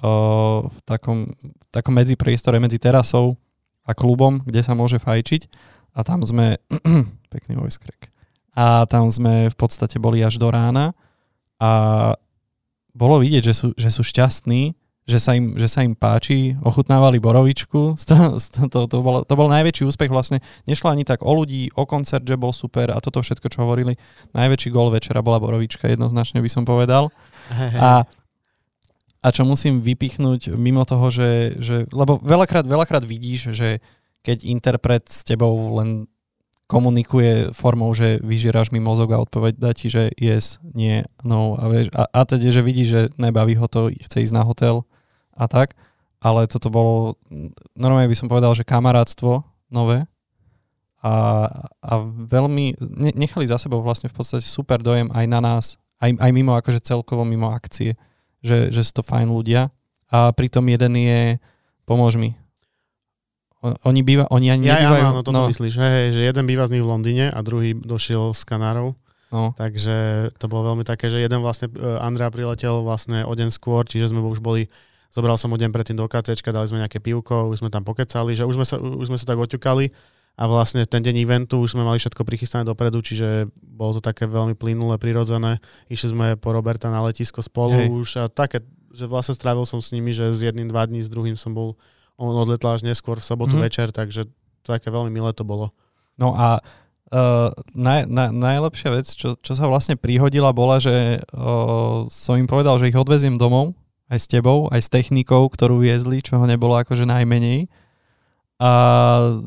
o, 0.00 0.66
v 0.70 0.78
takom, 0.86 1.30
v 1.42 1.70
takom 1.74 1.94
medzipriestore 1.94 2.58
medzi 2.62 2.78
terasou 2.78 3.38
a 3.84 3.92
klubom, 3.92 4.40
kde 4.46 4.64
sa 4.64 4.72
môže 4.72 4.96
fajčiť. 5.02 5.50
A 5.94 6.02
tam 6.02 6.22
sme, 6.26 6.58
pekný 7.34 7.54
voice 7.58 7.78
crack, 7.78 8.14
a 8.54 8.86
tam 8.86 9.10
sme 9.10 9.50
v 9.50 9.56
podstate 9.58 9.98
boli 9.98 10.22
až 10.22 10.38
do 10.38 10.46
rána 10.46 10.94
a 11.58 11.70
bolo 12.94 13.18
vidieť, 13.18 13.42
že 13.50 13.54
sú, 13.54 13.68
že 13.74 13.90
sú 13.90 14.06
šťastní, 14.06 14.78
že 15.04 15.18
sa, 15.20 15.36
im, 15.36 15.58
že 15.58 15.68
sa 15.68 15.84
im 15.84 15.92
páči, 15.92 16.56
ochutnávali 16.64 17.20
borovičku, 17.20 17.98
to, 18.08 18.14
to, 18.38 18.60
to, 18.70 18.80
to, 18.88 18.98
bol, 19.02 19.20
to 19.26 19.34
bol 19.34 19.50
najväčší 19.50 19.84
úspech 19.84 20.08
vlastne, 20.08 20.38
nešlo 20.64 20.88
ani 20.88 21.04
tak 21.04 21.20
o 21.26 21.32
ľudí, 21.34 21.68
o 21.76 21.84
koncert, 21.84 22.24
že 22.24 22.40
bol 22.40 22.54
super 22.54 22.94
a 22.94 23.02
toto 23.02 23.20
všetko, 23.20 23.46
čo 23.52 23.66
hovorili, 23.66 23.98
najväčší 24.32 24.70
gól 24.72 24.94
večera 24.94 25.20
bola 25.20 25.42
borovička, 25.42 25.90
jednoznačne 25.90 26.40
by 26.40 26.48
som 26.48 26.64
povedal. 26.64 27.10
A, 27.52 28.08
a 29.24 29.28
čo 29.32 29.44
musím 29.44 29.80
vypichnúť 29.80 30.52
mimo 30.56 30.84
toho, 30.84 31.08
že, 31.08 31.56
že 31.60 31.76
lebo 31.92 32.20
veľakrát, 32.20 32.64
veľakrát 32.64 33.04
vidíš, 33.04 33.56
že 33.56 33.80
keď 34.24 34.48
interpret 34.48 35.04
s 35.08 35.24
tebou 35.24 35.52
len 35.80 36.08
komunikuje 36.64 37.52
formou, 37.52 37.92
že 37.92 38.16
vyžíraš 38.24 38.72
mi 38.72 38.80
mozog 38.80 39.12
a 39.12 39.20
odpovedá 39.20 39.76
ti, 39.76 39.92
že 39.92 40.08
yes, 40.16 40.56
nie, 40.64 41.04
no 41.20 41.60
a, 41.60 41.68
vieš, 41.68 41.92
a, 41.92 42.08
a 42.08 42.20
teda, 42.24 42.48
že 42.48 42.64
vidíš, 42.64 42.88
že 42.88 43.02
nebaví 43.20 43.52
ho 43.60 43.68
to, 43.68 43.92
chce 43.92 44.24
ísť 44.24 44.34
na 44.34 44.42
hotel 44.48 44.88
a 45.36 45.44
tak, 45.44 45.76
ale 46.24 46.48
toto 46.48 46.72
bolo, 46.72 47.20
normálne 47.76 48.08
by 48.08 48.16
som 48.16 48.32
povedal, 48.32 48.56
že 48.56 48.64
kamarátstvo 48.64 49.44
nové 49.68 50.08
a, 51.04 51.46
a 51.84 51.92
veľmi, 52.32 52.80
ne, 52.80 53.12
nechali 53.12 53.44
za 53.44 53.60
sebou 53.60 53.84
vlastne 53.84 54.08
v 54.08 54.16
podstate 54.16 54.48
super 54.48 54.80
dojem 54.80 55.12
aj 55.12 55.26
na 55.28 55.40
nás, 55.44 55.76
aj, 56.04 56.10
aj 56.20 56.30
mimo, 56.36 56.52
akože 56.52 56.84
celkovo 56.84 57.24
mimo 57.24 57.48
akcie, 57.48 57.96
že, 58.44 58.68
že 58.68 58.84
sú 58.84 59.00
to 59.00 59.02
fajn 59.02 59.32
ľudia 59.32 59.72
a 60.12 60.30
pritom 60.36 60.68
jeden 60.68 60.92
je, 61.00 61.20
pomôž 61.88 62.20
mi, 62.20 62.36
oni, 63.64 64.04
býva, 64.04 64.28
oni 64.28 64.52
ani 64.52 64.68
ja, 64.68 64.76
nebývajú... 64.76 65.04
Áno, 65.08 65.12
áno, 65.16 65.22
toto 65.24 65.40
no. 65.40 65.48
myslíš, 65.48 65.74
hej, 65.80 66.12
že 66.12 66.20
jeden 66.20 66.44
býva 66.44 66.68
z 66.68 66.76
nich 66.76 66.84
v 66.84 66.90
Londýne 66.92 67.26
a 67.32 67.38
druhý 67.40 67.72
došiel 67.72 68.36
z 68.36 68.44
Kanárov. 68.44 68.92
No. 69.32 69.56
Takže 69.56 70.30
to 70.36 70.46
bolo 70.46 70.76
veľmi 70.76 70.84
také, 70.84 71.08
že 71.08 71.18
jeden 71.18 71.40
vlastne, 71.40 71.72
e, 71.72 71.80
Andrea 71.98 72.28
priletel 72.28 72.84
vlastne 72.84 73.24
o 73.24 73.32
deň 73.32 73.48
skôr, 73.50 73.82
čiže 73.88 74.12
sme 74.12 74.20
už 74.20 74.44
boli, 74.44 74.68
zobral 75.10 75.40
som 75.40 75.50
o 75.50 75.56
deň 75.56 75.72
predtým 75.72 75.96
do 75.96 76.04
KCčka, 76.04 76.52
dali 76.52 76.68
sme 76.68 76.84
nejaké 76.84 77.00
pivko, 77.00 77.50
už 77.50 77.64
sme 77.64 77.72
tam 77.72 77.82
pokecali, 77.82 78.36
že 78.36 78.44
už 78.44 78.54
sme 78.60 78.66
sa, 78.68 78.76
už 78.78 79.08
sme 79.08 79.18
sa 79.18 79.26
tak 79.32 79.40
oťukali 79.40 79.90
a 80.34 80.50
vlastne 80.50 80.82
ten 80.82 80.98
deň 80.98 81.14
eventu 81.22 81.62
už 81.62 81.78
sme 81.78 81.86
mali 81.86 82.02
všetko 82.02 82.26
prichystané 82.26 82.66
dopredu, 82.66 82.98
čiže 82.98 83.46
bolo 83.54 83.98
to 83.98 84.02
také 84.02 84.26
veľmi 84.26 84.58
plynulé, 84.58 84.98
prirodzené. 84.98 85.62
Išli 85.86 86.08
sme 86.10 86.26
po 86.34 86.50
Roberta 86.50 86.90
na 86.90 87.06
letisko 87.06 87.38
spolu 87.38 87.78
Hej. 87.78 87.88
už 87.90 88.08
a 88.18 88.24
také, 88.26 88.66
že 88.90 89.06
vlastne 89.06 89.38
strávil 89.38 89.62
som 89.62 89.78
s 89.78 89.94
nimi, 89.94 90.10
že 90.10 90.34
z 90.34 90.50
jedným, 90.50 90.66
dva 90.66 90.90
dní, 90.90 91.06
s 91.06 91.10
druhým 91.10 91.38
som 91.38 91.54
bol 91.54 91.78
on 92.18 92.34
odletal 92.34 92.78
až 92.78 92.86
neskôr 92.86 93.18
v 93.18 93.26
sobotu 93.26 93.58
mm-hmm. 93.58 93.66
večer, 93.66 93.88
takže 93.90 94.26
také 94.62 94.90
veľmi 94.90 95.10
milé 95.10 95.30
to 95.34 95.42
bolo. 95.42 95.70
No 96.14 96.34
a 96.38 96.62
uh, 96.62 97.50
naj, 97.74 98.06
na, 98.06 98.30
najlepšia 98.30 98.90
vec, 98.94 99.06
čo, 99.10 99.34
čo 99.38 99.52
sa 99.54 99.66
vlastne 99.66 99.98
prihodila, 99.98 100.54
bola, 100.54 100.78
že 100.78 101.22
uh, 101.34 102.06
som 102.10 102.38
im 102.38 102.46
povedal, 102.46 102.78
že 102.78 102.90
ich 102.90 102.98
odveziem 102.98 103.34
domov, 103.34 103.74
aj 104.10 104.18
s 104.18 104.26
tebou, 104.30 104.70
aj 104.70 104.80
s 104.82 104.92
technikou, 104.92 105.46
ktorú 105.50 105.82
viezli, 105.82 106.22
čo 106.22 106.38
ho 106.38 106.46
nebolo 106.46 106.78
akože 106.78 107.02
najmenej. 107.02 107.66
A 108.64 108.70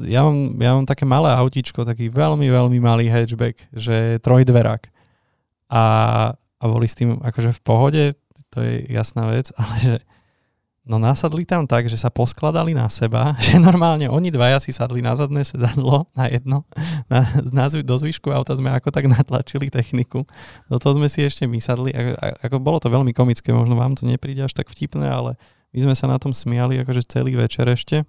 ja 0.06 0.21
mám, 0.21 0.38
ja 0.62 0.71
mám 0.77 0.86
také 0.86 1.10
malé 1.10 1.34
autíčko, 1.34 1.82
taký 1.82 2.06
veľmi, 2.13 2.53
veľmi 2.53 2.77
malý 2.77 3.10
hatchback, 3.10 3.58
že 3.73 4.21
trojdverák. 4.21 4.86
A, 5.73 5.84
a 6.38 6.63
boli 6.69 6.86
s 6.86 6.93
tým 6.93 7.17
akože 7.17 7.49
v 7.58 7.62
pohode, 7.65 8.03
to 8.53 8.62
je 8.62 8.86
jasná 8.93 9.25
vec, 9.25 9.49
ale 9.58 9.75
že 9.82 9.95
No 10.88 10.95
nasadli 10.95 11.43
tam 11.43 11.67
tak, 11.67 11.91
že 11.91 11.99
sa 11.99 12.08
poskladali 12.08 12.71
na 12.71 12.88
seba, 12.88 13.36
že 13.43 13.60
normálne 13.60 14.08
oni 14.08 14.32
dvaja 14.32 14.63
si 14.63 14.71
sadli 14.71 15.03
na 15.03 15.19
zadné 15.19 15.43
sedadlo, 15.43 16.08
na 16.15 16.32
jedno, 16.32 16.63
na, 17.12 17.27
na, 17.51 17.67
do 17.67 17.95
zvyšku 17.99 18.32
auta 18.32 18.56
sme 18.56 18.71
ako 18.71 18.88
tak 18.95 19.12
natlačili 19.12 19.67
techniku. 19.67 20.23
Do 20.71 20.80
toho 20.80 20.95
sme 20.95 21.12
si 21.12 21.27
ešte 21.27 21.43
my 21.43 21.60
sadli, 21.60 21.91
ako, 21.91 22.12
ako 22.39 22.56
bolo 22.63 22.80
to 22.80 22.88
veľmi 22.88 23.12
komické, 23.12 23.51
možno 23.51 23.75
vám 23.75 23.99
to 23.99 24.08
nepríde 24.08 24.47
až 24.47 24.56
tak 24.56 24.71
vtipné, 24.71 25.12
ale 25.12 25.36
my 25.75 25.91
sme 25.91 25.93
sa 25.93 26.08
na 26.08 26.15
tom 26.15 26.32
smiali 26.32 26.80
akože 26.80 27.03
celý 27.03 27.36
večer 27.36 27.67
ešte. 27.67 28.08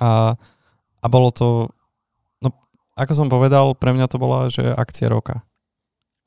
A, 0.00 0.34
a 1.00 1.06
bolo 1.06 1.30
to, 1.30 1.70
no 2.42 2.50
ako 2.98 3.12
som 3.14 3.28
povedal, 3.30 3.74
pre 3.76 3.94
mňa 3.94 4.06
to 4.10 4.18
bola, 4.18 4.50
že 4.50 4.62
akcia 4.62 5.10
roka. 5.10 5.42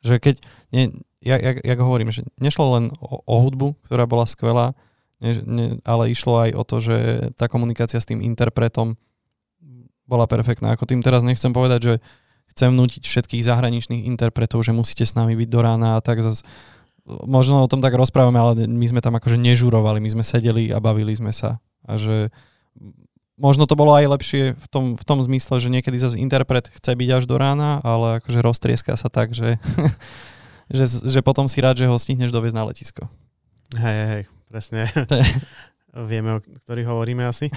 Že 0.06 0.21
keď, 0.21 0.36
ne, 0.71 0.84
ja, 1.19 1.36
ja, 1.41 1.51
ja 1.58 1.73
hovorím, 1.80 2.13
že 2.13 2.23
nešlo 2.38 2.65
len 2.80 2.84
o, 3.01 3.21
o 3.25 3.36
hudbu, 3.43 3.75
ktorá 3.89 4.06
bola 4.06 4.30
skvelá, 4.30 4.77
ne, 5.19 5.32
ne, 5.43 5.65
ale 5.84 6.13
išlo 6.13 6.47
aj 6.47 6.49
o 6.53 6.63
to, 6.63 6.77
že 6.80 6.97
tá 7.36 7.49
komunikácia 7.49 7.97
s 7.99 8.08
tým 8.08 8.21
interpretom 8.21 8.95
bola 10.08 10.23
perfektná. 10.23 10.71
Ako 10.73 10.88
tým 10.88 11.03
teraz 11.03 11.21
nechcem 11.27 11.51
povedať, 11.51 11.80
že 11.84 11.93
chcem 12.56 12.71
nutiť 12.71 13.03
všetkých 13.03 13.43
zahraničných 13.43 14.08
interpretov, 14.08 14.63
že 14.63 14.71
musíte 14.71 15.03
s 15.03 15.13
nami 15.13 15.36
byť 15.36 15.49
do 15.51 15.60
rána 15.60 15.99
a 15.99 16.01
tak 16.01 16.23
zase 16.23 16.47
možno 17.08 17.63
o 17.63 17.71
tom 17.71 17.80
tak 17.80 17.95
rozprávame, 17.95 18.36
ale 18.39 18.67
my 18.67 18.86
sme 18.88 18.99
tam 18.99 19.15
akože 19.15 19.39
nežurovali, 19.39 20.03
my 20.03 20.10
sme 20.12 20.23
sedeli 20.23 20.71
a 20.75 20.84
bavili 20.84 21.15
sme 21.15 21.32
sa. 21.32 21.60
A 21.88 21.95
že 21.95 22.32
možno 23.38 23.69
to 23.69 23.78
bolo 23.78 23.93
aj 23.93 24.06
lepšie 24.17 24.43
v 24.58 24.67
tom, 24.67 24.86
v 24.97 25.04
tom 25.06 25.21
zmysle, 25.21 25.62
že 25.62 25.69
niekedy 25.69 25.95
zase 26.02 26.17
interpret 26.17 26.67
chce 26.73 26.91
byť 26.97 27.10
až 27.21 27.23
do 27.30 27.38
rána, 27.38 27.80
ale 27.86 28.19
akože 28.19 28.41
roztrieska 28.41 28.97
sa 28.97 29.08
tak, 29.08 29.32
že, 29.32 29.62
že, 30.76 30.86
že 30.89 31.19
potom 31.21 31.45
si 31.45 31.62
rád, 31.62 31.80
že 31.80 31.88
ho 31.88 31.95
stihneš 31.95 32.34
doviezť 32.34 32.58
na 32.58 32.67
letisko. 32.67 33.06
Hej, 33.78 34.00
hej, 34.10 34.23
presne. 34.50 34.89
Vieme, 36.12 36.38
o 36.38 36.39
ktorých 36.41 36.89
hovoríme 36.89 37.23
asi. 37.26 37.50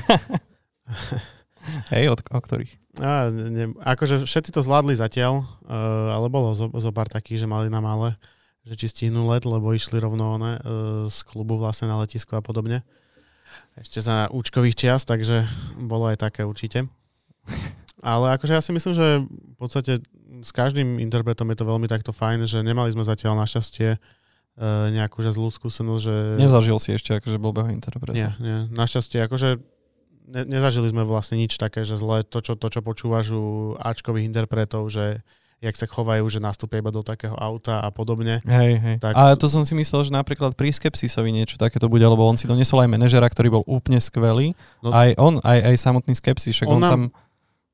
Hej, 1.92 2.16
od, 2.16 2.20
o 2.24 2.40
ktorých? 2.40 2.72
A, 3.04 3.28
ne, 3.28 3.76
akože 3.84 4.24
všetci 4.24 4.50
to 4.50 4.64
zvládli 4.64 4.96
zatiaľ, 4.96 5.44
uh, 5.44 6.16
ale 6.16 6.26
bolo 6.32 6.56
zo, 6.56 6.72
zo 6.72 6.90
pár 6.90 7.12
takých, 7.12 7.44
že 7.44 7.50
mali 7.50 7.68
na 7.68 7.84
malé, 7.84 8.16
že 8.64 8.80
či 8.80 8.86
stihnú 8.88 9.28
let, 9.28 9.44
lebo 9.44 9.76
išli 9.76 10.00
rovno 10.00 10.40
one, 10.40 10.56
uh, 10.56 10.60
z 11.06 11.18
klubu 11.28 11.60
vlastne 11.60 11.92
na 11.92 12.00
letisko 12.00 12.40
a 12.40 12.42
podobne. 12.42 12.80
Ešte 13.78 14.04
za 14.04 14.28
účkových 14.30 14.76
čias, 14.76 15.02
takže 15.08 15.46
bolo 15.78 16.10
aj 16.10 16.20
také 16.20 16.44
určite. 16.44 16.86
Ale 18.00 18.32
akože 18.36 18.56
ja 18.56 18.62
si 18.64 18.72
myslím, 18.72 18.94
že 18.96 19.24
v 19.24 19.56
podstate 19.60 20.00
s 20.40 20.50
každým 20.52 21.00
interpretom 21.00 21.48
je 21.52 21.58
to 21.60 21.68
veľmi 21.68 21.84
takto 21.88 22.16
fajn, 22.16 22.48
že 22.48 22.64
nemali 22.64 22.88
sme 22.92 23.04
zatiaľ 23.04 23.36
našťastie 23.44 23.96
uh, 23.96 24.88
nejakú 24.88 25.20
že 25.20 25.36
zlú 25.36 25.52
skúsenosť, 25.52 26.02
že... 26.02 26.16
Nezažil 26.40 26.78
si 26.80 26.96
ešte 26.96 27.16
akože 27.20 27.36
blbého 27.36 27.68
interpreta. 27.72 28.16
Nie, 28.16 28.32
nie. 28.40 28.72
Našťastie, 28.72 29.20
akože 29.28 29.60
ne, 30.30 30.42
nezažili 30.48 30.88
sme 30.88 31.04
vlastne 31.04 31.36
nič 31.36 31.60
také, 31.60 31.84
že 31.84 32.00
zle 32.00 32.24
to, 32.24 32.40
čo, 32.40 32.56
to, 32.56 32.72
čo 32.72 32.80
počúvaš 32.80 33.36
u 33.36 33.76
Ačkových 33.76 34.30
interpretov, 34.30 34.88
že 34.88 35.20
jak 35.60 35.76
sa 35.76 35.84
chovajú, 35.84 36.24
že 36.32 36.40
nastúpia 36.40 36.80
iba 36.80 36.88
do 36.88 37.04
takého 37.04 37.36
auta 37.36 37.84
a 37.84 37.92
podobne. 37.92 38.40
Hej, 38.48 38.72
hej. 38.80 38.96
Tak... 38.96 39.12
Ale 39.12 39.36
to 39.36 39.44
som 39.44 39.68
si 39.68 39.76
myslel, 39.76 40.08
že 40.08 40.12
napríklad 40.12 40.56
pri 40.56 40.72
Skepsisovi 40.72 41.28
niečo 41.28 41.60
takéto 41.60 41.84
bude, 41.92 42.02
lebo 42.02 42.24
on 42.24 42.40
si 42.40 42.48
donesol 42.48 42.88
aj 42.88 42.90
manažera, 42.96 43.28
ktorý 43.28 43.60
bol 43.60 43.64
úplne 43.68 44.00
skvelý. 44.00 44.56
No, 44.80 44.96
aj 44.96 45.20
on, 45.20 45.36
aj, 45.44 45.58
aj 45.68 45.76
samotný 45.76 46.16
Skepsis, 46.16 46.56
však 46.56 46.68
on, 46.68 46.80
on 46.80 46.82
nám... 46.82 46.92
tam... 46.92 47.02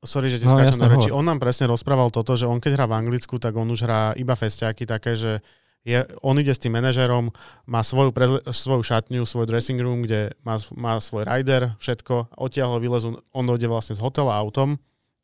Sorry, 0.03 0.27
že 0.29 0.43
ti 0.43 0.45
no, 0.45 0.53
skáčem 0.53 0.83
na 0.83 0.93
reči. 0.93 1.09
On 1.09 1.25
nám 1.25 1.39
presne 1.39 1.65
rozprával 1.71 2.11
toto, 2.13 2.35
že 2.37 2.45
on 2.45 2.61
keď 2.61 2.77
hrá 2.77 2.85
v 2.91 2.95
Anglicku, 3.01 3.39
tak 3.39 3.55
on 3.55 3.71
už 3.71 3.87
hrá 3.87 4.13
iba 4.19 4.35
festiaky 4.37 4.83
také, 4.85 5.15
že 5.17 5.39
je, 5.87 6.03
on 6.19 6.35
ide 6.35 6.51
s 6.51 6.59
tým 6.59 6.75
manažerom, 6.75 7.31
má 7.71 7.79
svoju, 7.79 8.11
prezle, 8.11 8.43
svoju 8.43 8.83
šatňu, 8.83 9.23
svoj 9.23 9.47
dressing 9.47 9.79
room, 9.79 10.03
kde 10.03 10.35
má, 10.43 10.59
má 10.75 10.99
svoj 10.99 11.23
rider, 11.23 11.79
všetko, 11.79 12.35
odtiaľ 12.35 12.75
ho 12.75 12.79
vylezú, 12.83 13.15
on 13.31 13.45
dojde 13.47 13.71
vlastne 13.71 13.95
z 13.95 14.03
hotela 14.03 14.35
autom 14.35 14.75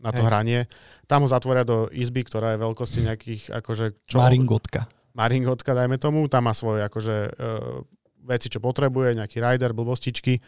na 0.04 0.12
to 0.12 0.22
Hej. 0.22 0.28
hranie, 0.28 0.60
tam 1.08 1.24
ho 1.24 1.28
zatvoria 1.32 1.64
do 1.64 1.88
izby, 1.96 2.28
ktorá 2.28 2.54
je 2.54 2.60
veľkosti 2.60 3.00
nejakých, 3.08 3.44
akože... 3.64 3.86
Čo, 4.04 4.20
Maringotka. 4.20 4.92
Maringotka, 5.16 5.72
dajme 5.72 5.96
tomu, 5.96 6.28
tam 6.28 6.52
má 6.52 6.54
svoje 6.54 6.84
akože 6.84 7.16
uh, 7.32 7.82
veci, 8.28 8.52
čo 8.52 8.60
potrebuje, 8.60 9.16
nejaký 9.16 9.40
rider, 9.40 9.72
blbostičky. 9.72 10.44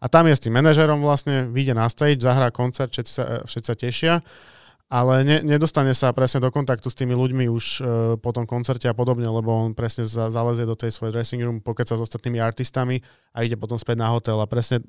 A 0.00 0.06
tam 0.06 0.30
je 0.30 0.38
s 0.38 0.44
tým 0.46 0.54
manažerom 0.54 1.02
vlastne, 1.02 1.50
vyjde 1.50 1.74
na 1.74 1.90
stage, 1.90 2.22
zahrá 2.22 2.54
koncert, 2.54 2.94
všetci 2.94 3.12
sa, 3.12 3.24
všetci 3.44 3.66
sa 3.66 3.76
tešia 3.76 4.14
ale 4.90 5.22
ne, 5.22 5.38
nedostane 5.46 5.94
sa 5.94 6.10
presne 6.10 6.42
do 6.42 6.50
kontaktu 6.50 6.90
s 6.90 6.98
tými 6.98 7.14
ľuďmi 7.14 7.46
už 7.46 7.64
uh, 7.64 7.84
po 8.18 8.34
tom 8.34 8.42
koncerte 8.42 8.90
a 8.90 8.94
podobne, 8.94 9.30
lebo 9.30 9.54
on 9.54 9.70
presne 9.70 10.02
za, 10.02 10.34
zalezie 10.34 10.66
do 10.66 10.74
tej 10.74 10.90
svojej 10.90 11.14
dressing 11.14 11.40
room, 11.46 11.62
pokiaľ 11.62 11.86
sa 11.86 11.96
s 11.96 12.04
ostatnými 12.10 12.42
artistami 12.42 12.98
a 13.30 13.46
ide 13.46 13.54
potom 13.54 13.78
späť 13.78 14.02
na 14.02 14.10
hotel 14.10 14.42
a 14.42 14.50
presne 14.50 14.82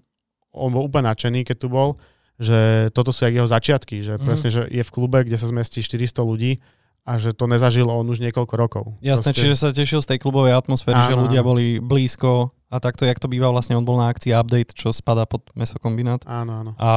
on 0.50 0.74
bol 0.74 0.90
úplne 0.90 1.06
nadšený, 1.14 1.46
keď 1.46 1.58
tu 1.62 1.70
bol, 1.70 1.94
že 2.40 2.90
toto 2.96 3.12
sú 3.12 3.26
jak 3.28 3.36
jeho 3.36 3.50
začiatky, 3.50 4.06
že 4.06 4.14
mm. 4.18 4.24
presne, 4.24 4.50
že 4.54 4.62
je 4.70 4.84
v 4.84 4.94
klube, 4.94 5.26
kde 5.26 5.38
sa 5.38 5.50
zmestí 5.50 5.84
400 5.84 6.22
ľudí 6.22 6.62
a 7.02 7.18
že 7.18 7.34
to 7.34 7.50
nezažil 7.50 7.90
on 7.90 8.06
už 8.06 8.22
niekoľko 8.22 8.54
rokov. 8.54 8.84
Jasné, 9.02 9.34
Proste... 9.34 9.42
čiže 9.42 9.56
sa 9.58 9.74
tešil 9.74 10.06
z 10.06 10.16
tej 10.16 10.20
klubovej 10.22 10.54
atmosféry, 10.54 11.02
áno, 11.02 11.10
že 11.10 11.16
ľudia 11.18 11.42
boli 11.42 11.82
blízko 11.82 12.54
a 12.72 12.80
takto, 12.80 13.04
jak 13.04 13.20
to 13.20 13.28
býva, 13.28 13.52
vlastne 13.52 13.76
on 13.76 13.84
bol 13.84 14.00
na 14.00 14.08
akcii 14.08 14.32
Update, 14.32 14.72
čo 14.72 14.96
spadá 14.96 15.28
pod 15.28 15.44
mesokombinát. 15.58 16.24
Áno, 16.24 16.64
áno. 16.64 16.72
A 16.80 16.92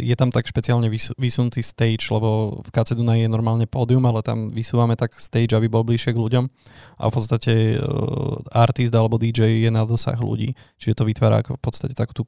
je 0.00 0.14
tam 0.16 0.32
tak 0.32 0.48
špeciálne 0.48 0.88
vysunutý 1.20 1.60
stage, 1.60 2.08
lebo 2.08 2.62
v 2.64 2.68
KC 2.72 2.96
Dunaj 2.96 3.26
je 3.26 3.28
normálne 3.28 3.68
pódium, 3.68 4.00
ale 4.08 4.24
tam 4.24 4.48
vysúvame 4.48 4.96
tak 4.96 5.12
stage, 5.20 5.52
aby 5.52 5.68
bol 5.68 5.84
bližšie 5.84 6.16
k 6.16 6.22
ľuďom. 6.24 6.44
A 6.96 7.02
v 7.08 7.12
podstate 7.12 7.76
uh, 7.76 8.40
artist 8.48 8.94
alebo 8.96 9.20
DJ 9.20 9.68
je 9.68 9.68
na 9.68 9.84
dosah 9.84 10.16
ľudí. 10.16 10.56
Čiže 10.80 11.04
to 11.04 11.04
vytvára 11.04 11.44
ako 11.44 11.60
v 11.60 11.62
podstate 11.68 11.92
takú 11.92 12.16
tú 12.16 12.24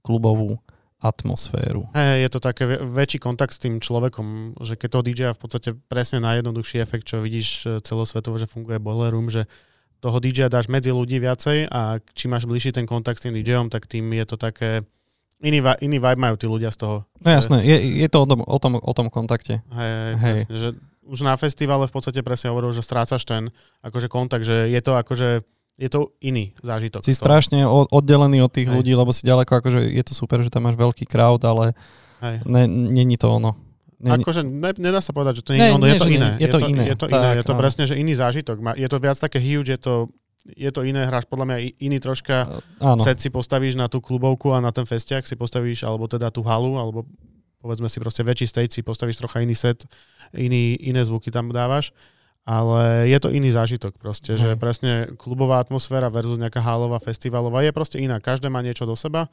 klubovú 0.00 0.56
atmosféru. 1.00 1.88
Hey, 1.96 2.20
je 2.20 2.28
to 2.28 2.44
také 2.44 2.68
väčší 2.76 3.18
kontakt 3.18 3.56
s 3.56 3.60
tým 3.60 3.80
človekom, 3.80 4.60
že 4.60 4.76
keď 4.76 4.88
toho 4.92 5.04
DJ 5.04 5.22
v 5.32 5.40
podstate 5.40 5.68
presne 5.88 6.20
najjednoduchší 6.20 6.76
efekt, 6.84 7.08
čo 7.08 7.24
vidíš 7.24 7.48
e, 7.64 7.68
celosvetovo, 7.80 8.36
že 8.36 8.44
funguje 8.44 8.76
Boiler 8.76 9.16
Room, 9.16 9.32
že 9.32 9.48
toho 10.00 10.20
DJ 10.20 10.52
dáš 10.52 10.68
medzi 10.68 10.92
ľudí 10.92 11.16
viacej 11.20 11.72
a 11.72 12.00
čím 12.12 12.36
máš 12.36 12.44
bližší 12.44 12.72
ten 12.72 12.84
kontakt 12.84 13.20
s 13.20 13.24
tým 13.28 13.36
DJom, 13.36 13.72
tak 13.72 13.88
tým 13.88 14.12
je 14.12 14.24
to 14.28 14.36
také... 14.36 14.84
Iný, 15.40 15.64
iný 15.80 15.96
vibe 15.96 16.20
majú 16.20 16.36
tí 16.36 16.44
ľudia 16.44 16.68
z 16.68 16.84
toho. 16.84 16.96
No 17.24 17.28
jasné, 17.32 17.64
je, 17.64 18.04
je 18.04 18.08
to 18.12 18.24
o 18.24 18.26
tom, 18.28 18.40
o, 18.44 18.58
tom, 18.60 18.72
o 18.76 18.92
tom 18.92 19.08
kontakte. 19.08 19.64
Hej, 19.72 20.20
hej. 20.20 20.36
Presne, 20.44 20.56
že 20.56 20.68
už 21.08 21.24
na 21.24 21.32
festivale 21.40 21.88
v 21.88 21.94
podstate 21.96 22.20
presne 22.20 22.52
hovoril, 22.52 22.76
že 22.76 22.84
strácaš 22.84 23.24
ten 23.24 23.48
akože 23.80 24.12
kontakt, 24.12 24.44
že 24.44 24.68
je 24.68 24.80
to 24.84 25.00
akože 25.00 25.48
je 25.80 25.88
to 25.88 26.12
iný 26.20 26.52
zážitok. 26.60 27.00
Si 27.00 27.16
strašne 27.16 27.64
oddelený 27.64 28.44
od 28.44 28.52
tých 28.52 28.68
hej. 28.68 28.76
ľudí, 28.76 28.92
lebo 28.92 29.16
si 29.16 29.24
ďaleko, 29.24 29.48
akože 29.48 29.80
je 29.80 30.04
to 30.04 30.12
super, 30.12 30.44
že 30.44 30.52
tam 30.52 30.68
máš 30.68 30.76
veľký 30.76 31.08
crowd, 31.08 31.40
ale 31.48 31.72
není 32.68 33.16
to 33.16 33.32
ono. 33.32 33.56
Nie, 34.00 34.16
akože 34.16 34.44
ne, 34.44 34.72
nedá 34.80 35.04
sa 35.04 35.12
povedať, 35.12 35.40
že 35.40 35.42
to 35.44 35.52
nie, 35.52 35.60
nie 35.60 35.76
ono, 35.76 35.84
je, 35.84 36.00
to 36.00 36.08
iné. 36.08 36.28
Je 36.40 36.48
to 36.48 36.60
iné. 36.64 36.84
Je 36.88 36.96
to, 36.96 37.04
tak, 37.04 37.20
iné. 37.20 37.28
je 37.36 37.44
to 37.44 37.54
presne, 37.56 37.84
že 37.84 38.00
iný 38.00 38.16
zážitok. 38.16 38.56
Je 38.76 38.88
to 38.88 38.96
viac 38.96 39.16
také 39.20 39.36
huge, 39.36 39.68
je 39.68 39.76
to, 39.76 40.08
je 40.56 40.70
to 40.72 40.80
iné, 40.88 41.04
hráš 41.04 41.28
podľa 41.28 41.52
mňa 41.52 41.56
iný 41.84 42.00
troška, 42.00 42.48
áno. 42.80 43.00
set 43.04 43.20
si 43.20 43.28
postavíš 43.28 43.76
na 43.76 43.92
tú 43.92 44.00
klubovku 44.00 44.56
a 44.56 44.64
na 44.64 44.72
ten 44.72 44.88
festiak 44.88 45.28
si 45.28 45.36
postavíš, 45.36 45.84
alebo 45.84 46.08
teda 46.08 46.32
tú 46.32 46.40
halu, 46.40 46.80
alebo 46.80 47.04
povedzme 47.60 47.92
si 47.92 48.00
proste 48.00 48.24
väčší 48.24 48.48
stage, 48.48 48.72
si 48.72 48.80
postavíš 48.80 49.20
trocha 49.20 49.44
iný 49.44 49.52
set, 49.52 49.84
iný, 50.32 50.80
iné 50.80 51.04
zvuky 51.04 51.28
tam 51.28 51.52
dávaš, 51.52 51.92
ale 52.44 53.10
je 53.10 53.18
to 53.20 53.28
iný 53.30 53.52
zážitok 53.52 54.00
proste, 54.00 54.34
že 54.34 54.56
presne 54.56 55.12
klubová 55.20 55.60
atmosféra 55.60 56.08
versus 56.08 56.40
nejaká 56.40 56.58
hálová, 56.58 56.98
festivalová 56.98 57.62
je 57.62 57.72
proste 57.72 57.96
iná. 58.00 58.18
Každé 58.18 58.48
má 58.48 58.64
niečo 58.64 58.88
do 58.88 58.96
seba, 58.96 59.28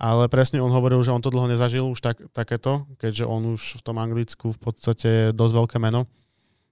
ale 0.00 0.26
presne 0.32 0.58
on 0.60 0.72
hovoril, 0.72 1.00
že 1.04 1.14
on 1.14 1.22
to 1.22 1.32
dlho 1.32 1.48
nezažil 1.48 1.84
už 1.86 2.00
tak, 2.00 2.16
takéto, 2.32 2.88
keďže 2.96 3.24
on 3.28 3.54
už 3.54 3.80
v 3.80 3.82
tom 3.84 3.96
Anglicku 4.00 4.52
v 4.54 4.60
podstate 4.60 5.08
je 5.08 5.26
dosť 5.36 5.54
veľké 5.56 5.78
meno 5.78 6.08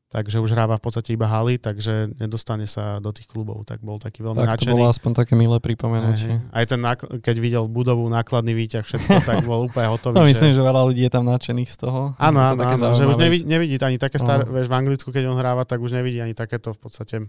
takže 0.08 0.40
už 0.40 0.56
hráva 0.56 0.80
v 0.80 0.82
podstate 0.88 1.12
iba 1.12 1.28
haly, 1.28 1.60
takže 1.60 2.16
nedostane 2.16 2.64
sa 2.64 2.96
do 2.96 3.12
tých 3.12 3.28
klubov, 3.28 3.68
tak 3.68 3.84
bol 3.84 4.00
taký 4.00 4.24
veľmi 4.24 4.40
tak 4.40 4.56
nadšený. 4.56 4.72
to 4.72 4.74
bolo 4.74 4.86
aspoň 4.88 5.12
také 5.12 5.36
milé 5.36 5.60
pripomenutie. 5.60 6.40
Aj 6.48 6.64
ten, 6.64 6.80
keď 7.20 7.36
videl 7.36 7.64
budovu, 7.68 8.08
nákladný 8.08 8.56
výťah, 8.56 8.88
všetko, 8.88 9.20
tak 9.28 9.44
bol 9.44 9.68
úplne 9.68 9.92
hotový. 9.92 10.16
No 10.16 10.24
myslím, 10.24 10.56
že... 10.56 10.60
že 10.60 10.62
veľa 10.64 10.82
ľudí 10.88 11.04
je 11.04 11.12
tam 11.12 11.28
nadšených 11.28 11.70
z 11.70 11.76
toho. 11.76 12.00
Áno, 12.16 12.40
áno, 12.40 12.60
áno 12.64 12.96
že 12.96 13.04
už 13.04 13.20
nevidí, 13.20 13.44
nevidí 13.44 13.76
ani 13.84 14.00
také 14.00 14.16
staré, 14.16 14.48
vieš, 14.48 14.72
v 14.72 14.74
Anglicku, 14.80 15.12
keď 15.12 15.28
on 15.28 15.36
hráva, 15.36 15.68
tak 15.68 15.84
už 15.84 15.92
nevidí 15.92 16.24
ani 16.24 16.32
takéto 16.32 16.72
v 16.72 16.80
podstate 16.80 17.28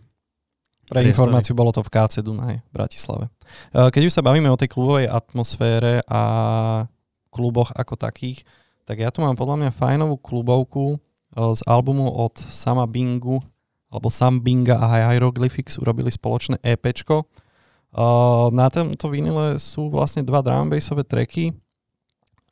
pre 0.89 1.05
informáciu 1.05 1.53
bolo 1.53 1.69
to 1.69 1.85
v 1.85 1.93
KC 1.93 2.25
Dunaj 2.25 2.65
v 2.65 2.71
Bratislave. 2.73 3.29
E, 3.69 3.93
keď 3.93 4.09
už 4.09 4.13
sa 4.17 4.25
bavíme 4.25 4.49
o 4.49 4.57
tej 4.57 4.73
klubovej 4.73 5.05
atmosfére 5.05 6.01
a 6.09 6.21
kluboch 7.29 7.69
ako 7.77 7.93
takých, 7.93 8.41
tak 8.89 8.97
ja 8.97 9.13
tu 9.13 9.21
mám 9.21 9.37
podľa 9.37 9.61
mňa 9.61 9.77
fajnovú 9.77 10.17
klubovku, 10.17 10.97
z 11.35 11.61
albumu 11.69 12.09
od 12.09 12.37
Sama 12.49 12.89
Bingu 12.89 13.41
alebo 13.89 14.09
Sam 14.13 14.41
Binga 14.41 14.77
a 14.77 15.13
Hieroglyphics 15.13 15.81
urobili 15.81 16.13
spoločné. 16.13 16.61
Eh, 17.89 18.45
na 18.53 18.67
tomto 18.69 19.09
vinile 19.09 19.57
sú 19.57 19.89
vlastne 19.89 20.21
dva 20.21 20.45
drum 20.45 20.69
bassové 20.69 21.01
tracky, 21.01 21.57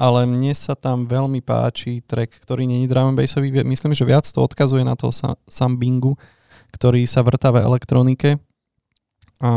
ale 0.02 0.26
mne 0.26 0.54
sa 0.58 0.74
tam 0.74 1.06
veľmi 1.06 1.46
páči 1.46 2.02
track, 2.02 2.42
ktorý 2.42 2.66
není 2.66 2.90
drum 2.90 3.14
bassový. 3.14 3.54
Myslím, 3.62 3.94
že 3.94 4.06
viac 4.06 4.26
to 4.26 4.42
odkazuje 4.42 4.82
na 4.82 4.98
to 4.98 5.14
Sam 5.46 5.78
Bingu, 5.78 6.18
ktorý 6.74 7.06
sa 7.06 7.22
vrtá 7.22 7.54
v 7.54 7.62
elektronike 7.62 8.42
a, 9.38 9.52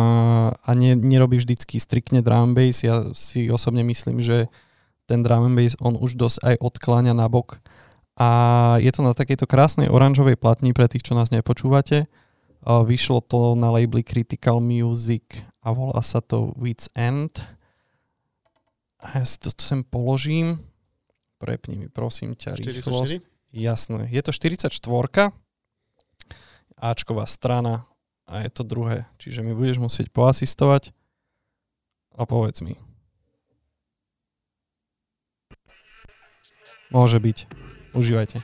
a 0.52 0.70
ne, 0.76 0.92
nerobí 0.96 1.40
vždycky 1.40 1.80
striktne 1.80 2.20
drum. 2.20 2.52
Ja 2.84 3.08
si 3.16 3.48
osobne 3.48 3.80
myslím, 3.80 4.20
že 4.20 4.52
ten 5.08 5.24
drum 5.24 5.56
bass 5.56 5.80
on 5.80 5.96
už 5.96 6.12
dosť 6.12 6.38
aj 6.44 6.54
odkláňa 6.60 7.16
na 7.16 7.24
bok 7.24 7.56
a 8.20 8.28
je 8.84 8.92
to 8.92 9.00
na 9.00 9.16
takejto 9.16 9.48
krásnej 9.48 9.88
oranžovej 9.88 10.36
platni 10.36 10.76
pre 10.76 10.84
tých, 10.92 11.08
čo 11.08 11.16
nás 11.16 11.32
nepočúvate. 11.32 12.04
Vyšlo 12.60 13.24
to 13.24 13.56
na 13.56 13.72
labeli 13.72 14.04
Critical 14.04 14.60
Music 14.60 15.40
a 15.64 15.72
volá 15.72 16.04
sa 16.04 16.20
to 16.20 16.52
Wits 16.60 16.92
End. 16.92 17.40
A 19.00 19.16
ja 19.16 19.24
si 19.24 19.40
to 19.40 19.48
sem 19.56 19.80
položím. 19.80 20.60
Prepni 21.40 21.80
mi 21.80 21.88
prosím 21.88 22.36
ťa 22.36 22.60
rýchlosť. 22.60 23.24
44? 23.24 23.56
Jasné. 23.56 24.12
Je 24.12 24.20
to 24.20 24.36
44. 24.36 25.32
Ačková 26.76 27.24
strana 27.24 27.88
a 28.28 28.44
je 28.44 28.50
to 28.52 28.60
druhé. 28.60 29.08
Čiže 29.16 29.40
mi 29.40 29.56
budeš 29.56 29.80
musieť 29.80 30.12
poasistovať 30.12 30.92
a 32.20 32.28
povedz 32.28 32.60
mi. 32.60 32.76
Môže 36.92 37.16
byť. 37.16 37.59
Uživajte. 37.94 38.40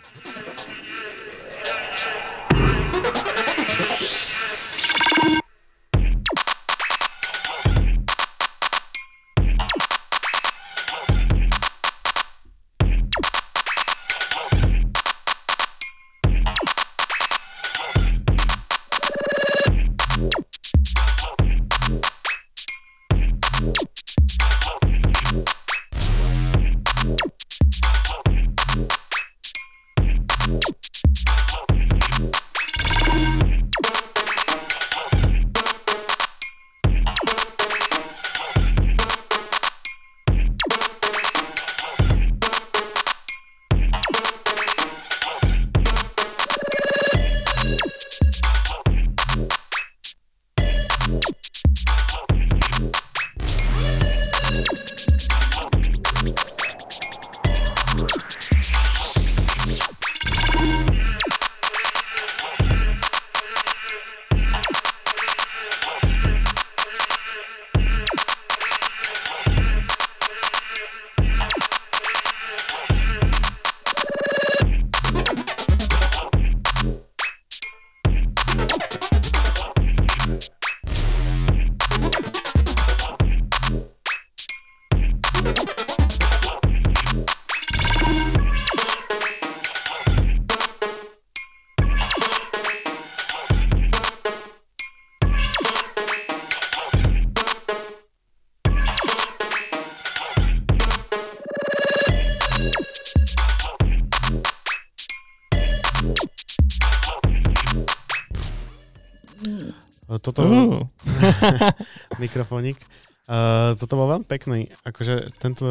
mikrofónik. 112.23 112.79
Uh, 113.27 113.75
toto 113.75 113.99
bol 113.99 114.07
veľmi 114.07 114.27
pekný. 114.27 114.71
Akože 114.87 115.35
tento, 115.43 115.67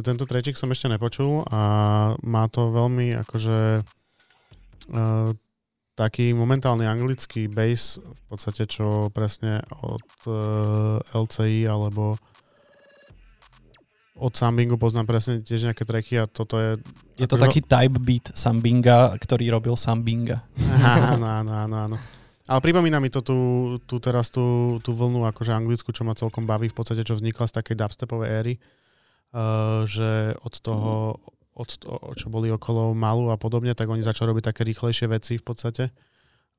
tento 0.00 0.24
trečik 0.24 0.56
som 0.56 0.72
ešte 0.72 0.88
nepočul 0.88 1.44
a 1.52 1.60
má 2.24 2.48
to 2.48 2.72
veľmi 2.72 3.12
akože 3.20 3.84
uh, 4.96 5.30
taký 5.92 6.32
momentálny 6.32 6.88
anglický 6.88 7.52
bass 7.52 8.00
v 8.00 8.22
podstate, 8.32 8.64
čo 8.64 9.12
presne 9.12 9.60
od 9.84 10.08
uh, 10.24 10.96
LCI 11.12 11.68
alebo 11.68 12.16
od 14.20 14.32
Sambingu 14.36 14.76
poznám 14.76 15.08
presne 15.08 15.40
tiež 15.40 15.68
nejaké 15.68 15.84
treky 15.84 16.20
a 16.20 16.28
toto 16.28 16.60
je... 16.60 16.80
Je 17.16 17.28
to 17.28 17.40
akože... 17.40 17.44
taký 17.44 17.60
type 17.64 17.98
beat 18.00 18.32
Sambinga, 18.32 19.16
ktorý 19.16 19.52
robil 19.52 19.76
Sambinga. 19.76 20.44
Áno, 20.80 21.24
áno, 21.24 21.52
áno, 21.56 21.76
áno. 21.88 21.96
Ale 22.50 22.58
pripomína 22.58 22.98
mi 22.98 23.14
to 23.14 23.22
tú, 23.22 23.38
tú 23.86 24.02
teraz 24.02 24.26
tú, 24.34 24.76
tú 24.82 24.90
vlnu 24.90 25.22
akože 25.22 25.54
anglickú, 25.54 25.94
čo 25.94 26.02
ma 26.02 26.18
celkom 26.18 26.50
baví 26.50 26.66
v 26.66 26.74
podstate, 26.74 27.06
čo 27.06 27.14
vznikla 27.14 27.46
z 27.46 27.62
takej 27.62 27.78
dubstepovej 27.78 28.30
éry, 28.42 28.54
uh, 28.58 29.86
že 29.86 30.34
od 30.42 30.58
toho, 30.58 31.22
od 31.54 31.70
toho, 31.78 32.10
čo 32.18 32.26
boli 32.26 32.50
okolo 32.50 32.90
Malu 32.90 33.30
a 33.30 33.38
podobne, 33.38 33.70
tak 33.78 33.86
oni 33.86 34.02
začali 34.02 34.34
robiť 34.34 34.50
také 34.50 34.66
rýchlejšie 34.66 35.06
veci 35.06 35.38
v 35.38 35.46
podstate. 35.46 35.94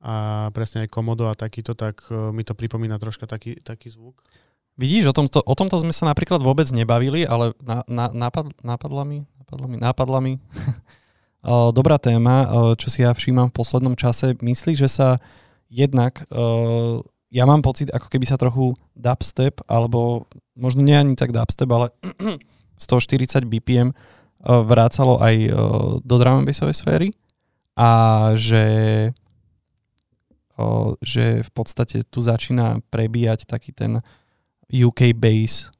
A 0.00 0.48
presne 0.56 0.88
aj 0.88 0.96
Komodo 0.96 1.28
a 1.28 1.36
takýto, 1.36 1.76
tak 1.76 2.08
uh, 2.08 2.32
mi 2.32 2.40
to 2.40 2.56
pripomína 2.56 2.96
troška 2.96 3.28
taký, 3.28 3.60
taký 3.60 3.92
zvuk. 3.92 4.16
Vidíš, 4.80 5.12
o 5.12 5.14
tomto, 5.14 5.44
o 5.44 5.52
tomto 5.52 5.76
sme 5.76 5.92
sa 5.92 6.08
napríklad 6.08 6.40
vôbec 6.40 6.72
nebavili, 6.72 7.28
ale 7.28 7.52
na, 7.60 7.84
na, 7.84 8.08
napad, 8.08 8.48
mi, 8.48 9.28
napadla 9.44 10.24
mi, 10.24 10.32
mi. 10.32 10.34
dobrá 11.76 12.00
téma, 12.00 12.48
čo 12.80 12.88
si 12.88 13.04
ja 13.04 13.12
všímam 13.12 13.52
v 13.52 13.56
poslednom 13.60 13.92
čase. 13.92 14.32
Myslíš, 14.40 14.78
že 14.80 14.88
sa 14.88 15.08
jednak 15.72 16.28
uh, 16.28 17.00
ja 17.32 17.48
mám 17.48 17.64
pocit, 17.64 17.88
ako 17.88 18.12
keby 18.12 18.28
sa 18.28 18.36
trochu 18.36 18.76
dubstep, 18.92 19.64
alebo 19.64 20.28
možno 20.52 20.84
nie 20.84 20.92
ani 20.92 21.16
tak 21.16 21.32
dubstep, 21.32 21.64
ale 21.72 21.88
140 22.76 23.48
BPM 23.48 23.88
uh, 23.88 24.60
vrácalo 24.60 25.16
aj 25.16 25.36
uh, 25.48 25.54
do 26.04 26.16
drum 26.20 26.44
sféry 26.52 27.16
a 27.72 27.90
že, 28.36 28.66
že 31.00 31.40
v 31.40 31.50
podstate 31.56 32.04
tu 32.04 32.20
začína 32.20 32.84
prebíjať 32.92 33.48
taký 33.48 33.72
ten 33.72 34.04
UK 34.68 35.16
bass 35.16 35.72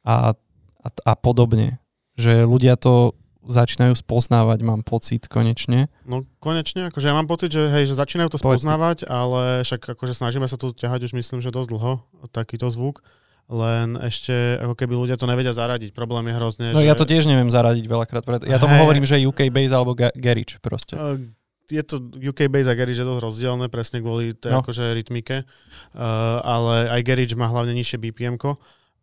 a, 0.00 0.32
a, 0.80 0.88
a 0.88 1.12
podobne. 1.12 1.76
Že 2.16 2.48
ľudia 2.48 2.80
to 2.80 3.12
začínajú 3.46 3.92
spoznávať, 3.94 4.58
mám 4.60 4.80
pocit, 4.80 5.24
konečne. 5.26 5.92
No 6.02 6.26
konečne, 6.38 6.88
akože 6.88 7.04
ja 7.04 7.12
mám 7.12 7.24
pocit, 7.24 7.48
že 7.48 7.66
hej, 7.66 7.84
že 7.84 7.94
začínajú 7.94 8.28
to 8.28 8.38
Povedz 8.38 8.60
spoznávať, 8.60 9.04
ale 9.04 9.60
však 9.60 9.94
akože 9.94 10.14
snažíme 10.14 10.44
sa 10.44 10.54
tu 10.54 10.70
ťahať 10.70 11.04
už 11.04 11.12
myslím, 11.14 11.38
že 11.38 11.48
dosť 11.48 11.68
dlho, 11.68 11.92
takýto 12.28 12.66
zvuk, 12.66 13.04
len 13.46 13.96
ešte 13.98 14.32
ako 14.58 14.72
keby 14.72 14.92
ľudia 14.94 15.14
to 15.14 15.24
nevedia 15.24 15.50
zaradiť. 15.50 15.92
Problém 15.92 16.24
je 16.24 16.34
hrozne, 16.34 16.66
No 16.70 16.80
že... 16.80 16.86
ja 16.86 16.94
to 16.94 17.04
tiež 17.04 17.24
neviem 17.24 17.46
zaradiť 17.46 17.84
veľakrát. 17.84 18.22
preto- 18.22 18.44
Ja 18.44 18.56
tomu 18.56 18.72
Hej. 18.72 18.82
hovorím, 18.82 19.04
že 19.04 19.20
UK 19.20 19.48
Base 19.48 19.70
alebo 19.70 19.92
ga- 19.92 20.14
Garage 20.14 20.56
proste. 20.58 20.94
Uh, 20.94 21.20
je 21.66 21.80
to 21.80 21.96
UK 22.14 22.48
Base 22.48 22.64
a 22.64 22.72
Garage 22.72 22.96
je 22.96 23.04
dosť 23.04 23.20
rozdielne, 23.20 23.68
presne 23.68 24.00
kvôli 24.00 24.32
tej 24.32 24.50
No. 24.50 24.60
akože 24.60 24.88
rytmike, 24.90 25.44
uh, 25.44 26.00
ale 26.40 26.88
aj 26.90 27.00
Garage 27.02 27.32
má 27.34 27.44
hlavne 27.46 27.72
nižšie 27.74 28.00
BPM, 28.00 28.40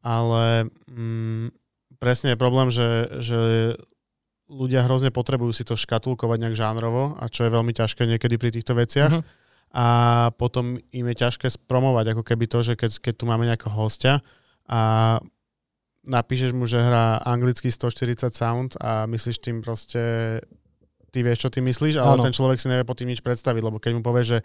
ale 0.01 0.65
mm, 0.87 1.53
presne 1.97 2.33
je 2.33 2.37
problém, 2.37 2.67
že, 2.67 2.89
že 3.17 3.39
ľudia 4.51 4.83
hrozne 4.83 5.15
potrebujú 5.15 5.55
si 5.55 5.63
to 5.63 5.79
škatulkovať 5.79 6.37
nejak 6.43 6.59
žánrovo 6.59 7.15
a 7.15 7.31
čo 7.31 7.47
je 7.47 7.55
veľmi 7.55 7.71
ťažké 7.71 8.03
niekedy 8.03 8.35
pri 8.35 8.51
týchto 8.51 8.75
veciach. 8.75 9.23
Mhm. 9.23 9.23
A 9.71 9.87
potom 10.35 10.75
im 10.91 11.05
je 11.07 11.15
ťažké 11.15 11.47
spromovať, 11.47 12.11
ako 12.11 12.23
keby 12.27 12.43
to, 12.51 12.59
že 12.59 12.73
keď, 12.75 12.91
keď 12.99 13.13
tu 13.15 13.23
máme 13.23 13.47
nejakého 13.47 13.71
hostia 13.71 14.19
a 14.67 15.15
napíšeš 16.03 16.51
mu, 16.51 16.67
že 16.67 16.83
hrá 16.83 17.23
anglický 17.23 17.71
140 17.71 18.35
sound 18.35 18.75
a 18.83 19.07
myslíš 19.07 19.39
tým 19.39 19.63
proste 19.63 20.01
ty 21.15 21.23
vieš, 21.23 21.47
čo 21.47 21.49
ty 21.51 21.63
myslíš, 21.63 22.03
ale 22.03 22.19
Áno. 22.19 22.23
ten 22.23 22.35
človek 22.35 22.59
si 22.59 22.67
nevie 22.67 22.83
pod 22.83 22.99
tým 22.99 23.11
nič 23.11 23.23
predstaviť, 23.23 23.63
lebo 23.63 23.79
keď 23.79 23.91
mu 23.95 24.01
povie, 24.03 24.23
že 24.27 24.37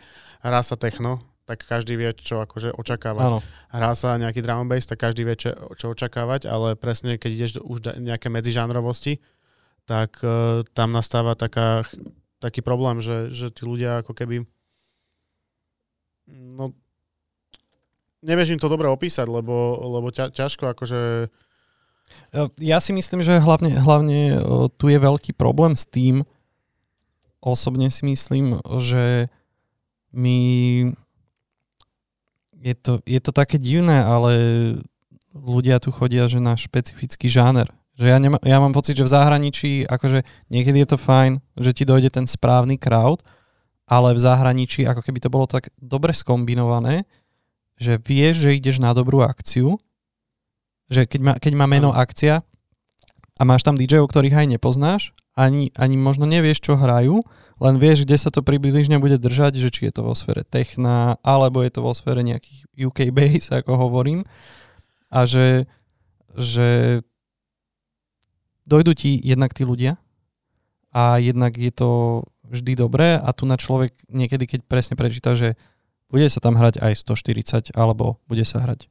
hrá 0.47 0.63
sa 0.63 0.79
techno, 0.79 1.23
tak 1.47 1.63
každý 1.63 1.95
vie, 1.95 2.11
čo 2.15 2.43
akože 2.43 2.75
očakávať. 2.75 3.27
Áno. 3.27 3.39
Hrá 3.71 3.95
sa 3.95 4.19
nejaký 4.19 4.43
drum 4.43 4.67
bass, 4.67 4.91
tak 4.91 4.99
každý 4.99 5.23
vie, 5.23 5.39
čo, 5.39 5.55
čo 5.79 5.95
očakávať, 5.95 6.51
ale 6.51 6.75
presne 6.75 7.23
keď 7.23 7.31
ideš 7.31 7.51
už 7.63 7.99
nejaké 8.03 8.27
medzižánrovosti, 8.31 9.23
tak 9.87 10.19
uh, 10.21 10.67
tam 10.75 10.93
nastáva 10.93 11.39
taká, 11.39 11.87
taký 12.43 12.61
problém, 12.61 12.99
že, 12.99 13.31
že 13.31 13.55
tí 13.55 13.63
ľudia 13.63 14.03
ako 14.03 14.13
keby 14.13 14.43
no 16.27 16.75
nevieš 18.27 18.59
im 18.59 18.61
to 18.61 18.67
dobre 18.67 18.91
opísať, 18.91 19.31
lebo, 19.31 19.79
lebo 19.79 20.11
ťa, 20.11 20.35
ťažko 20.35 20.75
akože 20.75 21.31
E, 22.33 22.49
Ja 22.63 22.79
si 22.79 22.93
myslím, 22.95 23.23
že 23.23 23.43
hlavne, 23.43 23.75
hlavne 23.75 24.21
e, 24.35 24.39
tu 24.77 24.89
je 24.91 24.99
veľký 24.99 25.35
problém 25.35 25.75
s 25.75 25.87
tým, 25.87 26.27
osobne 27.43 27.91
si 27.91 28.03
myslím, 28.07 28.59
že 28.83 29.31
my 30.11 30.39
je 32.57 32.75
to, 32.75 32.99
je 33.07 33.21
to 33.23 33.31
také 33.31 33.61
divné, 33.61 34.03
ale 34.03 34.33
ľudia 35.37 35.79
tu 35.79 35.93
chodia, 35.95 36.27
že 36.27 36.43
na 36.43 36.59
špecifický 36.59 37.31
žáner. 37.31 37.71
Že 37.97 38.07
ja, 38.13 38.19
nemá, 38.21 38.39
ja 38.45 38.61
mám 38.61 38.77
pocit, 38.77 38.97
že 39.01 39.09
v 39.09 39.15
zahraničí, 39.17 39.89
akože 39.89 40.21
niekedy 40.53 40.85
je 40.85 40.89
to 40.93 40.99
fajn, 41.01 41.41
že 41.57 41.73
ti 41.73 41.89
dojde 41.89 42.13
ten 42.13 42.29
správny 42.29 42.77
crowd, 42.77 43.25
ale 43.89 44.13
v 44.13 44.21
zahraničí, 44.21 44.85
ako 44.85 45.01
keby 45.01 45.19
to 45.25 45.33
bolo 45.33 45.49
tak 45.49 45.73
dobre 45.81 46.13
skombinované, 46.13 47.09
že 47.81 47.97
vieš, 47.97 48.49
že 48.49 48.57
ideš 48.57 48.85
na 48.85 48.93
dobrú 48.93 49.25
akciu, 49.25 49.81
že 50.93 51.09
keď 51.09 51.21
má, 51.25 51.35
keď 51.41 51.53
má 51.57 51.67
meno 51.69 51.91
akcia 51.93 52.45
a 53.37 53.43
máš 53.45 53.65
tam 53.65 53.81
DJ-ov, 53.81 54.13
ktorých 54.13 54.45
aj 54.45 54.47
nepoznáš, 54.61 55.17
ani, 55.37 55.69
ani 55.77 56.01
možno 56.01 56.25
nevieš, 56.25 56.65
čo 56.65 56.81
hrajú, 56.81 57.21
len 57.61 57.75
vieš, 57.77 58.09
kde 58.09 58.17
sa 58.17 58.33
to 58.33 58.41
približne 58.41 58.97
bude 58.97 59.21
držať, 59.21 59.61
že 59.61 59.69
či 59.69 59.89
je 59.89 59.93
to 59.93 60.03
vo 60.09 60.17
sfére 60.17 60.45
techna, 60.45 61.21
alebo 61.21 61.61
je 61.61 61.73
to 61.73 61.85
vo 61.85 61.93
sfére 61.93 62.25
nejakých 62.25 62.65
UK 62.73 62.99
bass, 63.13 63.53
ako 63.53 63.77
hovorím. 63.77 64.25
A 65.13 65.29
že, 65.29 65.69
že 66.33 67.01
dojdu 68.67 68.93
ti 68.93 69.17
jednak 69.23 69.55
tí 69.55 69.63
ľudia 69.63 69.97
a 70.93 71.17
jednak 71.17 71.55
je 71.55 71.71
to 71.71 71.91
vždy 72.47 72.79
dobré 72.79 73.19
a 73.19 73.31
tu 73.33 73.47
na 73.47 73.59
človek 73.59 73.95
niekedy, 74.07 74.47
keď 74.47 74.61
presne 74.67 74.95
prečíta, 74.95 75.35
že 75.35 75.55
bude 76.07 76.27
sa 76.31 76.39
tam 76.39 76.55
hrať 76.55 76.79
aj 76.79 76.93
140, 77.03 77.75
alebo 77.75 78.23
bude 78.31 78.47
sa 78.47 78.63
hrať 78.63 78.87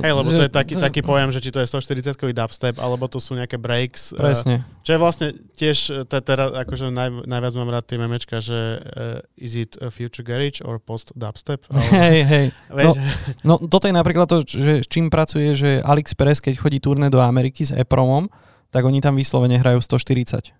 Hej, 0.00 0.16
lebo 0.16 0.32
to 0.32 0.48
je 0.48 0.52
taký, 0.52 0.74
taký 0.80 1.00
pojem, 1.04 1.28
že 1.28 1.44
či 1.44 1.52
to 1.52 1.60
je 1.60 1.68
140-kový 1.68 2.32
dubstep, 2.32 2.80
alebo 2.80 3.12
to 3.12 3.20
sú 3.20 3.36
nejaké 3.36 3.60
breaks. 3.60 4.16
eh, 4.16 4.24
Presne. 4.24 4.64
Čo 4.80 4.96
je 4.96 5.00
vlastne 5.00 5.28
tiež, 5.52 6.08
te- 6.08 6.24
teraz 6.24 6.48
akože 6.48 6.88
naj, 6.88 7.28
najviac 7.28 7.52
mám 7.60 7.68
rád 7.68 7.84
tie 7.84 8.00
memečka, 8.00 8.40
že 8.40 8.80
uh, 8.80 9.20
is 9.36 9.52
it 9.52 9.76
a 9.84 9.92
future 9.92 10.24
garage 10.24 10.64
or 10.64 10.80
post 10.80 11.12
dubstep? 11.12 11.68
Ale, 11.68 11.84
Hej, 11.92 12.18
hej. 12.24 12.46
vieš, 12.72 12.96
No 13.44 13.60
toto 13.60 13.84
je 13.84 13.92
napríklad 13.92 14.24
to, 14.32 14.40
že 14.48 14.80
s 14.80 14.88
čím 14.88 15.12
pracuje, 15.12 15.52
že 15.52 15.84
AliExpress, 15.84 16.40
keď 16.40 16.54
chodí 16.56 16.80
turné 16.80 17.12
do 17.12 17.20
Ameriky 17.20 17.60
s 17.60 17.76
e-promom, 17.76 18.32
tak 18.72 18.82
oni 18.88 19.04
tam 19.04 19.20
vyslovene 19.20 19.60
hrajú 19.60 19.84
140. 19.84 20.56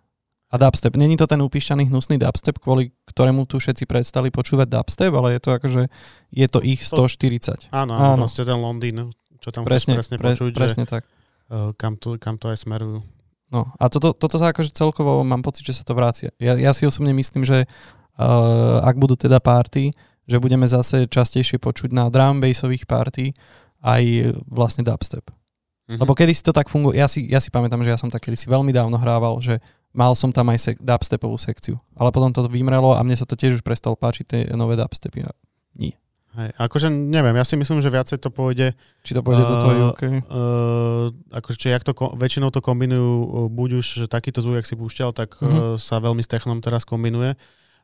A 0.53 0.61
dubstep. 0.61 0.93
Není 1.01 1.17
to 1.17 1.25
ten 1.25 1.41
upíšťaný 1.41 1.89
hnusný 1.89 2.21
dubstep, 2.21 2.61
kvôli 2.61 2.93
ktorému 3.09 3.49
tu 3.49 3.57
všetci 3.57 3.89
prestali 3.89 4.29
počúvať 4.29 4.69
dubstep, 4.69 5.09
ale 5.09 5.41
je 5.41 5.41
to 5.41 5.51
akože, 5.57 5.83
je 6.29 6.47
to 6.47 6.61
ich 6.61 6.85
140. 6.85 7.73
áno, 7.73 7.97
áno, 7.97 8.29
proste 8.29 8.45
ten 8.45 8.61
Londýn, 8.61 9.09
čo 9.41 9.49
tam 9.49 9.65
Presne, 9.65 9.97
presne 9.97 10.21
pre, 10.21 10.37
počuť, 10.37 10.53
presne 10.53 10.85
tak. 10.85 11.09
že 11.09 11.23
uh, 11.57 11.73
kam, 11.73 11.97
to, 11.97 12.21
kam 12.21 12.37
to 12.37 12.53
aj 12.53 12.69
smerujú. 12.69 13.01
No 13.49 13.73
a 13.77 13.89
toto, 13.89 14.13
toto 14.13 14.37
sa 14.37 14.53
akože 14.53 14.77
celkovo 14.77 15.25
mám 15.25 15.41
pocit, 15.41 15.65
že 15.65 15.81
sa 15.81 15.85
to 15.85 15.97
vrácia. 15.97 16.33
Ja, 16.37 16.57
ja 16.57 16.77
si 16.77 16.85
osobne 16.85 17.17
myslím, 17.17 17.49
že 17.49 17.65
uh, 17.65 18.85
ak 18.85 18.97
budú 19.01 19.17
teda 19.17 19.41
party, 19.41 19.93
že 20.29 20.37
budeme 20.37 20.69
zase 20.69 21.09
častejšie 21.09 21.61
počuť 21.61 21.93
na 21.93 22.13
drum 22.13 22.41
bassových 22.41 22.85
party 22.85 23.33
aj 23.83 24.37
vlastne 24.49 24.85
dubstep. 24.85 25.29
Mhm. 25.93 26.01
Lebo 26.01 26.13
kedy 26.13 26.33
si 26.33 26.41
to 26.41 26.51
tak 26.51 26.67
funguje, 26.67 26.97
ja 26.97 27.05
si, 27.05 27.25
ja 27.25 27.37
si 27.37 27.49
pamätám, 27.49 27.85
že 27.85 27.93
ja 27.93 28.01
som 28.01 28.09
tak 28.09 28.25
kedysi 28.25 28.49
veľmi 28.49 28.73
dávno 28.73 28.97
hrával, 28.97 29.37
že 29.39 29.61
mal 29.93 30.17
som 30.17 30.33
tam 30.33 30.49
aj 30.49 30.73
sek- 30.73 30.81
dubstepovú 30.81 31.37
sekciu. 31.37 31.77
Ale 31.93 32.09
potom 32.09 32.33
to 32.33 32.49
vymrelo 32.49 32.97
a 32.97 33.01
mne 33.01 33.13
sa 33.13 33.29
to 33.29 33.37
tiež 33.37 33.61
už 33.61 33.63
prestalo 33.63 33.93
páčiť, 33.93 34.25
tie 34.25 34.41
nové 34.53 34.73
dubstepy. 34.73 35.29
Nie. 35.77 36.01
Hej, 36.33 36.49
akože 36.57 36.89
neviem, 36.89 37.37
ja 37.37 37.45
si 37.45 37.61
myslím, 37.61 37.85
že 37.85 37.93
viacej 37.93 38.17
to 38.17 38.33
pôjde, 38.33 38.73
Či 39.05 39.13
to 39.13 39.21
pôjde 39.21 39.45
do 39.45 39.57
toho 39.61 39.73
Uh, 39.75 39.89
UK? 39.93 40.03
uh, 40.25 41.07
akože 41.31 41.57
či 41.61 41.69
jak 41.69 41.85
to, 41.85 41.93
väčšinou 41.93 42.49
to 42.49 42.65
kombinujú, 42.65 43.13
uh, 43.21 43.49
buď 43.53 43.85
už, 43.85 43.87
že 44.01 44.07
takýto 44.09 44.41
zvuk, 44.41 44.57
jak 44.57 44.65
si 44.65 44.73
púšťal, 44.73 45.13
tak 45.13 45.37
Mhm. 45.37 45.45
uh, 45.45 45.57
sa 45.77 46.01
veľmi 46.01 46.21
s 46.21 46.29
technom 46.29 46.57
teraz 46.59 46.83
kombinuje, 46.83 47.37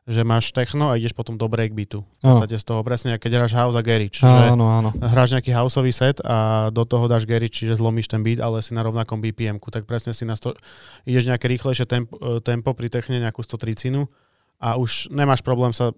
že 0.07 0.21
máš 0.25 0.55
techno 0.55 0.89
a 0.89 0.97
ideš 0.97 1.13
potom 1.13 1.35
do 1.37 1.45
breakbeatu. 1.45 2.01
V 2.01 2.23
podstate 2.23 2.55
z 2.57 2.65
toho 2.65 2.81
presne, 2.81 3.17
keď 3.19 3.31
hráš 3.43 3.53
house 3.53 3.77
a 3.77 3.83
garage, 3.83 4.23
Áno, 4.25 4.65
áno. 4.69 4.89
hráš 4.97 5.37
nejaký 5.37 5.51
houseový 5.53 5.93
set 5.93 6.17
a 6.25 6.69
do 6.73 6.81
toho 6.87 7.05
dáš 7.05 7.29
garage, 7.29 7.53
čiže 7.53 7.77
zlomíš 7.77 8.09
ten 8.09 8.23
beat, 8.25 8.41
ale 8.41 8.63
si 8.65 8.73
na 8.73 8.81
rovnakom 8.81 9.19
BPM, 9.21 9.59
tak 9.59 9.85
presne 9.85 10.15
si 10.15 10.25
na 10.25 10.33
sto, 10.33 10.57
ideš 11.05 11.29
nejaké 11.29 11.45
rýchlejšie 11.45 11.85
tempo, 11.85 12.15
eh, 12.17 12.41
tempo 12.41 12.73
pri 12.73 12.89
techne, 12.89 13.21
nejakú 13.21 13.43
130 13.45 14.09
a 14.59 14.75
už 14.75 15.13
nemáš 15.13 15.39
problém 15.45 15.71
sa 15.71 15.93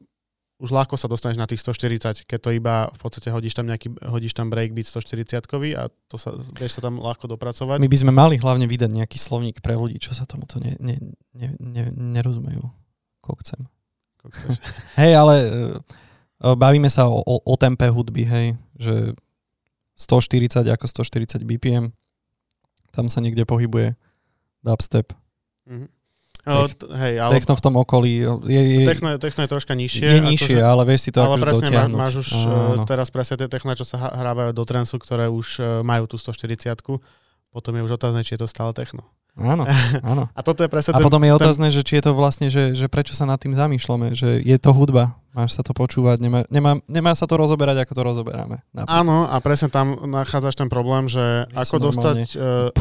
už 0.62 0.70
ľahko 0.70 0.94
sa 0.94 1.10
dostaneš 1.10 1.42
na 1.42 1.50
tých 1.50 1.66
140, 1.66 2.22
keď 2.30 2.38
to 2.38 2.54
iba 2.54 2.86
v 2.94 3.00
podstate 3.02 3.34
hodíš 3.34 3.58
tam 3.58 3.66
nejaký, 3.66 3.98
hodíš 4.06 4.38
tam 4.38 4.54
breakbeat 4.54 4.86
140 4.86 5.42
a 5.74 5.90
to 6.06 6.16
sa, 6.22 6.38
vieš 6.54 6.78
sa 6.78 6.86
tam 6.86 7.02
ľahko 7.02 7.26
dopracovať. 7.26 7.82
My 7.82 7.90
by 7.90 7.98
sme 7.98 8.14
mali 8.14 8.38
hlavne 8.38 8.70
vydať 8.70 8.94
nejaký 8.94 9.18
slovník 9.18 9.66
pre 9.66 9.74
ľudí, 9.74 9.98
čo 9.98 10.14
sa 10.14 10.30
tomuto 10.30 10.62
ne, 10.62 10.78
ne, 10.78 11.02
ne, 11.34 11.48
ne, 11.58 11.84
nerozumejú. 12.14 12.62
Kokcem. 13.26 13.66
Ako 14.22 14.30
chceš. 14.30 14.56
Hej, 15.02 15.12
ale 15.14 15.36
uh, 16.42 16.54
bavíme 16.54 16.88
sa 16.88 17.10
o, 17.10 17.18
o, 17.18 17.36
o 17.42 17.56
tempe 17.58 17.90
hudby, 17.90 18.22
hej, 18.24 18.48
že 18.78 19.18
140 19.98 20.66
ako 20.68 20.86
140 20.86 21.42
BPM, 21.42 21.94
tam 22.90 23.06
sa 23.08 23.22
niekde 23.22 23.46
pohybuje 23.46 23.94
dubstep. 24.62 25.14
Mhm. 25.66 25.90
O, 26.42 26.66
t- 26.66 26.90
hej, 26.90 27.22
ale 27.22 27.38
Techno 27.38 27.54
v 27.54 27.62
tom 27.62 27.78
okolí 27.78 28.26
je, 28.50 28.62
je, 28.82 28.82
techno, 28.82 29.14
je- 29.14 29.22
techno 29.22 29.46
je 29.46 29.50
troška 29.54 29.78
nižšie. 29.78 30.02
je 30.02 30.22
nižšie, 30.26 30.58
akože- 30.58 30.66
ale 30.66 30.82
vieš 30.90 31.02
si 31.06 31.10
to 31.14 31.22
ale 31.22 31.38
akože 31.38 31.46
presne 31.46 31.68
dotiahnuť. 31.70 32.00
máš 32.02 32.14
už 32.18 32.30
Áno. 32.34 32.82
uh, 32.82 32.86
teraz 32.90 33.08
presne 33.14 33.36
tie 33.38 33.46
techna, 33.46 33.78
čo 33.78 33.86
sa 33.86 34.10
hrávajú 34.10 34.50
do 34.50 34.64
trensu, 34.66 34.98
ktoré 34.98 35.30
už 35.30 35.62
majú 35.86 36.10
tú 36.10 36.18
140 36.18 36.98
potom 37.54 37.76
je 37.78 37.82
už 37.86 37.94
otázne, 37.94 38.26
či 38.26 38.34
je 38.34 38.42
to 38.42 38.50
stále 38.50 38.74
techno. 38.74 39.06
Áno, 39.40 39.64
áno. 40.12 40.28
A 40.36 40.40
toto 40.44 40.62
je 40.64 40.70
presne 40.70 40.92
A 40.92 41.00
ten, 41.00 41.06
potom 41.08 41.24
je 41.24 41.32
ten, 41.32 41.38
otázne, 41.40 41.68
že 41.72 41.82
či 41.88 42.00
je 42.00 42.04
to 42.04 42.12
vlastne, 42.12 42.52
že, 42.52 42.76
že 42.76 42.92
prečo 42.92 43.16
sa 43.16 43.24
nad 43.24 43.40
tým 43.40 43.56
zamýšľame, 43.56 44.12
že 44.12 44.44
je 44.44 44.58
to 44.60 44.76
hudba, 44.76 45.16
máš 45.32 45.56
sa 45.56 45.64
to 45.64 45.72
počúvať, 45.72 46.20
nemá, 46.20 46.44
nemá, 46.52 46.76
nemá 46.92 47.16
sa 47.16 47.24
to 47.24 47.40
rozoberať, 47.40 47.88
ako 47.88 47.94
to 47.96 48.02
rozoberáme. 48.04 48.58
napríklad. 48.76 48.92
Áno, 48.92 49.32
a 49.32 49.36
presne 49.40 49.72
tam 49.72 49.96
nachádzaš 50.04 50.60
ten 50.60 50.68
problém, 50.68 51.08
že 51.08 51.48
Ja 51.48 51.64
ako 51.64 51.80
dostať, 51.80 52.16
normálne- 52.36 52.70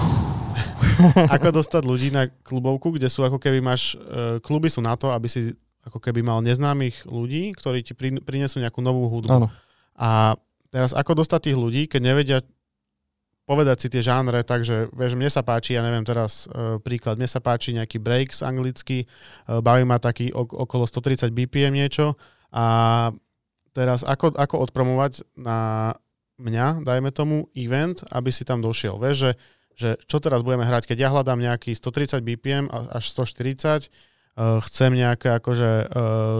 uh, 1.14 1.30
ako 1.30 1.48
dostať 1.62 1.82
ľudí 1.86 2.08
na 2.10 2.26
klubovku, 2.26 2.98
kde 2.98 3.06
sú 3.06 3.22
ako 3.22 3.38
keby 3.38 3.62
máš, 3.62 3.94
uh, 3.96 4.42
kluby 4.42 4.66
sú 4.66 4.82
na 4.82 4.98
to, 4.98 5.14
aby 5.14 5.30
si 5.30 5.54
ako 5.86 6.02
keby 6.02 6.20
mal 6.20 6.44
neznámych 6.44 7.08
ľudí, 7.08 7.56
ktorí 7.56 7.80
ti 7.80 7.96
prin- 7.96 8.20
prinesú 8.20 8.60
nejakú 8.60 8.84
novú 8.84 9.08
hudbu. 9.08 9.32
Áno. 9.32 9.48
A 9.96 10.36
teraz 10.68 10.92
ako 10.92 11.24
dostať 11.24 11.50
tých 11.50 11.58
ľudí, 11.58 11.82
keď 11.88 12.00
nevedia 12.04 12.38
povedať 13.50 13.76
si 13.82 13.88
tie 13.90 13.98
žánre, 13.98 14.46
takže 14.46 14.94
vieš, 14.94 15.18
mne 15.18 15.26
sa 15.26 15.42
páči, 15.42 15.74
ja 15.74 15.82
neviem 15.82 16.06
teraz 16.06 16.46
uh, 16.46 16.78
príklad, 16.78 17.18
mne 17.18 17.26
sa 17.26 17.42
páči 17.42 17.74
nejaký 17.74 17.98
breaks 17.98 18.46
anglicky, 18.46 19.10
uh, 19.50 19.58
baví 19.58 19.82
ma 19.82 19.98
taký 19.98 20.30
ok- 20.30 20.54
okolo 20.54 20.86
130 20.86 21.34
BPM 21.34 21.74
niečo 21.74 22.14
a 22.54 23.10
teraz 23.74 24.06
ako, 24.06 24.38
ako 24.38 24.70
odpromovať 24.70 25.26
na 25.34 25.90
mňa, 26.38 26.86
dajme 26.86 27.10
tomu, 27.10 27.50
event, 27.58 28.06
aby 28.14 28.30
si 28.30 28.46
tam 28.46 28.62
došiel. 28.62 29.02
Vieš, 29.02 29.16
že, 29.18 29.30
že 29.74 29.88
čo 30.06 30.22
teraz 30.22 30.46
budeme 30.46 30.62
hrať, 30.62 30.86
keď 30.86 30.98
ja 31.02 31.08
hľadám 31.10 31.42
nejaký 31.42 31.74
130 31.74 32.22
BPM 32.22 32.70
až 32.70 33.04
140, 33.10 33.90
uh, 33.90 34.10
chcem 34.40 34.90
nejaké 34.92 35.28
akože 35.32 35.70
uh, 35.84 35.90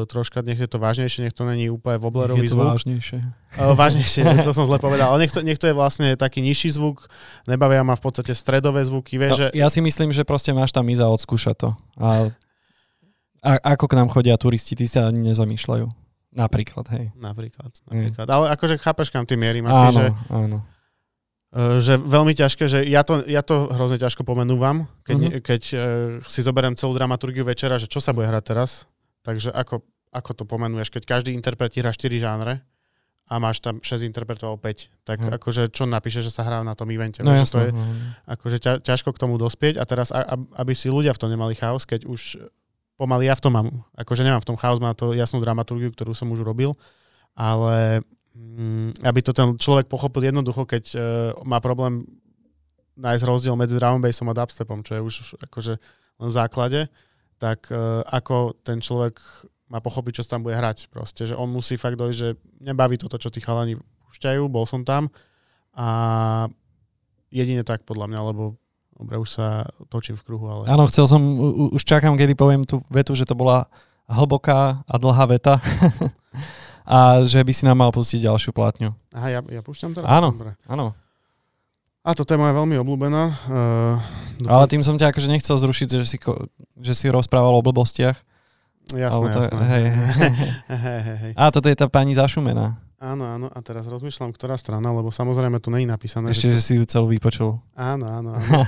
troška, 0.04 0.40
nech 0.40 0.56
je 0.56 0.64
to 0.64 0.76
vážnejšie, 0.76 1.20
nech 1.22 1.36
to 1.36 1.44
není 1.44 1.68
úplne 1.68 1.96
woblerový 1.96 2.44
Je 2.44 2.50
to 2.50 2.56
zvuk. 2.56 2.68
vážnejšie. 2.72 3.18
Uh, 3.54 3.74
vážnejšie, 3.74 4.22
to 4.46 4.52
som 4.52 4.64
zle 4.64 4.76
povedal, 4.76 5.12
ale 5.12 5.24
nech 5.24 5.32
to, 5.32 5.40
nech 5.40 5.56
to 5.56 5.68
je 5.68 5.74
vlastne 5.74 6.14
taký 6.14 6.40
nižší 6.40 6.72
zvuk, 6.72 7.10
nebavia 7.44 7.80
ma 7.80 7.92
v 7.92 8.02
podstate 8.02 8.32
stredové 8.32 8.80
zvuky, 8.82 9.16
vieš, 9.16 9.30
No, 9.30 9.38
že... 9.38 9.46
ja 9.52 9.68
si 9.68 9.80
myslím, 9.80 10.10
že 10.10 10.24
proste 10.24 10.50
máš 10.50 10.70
tam 10.70 10.84
ísť 10.84 11.02
a 11.02 11.08
odskúšať 11.08 11.56
to. 11.58 11.70
A, 12.00 12.30
a 13.40 13.50
ako 13.72 13.84
k 13.84 13.96
nám 13.96 14.08
chodia 14.08 14.36
turisti, 14.36 14.72
tí 14.72 14.84
sa 14.84 15.08
ani 15.08 15.32
nezamýšľajú. 15.32 15.86
Napríklad, 16.30 16.86
hej. 16.94 17.10
Napríklad, 17.18 17.74
napríklad. 17.84 18.26
Ale 18.30 18.44
akože 18.54 18.78
chápeš, 18.78 19.10
kam 19.10 19.26
tým 19.26 19.42
mierim 19.42 19.66
asi, 19.66 19.82
Áno, 19.90 19.98
že, 19.98 20.06
áno. 20.30 20.58
uh, 20.62 20.79
že 21.52 21.98
veľmi 21.98 22.30
ťažké, 22.30 22.64
že 22.70 22.78
ja 22.86 23.02
to, 23.02 23.26
ja 23.26 23.42
to 23.42 23.66
hrozne 23.74 23.98
ťažko 23.98 24.22
pomenúvam, 24.22 24.86
keď, 25.02 25.18
uh-huh. 25.18 25.40
keď 25.42 25.62
uh, 25.72 25.80
si 26.22 26.40
zoberiem 26.46 26.78
celú 26.78 26.94
dramaturgiu 26.94 27.42
večera, 27.42 27.74
že 27.74 27.90
čo 27.90 27.98
sa 27.98 28.14
bude 28.14 28.30
hrať 28.30 28.44
teraz, 28.46 28.86
takže 29.26 29.50
ako, 29.50 29.82
ako 30.14 30.30
to 30.38 30.44
pomenuješ, 30.46 30.94
keď 30.94 31.02
každý 31.18 31.34
interpret 31.34 31.74
hrá 31.74 31.90
4 31.90 32.06
žánre 32.22 32.62
a 33.26 33.38
máš 33.38 33.58
tam 33.62 33.82
6 33.82 34.06
interpretov 34.06 34.62
5, 34.62 34.90
tak 35.02 35.18
Mhm. 35.22 35.30
akože 35.38 35.62
čo 35.74 35.86
napíšeš, 35.86 36.30
že 36.30 36.34
sa 36.34 36.46
hrá 36.46 36.62
na 36.62 36.74
tom 36.78 36.86
evente, 36.90 37.22
No 37.22 37.34
že 37.34 37.46
to 37.46 37.58
jasné. 37.58 37.62
je 37.66 37.70
no. 37.74 37.82
akože 38.26 38.56
ťa, 38.58 38.72
ťažko 38.86 39.10
k 39.10 39.18
tomu 39.18 39.34
dospieť 39.34 39.78
a 39.78 39.84
teraz, 39.86 40.14
a, 40.14 40.38
aby 40.54 40.72
si 40.74 40.86
ľudia 40.86 41.10
v 41.14 41.18
tom 41.18 41.30
nemali 41.30 41.58
chaos, 41.58 41.82
keď 41.82 42.06
už 42.06 42.42
pomaly 42.94 43.26
ja 43.26 43.34
v 43.34 43.42
tom 43.42 43.52
mám, 43.58 43.68
akože 43.98 44.22
nemám 44.22 44.42
v 44.42 44.48
tom 44.50 44.58
chaos, 44.58 44.78
mám 44.78 44.94
to 44.94 45.14
jasnú 45.14 45.42
dramaturgiu, 45.42 45.90
ktorú 45.90 46.14
som 46.14 46.30
už 46.30 46.42
robil, 46.42 46.74
ale 47.34 48.02
aby 49.04 49.20
to 49.24 49.32
ten 49.32 49.56
človek 49.56 49.88
pochopil 49.88 50.24
jednoducho, 50.24 50.64
keď 50.64 50.84
uh, 50.94 51.00
má 51.44 51.60
problém 51.60 52.04
nájsť 53.00 53.24
rozdiel 53.24 53.54
medzi 53.56 53.80
drum 53.80 54.00
a 54.04 54.36
dubstepom, 54.36 54.84
čo 54.84 54.92
je 54.98 55.00
už 55.00 55.14
akože 55.48 55.74
len 56.20 56.28
v 56.28 56.36
základe, 56.36 56.80
tak 57.40 57.68
uh, 57.72 58.04
ako 58.04 58.60
ten 58.60 58.84
človek 58.84 59.16
má 59.70 59.78
pochopiť, 59.78 60.20
čo 60.20 60.24
sa 60.26 60.36
tam 60.36 60.44
bude 60.44 60.58
hrať. 60.58 60.90
Proste, 60.90 61.30
že 61.30 61.38
on 61.38 61.48
musí 61.48 61.78
fakt 61.78 61.96
dojsť, 61.96 62.18
že 62.18 62.28
nebaví 62.60 62.98
toto, 62.98 63.16
čo 63.16 63.30
tí 63.30 63.38
chalani 63.38 63.78
púšťajú, 64.10 64.42
bol 64.50 64.66
som 64.66 64.82
tam 64.82 65.08
a 65.70 66.50
jedine 67.30 67.62
tak 67.62 67.86
podľa 67.86 68.10
mňa, 68.10 68.20
lebo 68.34 68.58
dobre, 68.98 69.16
už 69.16 69.30
sa 69.30 69.70
točím 69.88 70.18
v 70.18 70.26
kruhu, 70.26 70.50
ale... 70.50 70.62
Áno, 70.66 70.84
chcel 70.90 71.06
som, 71.06 71.22
už 71.72 71.82
čakám, 71.86 72.18
kedy 72.18 72.34
poviem 72.34 72.66
tú 72.66 72.82
vetu, 72.90 73.14
že 73.14 73.24
to 73.24 73.38
bola 73.38 73.70
hlboká 74.10 74.82
a 74.84 74.94
dlhá 74.98 75.24
veta 75.30 75.54
a 76.90 77.22
že 77.22 77.38
by 77.38 77.52
si 77.54 77.62
nám 77.62 77.78
mal 77.78 77.94
pustiť 77.94 78.26
ďalšiu 78.26 78.50
platňu. 78.50 78.90
Aha, 79.14 79.38
ja, 79.38 79.40
ja 79.46 79.62
púšťam 79.62 79.94
teraz? 79.94 80.10
Áno. 80.10 80.34
Dobre. 80.34 80.58
Áno, 80.66 80.90
A 82.02 82.10
to 82.18 82.26
téma 82.26 82.50
je 82.50 82.58
veľmi 82.58 82.76
obľúbená. 82.82 83.22
Uh, 83.46 84.50
ale 84.50 84.64
tým 84.66 84.82
som 84.82 84.98
ťa 84.98 85.14
akože 85.14 85.30
nechcel 85.30 85.54
zrušiť, 85.54 85.86
že 86.02 86.06
si, 86.08 86.18
že 86.82 86.92
si 86.98 87.06
rozprával 87.06 87.54
o 87.54 87.62
blbostiach. 87.62 88.18
Jasné, 88.90 89.26
to- 89.30 89.38
jasné. 89.38 89.62
hej. 89.70 89.84
hej, 90.84 91.00
hej, 91.06 91.16
hej. 91.22 91.32
A 91.38 91.54
toto 91.54 91.70
je 91.70 91.76
tá 91.78 91.86
pani 91.86 92.18
zašumená. 92.18 92.74
Áno, 93.00 93.24
áno. 93.24 93.46
A 93.48 93.58
teraz 93.62 93.86
rozmýšľam, 93.86 94.34
ktorá 94.34 94.58
strana, 94.58 94.90
lebo 94.90 95.14
samozrejme 95.14 95.62
tu 95.62 95.70
není 95.70 95.86
napísané. 95.86 96.34
Ešte, 96.34 96.50
že 96.50 96.58
že 96.58 96.60
si 96.60 96.72
ju 96.76 96.84
celú 96.84 97.06
vypočul. 97.08 97.56
to... 97.56 97.78
Áno, 97.78 98.04
áno, 98.04 98.30
áno. 98.34 98.60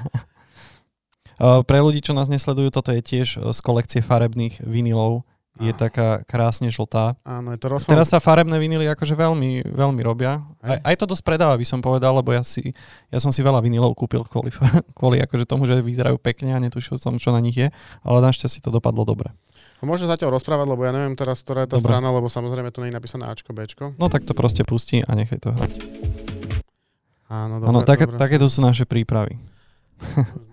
Uh, 1.43 1.61
Pre 1.69 1.79
ľudí, 1.83 2.01
čo 2.01 2.15
nás 2.15 2.31
nesledujú, 2.31 2.71
toto 2.71 2.95
je 2.95 3.03
tiež 3.03 3.43
uh, 3.43 3.51
z 3.51 3.61
kolekcie 3.61 4.01
farebných 4.01 4.63
vinilov. 4.63 5.27
Je 5.63 5.73
taká 5.73 6.27
krásne 6.27 6.69
žltá. 6.75 7.15
Áno, 7.23 7.55
je 7.55 7.59
to 7.63 7.71
rozfal... 7.71 7.95
Teraz 7.95 8.11
sa 8.11 8.19
farebné 8.19 8.59
vinily 8.59 8.91
akože 8.91 9.15
veľmi, 9.15 9.63
veľmi 9.71 10.03
robia. 10.03 10.43
Aj, 10.59 10.83
aj 10.83 10.95
to 10.99 11.07
dosť 11.07 11.23
predáva, 11.23 11.55
by 11.55 11.63
som 11.63 11.79
povedal, 11.79 12.11
lebo 12.19 12.35
ja, 12.35 12.43
si, 12.43 12.75
ja 13.09 13.19
som 13.23 13.31
si 13.31 13.41
veľa 13.47 13.63
vinilov 13.63 13.95
kúpil 13.95 14.27
kvôli, 14.27 14.51
kvôli 14.99 15.23
akože 15.23 15.47
tomu, 15.47 15.71
že 15.71 15.79
vyzerajú 15.79 16.19
pekne 16.19 16.53
a 16.53 16.63
netušil 16.63 16.99
som, 16.99 17.15
čo 17.17 17.31
na 17.31 17.39
nich 17.39 17.55
je, 17.55 17.71
ale 18.03 18.19
našťastie 18.27 18.59
to 18.59 18.75
dopadlo 18.75 19.07
dobre. 19.07 19.31
Môže 19.83 20.07
zatiaľ 20.07 20.39
rozprávať, 20.39 20.67
lebo 20.71 20.87
ja 20.87 20.95
neviem 20.95 21.19
teraz, 21.19 21.43
ktorá 21.43 21.67
je 21.67 21.75
tá 21.75 21.79
Dobre. 21.83 21.91
strana, 21.91 22.15
lebo 22.15 22.31
samozrejme 22.31 22.71
tu 22.71 22.87
není 22.87 22.95
napísané 22.95 23.27
Ačko, 23.27 23.51
Bčko. 23.51 23.99
No 23.99 24.07
tak 24.07 24.23
to 24.23 24.31
proste 24.31 24.63
pustí 24.63 25.03
a 25.03 25.11
nechaj 25.19 25.43
to 25.43 25.51
hrať. 25.51 25.73
Áno, 27.27 27.59
dobre, 27.59 27.67
Áno, 27.67 27.81
také, 27.83 28.07
dobre. 28.07 28.15
takéto 28.15 28.47
sú 28.47 28.63
naše 28.63 28.87
prípravy. 28.87 29.43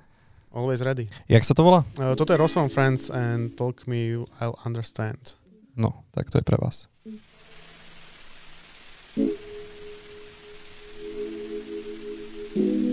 Always 0.50 0.82
ready. 0.82 1.06
Jak 1.30 1.46
sa 1.46 1.54
to 1.54 1.62
volá? 1.62 1.86
Uh, 1.98 2.18
toto 2.18 2.34
je 2.34 2.42
Ross 2.42 2.58
Friends 2.74 3.14
and 3.14 3.54
Talk 3.54 3.86
Me 3.86 4.26
I'll 4.42 4.58
Understand. 4.66 5.38
No, 5.78 6.04
tak 6.12 6.30
to 6.34 6.42
je 6.42 6.44
pre 6.44 6.58
vás. 6.58 6.90
thank 12.56 12.89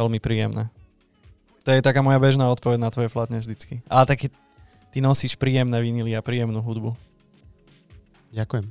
veľmi 0.00 0.16
príjemné. 0.18 0.72
To 1.68 1.76
je 1.76 1.84
taká 1.84 2.00
moja 2.00 2.16
bežná 2.16 2.48
odpoveď 2.48 2.80
na 2.80 2.88
tvoje 2.88 3.12
platne 3.12 3.36
vždycky. 3.36 3.84
Ale 3.84 4.08
taky 4.08 4.32
ty 4.90 4.98
nosíš 5.04 5.36
príjemné 5.36 5.76
vinily 5.84 6.16
a 6.16 6.24
príjemnú 6.24 6.64
hudbu. 6.64 6.96
Ďakujem. 8.32 8.64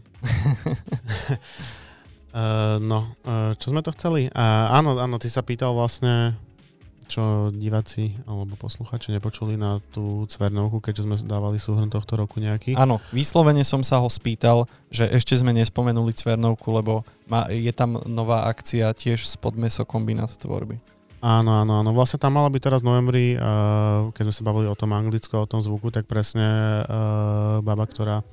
uh, 2.33 2.81
no, 2.91 3.13
uh, 3.23 3.53
čo 3.61 3.69
sme 3.69 3.85
to 3.85 3.93
chceli? 3.93 4.31
Uh, 4.33 4.73
áno, 4.73 4.97
áno, 4.97 5.21
ty 5.21 5.29
sa 5.29 5.45
pýtal 5.45 5.77
vlastne, 5.77 6.33
čo 7.09 7.49
diváci 7.53 8.13
alebo 8.29 8.53
posluchači 8.55 9.13
nepočuli 9.13 9.57
na 9.57 9.81
tú 9.93 10.23
Cvernovku, 10.29 10.79
keďže 10.79 11.05
sme 11.09 11.15
dávali 11.25 11.57
súhrn 11.57 11.89
tohto 11.89 12.17
roku 12.17 12.37
nejaký. 12.37 12.73
Áno, 12.73 13.01
vyslovene 13.13 13.65
som 13.65 13.81
sa 13.81 14.01
ho 14.01 14.07
spýtal, 14.07 14.69
že 14.89 15.09
ešte 15.09 15.37
sme 15.37 15.53
nespomenuli 15.53 16.15
Cvernovku, 16.15 16.69
lebo 16.73 17.05
má, 17.29 17.49
je 17.51 17.73
tam 17.75 18.01
nová 18.07 18.47
akcia 18.47 18.93
tiež 18.93 19.25
spod 19.25 19.57
meso 19.59 19.83
kombinát 19.83 20.29
tvorby. 20.29 20.77
Áno, 21.19 21.51
áno, 21.51 21.83
áno. 21.83 21.91
Vlastne 21.91 22.15
tam 22.15 22.39
mala 22.39 22.47
byť 22.47 22.61
teraz 22.63 22.79
v 22.79 22.89
novembri, 22.95 23.25
uh, 23.35 24.07
keď 24.15 24.23
sme 24.31 24.35
sa 24.35 24.47
bavili 24.47 24.67
o 24.71 24.75
tom 24.79 24.95
anglicku 24.95 25.35
o 25.35 25.49
tom 25.49 25.59
zvuku, 25.59 25.91
tak 25.91 26.07
presne 26.07 26.47
uh, 26.87 27.59
baba, 27.59 27.83
ktorá 27.83 28.23
uh, 28.23 28.25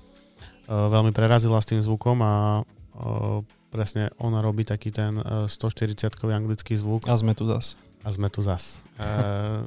veľmi 0.71 1.11
prerazila 1.11 1.59
s 1.59 1.67
tým 1.67 1.83
zvukom 1.83 2.23
a 2.23 2.63
uh, 2.63 3.43
presne 3.75 4.15
ona 4.23 4.39
robí 4.39 4.63
taký 4.63 4.95
ten 4.95 5.19
uh, 5.19 5.51
140-kový 5.51 6.31
anglický 6.31 6.79
zvuk. 6.79 7.11
A 7.11 7.19
sme 7.19 7.35
tu 7.35 7.43
zas. 7.51 7.75
A 8.07 8.15
sme 8.15 8.31
tu 8.31 8.39
zas. 8.47 8.87
Uh, 9.03 9.67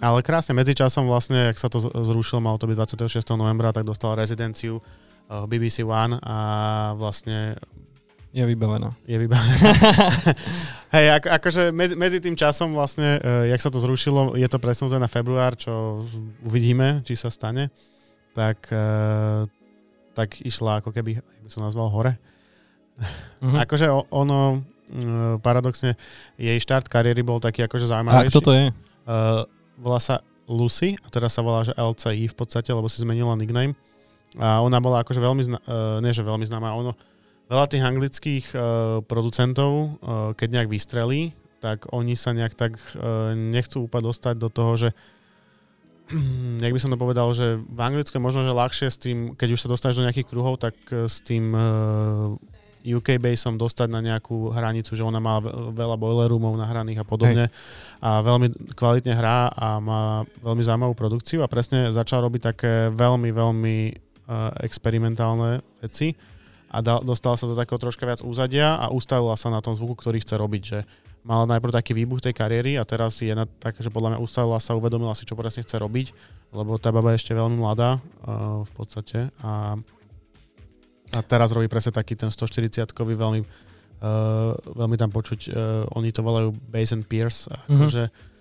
ale 0.00 0.24
krásne, 0.24 0.56
medzičasom 0.56 1.04
vlastne, 1.04 1.52
ak 1.52 1.60
sa 1.60 1.68
to 1.68 1.80
zrušilo, 1.80 2.40
malo 2.40 2.56
to 2.56 2.68
byť 2.68 2.96
26. 3.04 3.36
novembra, 3.36 3.72
tak 3.72 3.84
dostala 3.84 4.16
rezidenciu 4.16 4.80
uh, 4.80 5.44
BBC 5.44 5.84
One 5.84 6.16
a 6.24 6.38
vlastne 6.96 7.60
je 8.36 8.44
vybavená. 8.44 8.92
Je 9.08 9.16
vybavená. 9.16 9.56
Hej, 10.96 11.06
ako, 11.16 11.28
akože 11.40 11.62
medzi, 11.72 11.96
medzi 11.96 12.18
tým 12.20 12.36
časom 12.36 12.76
vlastne, 12.76 13.16
uh, 13.16 13.48
jak 13.48 13.60
sa 13.64 13.72
to 13.72 13.80
zrušilo, 13.80 14.36
je 14.36 14.44
to 14.44 14.60
presunuté 14.60 15.00
na 15.00 15.08
február, 15.08 15.56
čo 15.56 16.04
uvidíme, 16.44 17.00
či 17.08 17.16
sa 17.16 17.32
stane. 17.32 17.72
Tak, 18.36 18.68
uh, 18.68 19.48
tak 20.12 20.44
išla 20.44 20.84
ako 20.84 20.92
keby, 20.92 21.16
jak 21.16 21.42
by 21.48 21.50
som 21.50 21.64
nazval, 21.64 21.88
hore. 21.88 22.20
Uh-huh. 22.96 23.56
akože 23.56 23.88
ono, 24.12 24.60
uh, 24.60 25.36
paradoxne, 25.40 25.96
jej 26.36 26.60
štart 26.60 26.92
kariéry 26.92 27.24
bol 27.24 27.40
taký 27.40 27.64
akože 27.64 27.88
zaujímavejší. 27.88 28.28
A 28.28 28.32
kto 28.32 28.40
to 28.44 28.52
je? 28.52 28.64
Uh, 29.08 29.48
volá 29.80 29.96
sa 29.96 30.20
Lucy 30.44 31.00
a 31.00 31.08
teraz 31.08 31.32
sa 31.32 31.40
volá, 31.40 31.64
že 31.64 31.72
LCI 31.72 32.28
v 32.28 32.36
podstate, 32.36 32.68
lebo 32.68 32.84
si 32.92 33.00
zmenila 33.00 33.32
nickname. 33.32 33.72
A 34.36 34.60
ona 34.60 34.76
bola 34.76 35.00
akože 35.00 35.24
veľmi, 35.24 35.42
zna- 35.48 35.64
uh, 35.64 35.98
nie 36.04 36.12
že 36.12 36.20
veľmi 36.20 36.44
známa, 36.44 36.76
ono, 36.76 36.92
veľa 37.46 37.66
tých 37.70 37.86
anglických 37.86 38.46
uh, 38.52 38.60
producentov, 39.06 39.70
uh, 40.02 40.32
keď 40.34 40.48
nejak 40.60 40.70
vystrelí, 40.70 41.34
tak 41.62 41.86
oni 41.94 42.18
sa 42.18 42.34
nejak 42.34 42.54
tak 42.58 42.76
uh, 42.76 43.32
nechcú 43.34 43.86
úplne 43.86 44.10
dostať 44.10 44.34
do 44.38 44.48
toho, 44.50 44.72
že 44.76 44.88
jak 46.62 46.72
by 46.74 46.80
som 46.82 46.90
to 46.90 46.98
povedal, 46.98 47.30
že 47.34 47.58
v 47.58 47.80
Anglicku 47.82 48.14
je 48.18 48.22
možno, 48.22 48.46
že 48.46 48.54
ľahšie 48.54 48.88
s 48.90 48.98
tým, 48.98 49.18
keď 49.34 49.48
už 49.54 49.62
sa 49.62 49.70
dostaneš 49.70 49.98
do 49.98 50.06
nejakých 50.06 50.30
kruhov, 50.30 50.58
tak 50.58 50.74
s 50.90 51.22
tým 51.22 51.54
uh, 51.54 52.34
UK 52.86 53.18
basom 53.18 53.58
dostať 53.58 53.90
na 53.90 53.98
nejakú 53.98 54.54
hranicu, 54.54 54.94
že 54.94 55.02
ona 55.02 55.18
má 55.18 55.42
veľa 55.74 55.98
boiler 55.98 56.30
roomov 56.30 56.54
nahraných 56.54 57.02
a 57.02 57.08
podobne 57.08 57.50
Hej. 57.50 57.54
a 57.98 58.22
veľmi 58.22 58.78
kvalitne 58.78 59.14
hrá 59.18 59.50
a 59.50 59.82
má 59.82 60.22
veľmi 60.38 60.62
zaujímavú 60.62 60.94
produkciu 60.94 61.42
a 61.42 61.50
presne 61.50 61.90
začal 61.90 62.22
robiť 62.22 62.42
také 62.54 62.72
veľmi, 62.94 63.34
veľmi 63.34 63.76
uh, 63.90 64.54
experimentálne 64.62 65.66
veci 65.82 66.14
a 66.76 66.84
da, 66.84 67.00
dostala 67.00 67.40
sa 67.40 67.48
do 67.48 67.56
takého 67.56 67.80
troška 67.80 68.04
viac 68.04 68.20
úzadia 68.20 68.76
a 68.76 68.92
ustavila 68.92 69.32
sa 69.40 69.48
na 69.48 69.64
tom 69.64 69.72
zvuku, 69.72 69.96
ktorý 69.96 70.20
chce 70.20 70.36
robiť, 70.36 70.62
že 70.62 70.78
mala 71.24 71.48
najprv 71.48 71.72
taký 71.72 71.96
výbuch 71.96 72.20
tej 72.20 72.36
kariéry 72.36 72.76
a 72.76 72.84
teraz 72.84 73.16
je 73.24 73.32
na 73.32 73.48
tak, 73.48 73.80
že 73.80 73.88
podľa 73.88 74.14
mňa 74.14 74.20
ustavila 74.20 74.60
sa, 74.60 74.76
uvedomila 74.76 75.16
si, 75.16 75.24
čo 75.24 75.32
presne 75.34 75.64
chce 75.64 75.80
robiť, 75.80 76.12
lebo 76.52 76.76
tá 76.76 76.92
baba 76.92 77.16
je 77.16 77.24
ešte 77.24 77.32
veľmi 77.32 77.56
mladá 77.56 77.96
uh, 77.98 78.62
v 78.62 78.72
podstate. 78.76 79.32
A, 79.40 79.80
a 81.16 81.20
teraz 81.24 81.50
robí 81.56 81.66
presne 81.66 81.96
taký 81.96 82.12
ten 82.12 82.28
140-kový 82.28 83.16
veľmi, 83.16 83.40
uh, 83.40 84.52
veľmi 84.76 84.96
tam 85.00 85.08
počuť, 85.08 85.40
uh, 85.48 85.96
oni 85.96 86.12
to 86.12 86.20
volajú 86.20 86.52
Bass 86.68 86.92
and 86.92 87.08
Pierce, 87.08 87.48
akože 87.48 88.04
mm-hmm 88.12 88.34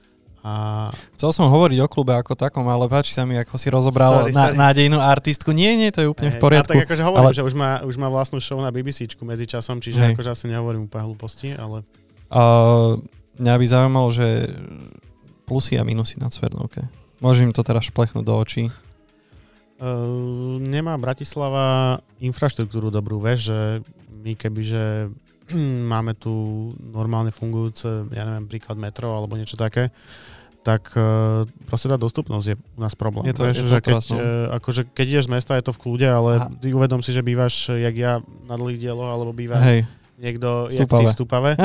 a... 0.46 0.94
Chcel 1.18 1.34
som 1.34 1.50
hovoriť 1.50 1.82
o 1.82 1.90
klube 1.90 2.14
ako 2.14 2.38
takom, 2.38 2.70
ale 2.70 2.86
páči 2.86 3.18
sa 3.18 3.26
mi, 3.26 3.34
ako 3.34 3.58
si 3.58 3.74
rozobral 3.74 4.30
sorry, 4.30 4.30
na, 4.30 4.54
sorry. 4.54 4.62
nádejnú 4.62 5.02
artistku. 5.02 5.50
Nie, 5.50 5.74
nie, 5.74 5.90
to 5.90 6.06
je 6.06 6.08
úplne 6.14 6.30
hey, 6.30 6.38
v 6.38 6.44
poriadku. 6.46 6.78
Ja 6.78 6.86
tak 6.86 6.94
akože 6.94 7.02
hovorím, 7.02 7.34
ale... 7.34 7.34
že 7.34 7.42
už 7.42 7.54
má, 7.58 7.82
už 7.82 7.96
má 7.98 8.14
vlastnú 8.14 8.38
show 8.38 8.62
na 8.62 8.70
BBCčku 8.70 9.26
medzi 9.26 9.50
časom, 9.50 9.82
čiže 9.82 9.98
hey. 9.98 10.14
akože 10.14 10.30
asi 10.30 10.46
nehovorím 10.46 10.86
úplne 10.86 11.10
hlúposti, 11.10 11.58
ale... 11.58 11.82
Uh, 12.30 13.02
mňa 13.42 13.54
by 13.58 13.66
zaujímalo, 13.66 14.10
že 14.14 14.54
plusy 15.50 15.82
a 15.82 15.84
minusy 15.84 16.22
na 16.22 16.30
Cvernovke. 16.30 16.94
Môžem 17.26 17.50
to 17.50 17.66
teraz 17.66 17.90
šplechnúť 17.90 18.22
do 18.22 18.38
očí. 18.38 18.70
Uh, 19.82 20.62
nemá 20.62 20.94
Bratislava 21.02 21.98
infraštruktúru 22.22 22.94
dobrú, 22.94 23.18
vieš, 23.18 23.50
že 23.50 23.60
my 24.22 24.38
kebyže 24.38 25.10
máme 25.92 26.14
tu 26.14 26.70
normálne 26.78 27.34
fungujúce, 27.34 28.14
ja 28.14 28.30
neviem, 28.30 28.46
príklad 28.46 28.78
metro 28.78 29.10
alebo 29.10 29.38
niečo 29.38 29.58
také, 29.58 29.90
tak 30.66 30.90
uh, 30.98 31.46
proste 31.70 31.86
tá 31.86 31.94
dostupnosť 31.94 32.46
je 32.50 32.56
u 32.58 32.80
nás 32.82 32.98
problém. 32.98 33.30
Je 33.30 33.38
to, 33.38 33.46
Vieš, 33.46 33.62
je 33.62 33.70
že 33.70 33.80
keď, 33.86 33.96
uh, 34.10 34.18
akože 34.58 34.82
keď 34.90 35.06
ideš 35.06 35.26
z 35.30 35.34
mesta, 35.38 35.54
je 35.54 35.70
to 35.70 35.78
v 35.78 35.80
kľude, 35.86 36.08
ale 36.10 36.32
Aha. 36.42 36.50
ty 36.58 36.74
uvedom 36.74 37.06
si, 37.06 37.14
že 37.14 37.22
bývaš, 37.22 37.70
jak 37.70 37.94
ja, 37.94 38.18
na 38.50 38.58
dlhých 38.58 38.82
dieloch, 38.82 39.06
alebo 39.06 39.30
býva 39.30 39.62
Hej. 39.62 39.86
niekto, 40.18 40.74
Stupave. 40.74 40.82
jak 40.82 40.90
ty 40.90 41.04
v 41.06 41.14
Stupave. 41.14 41.52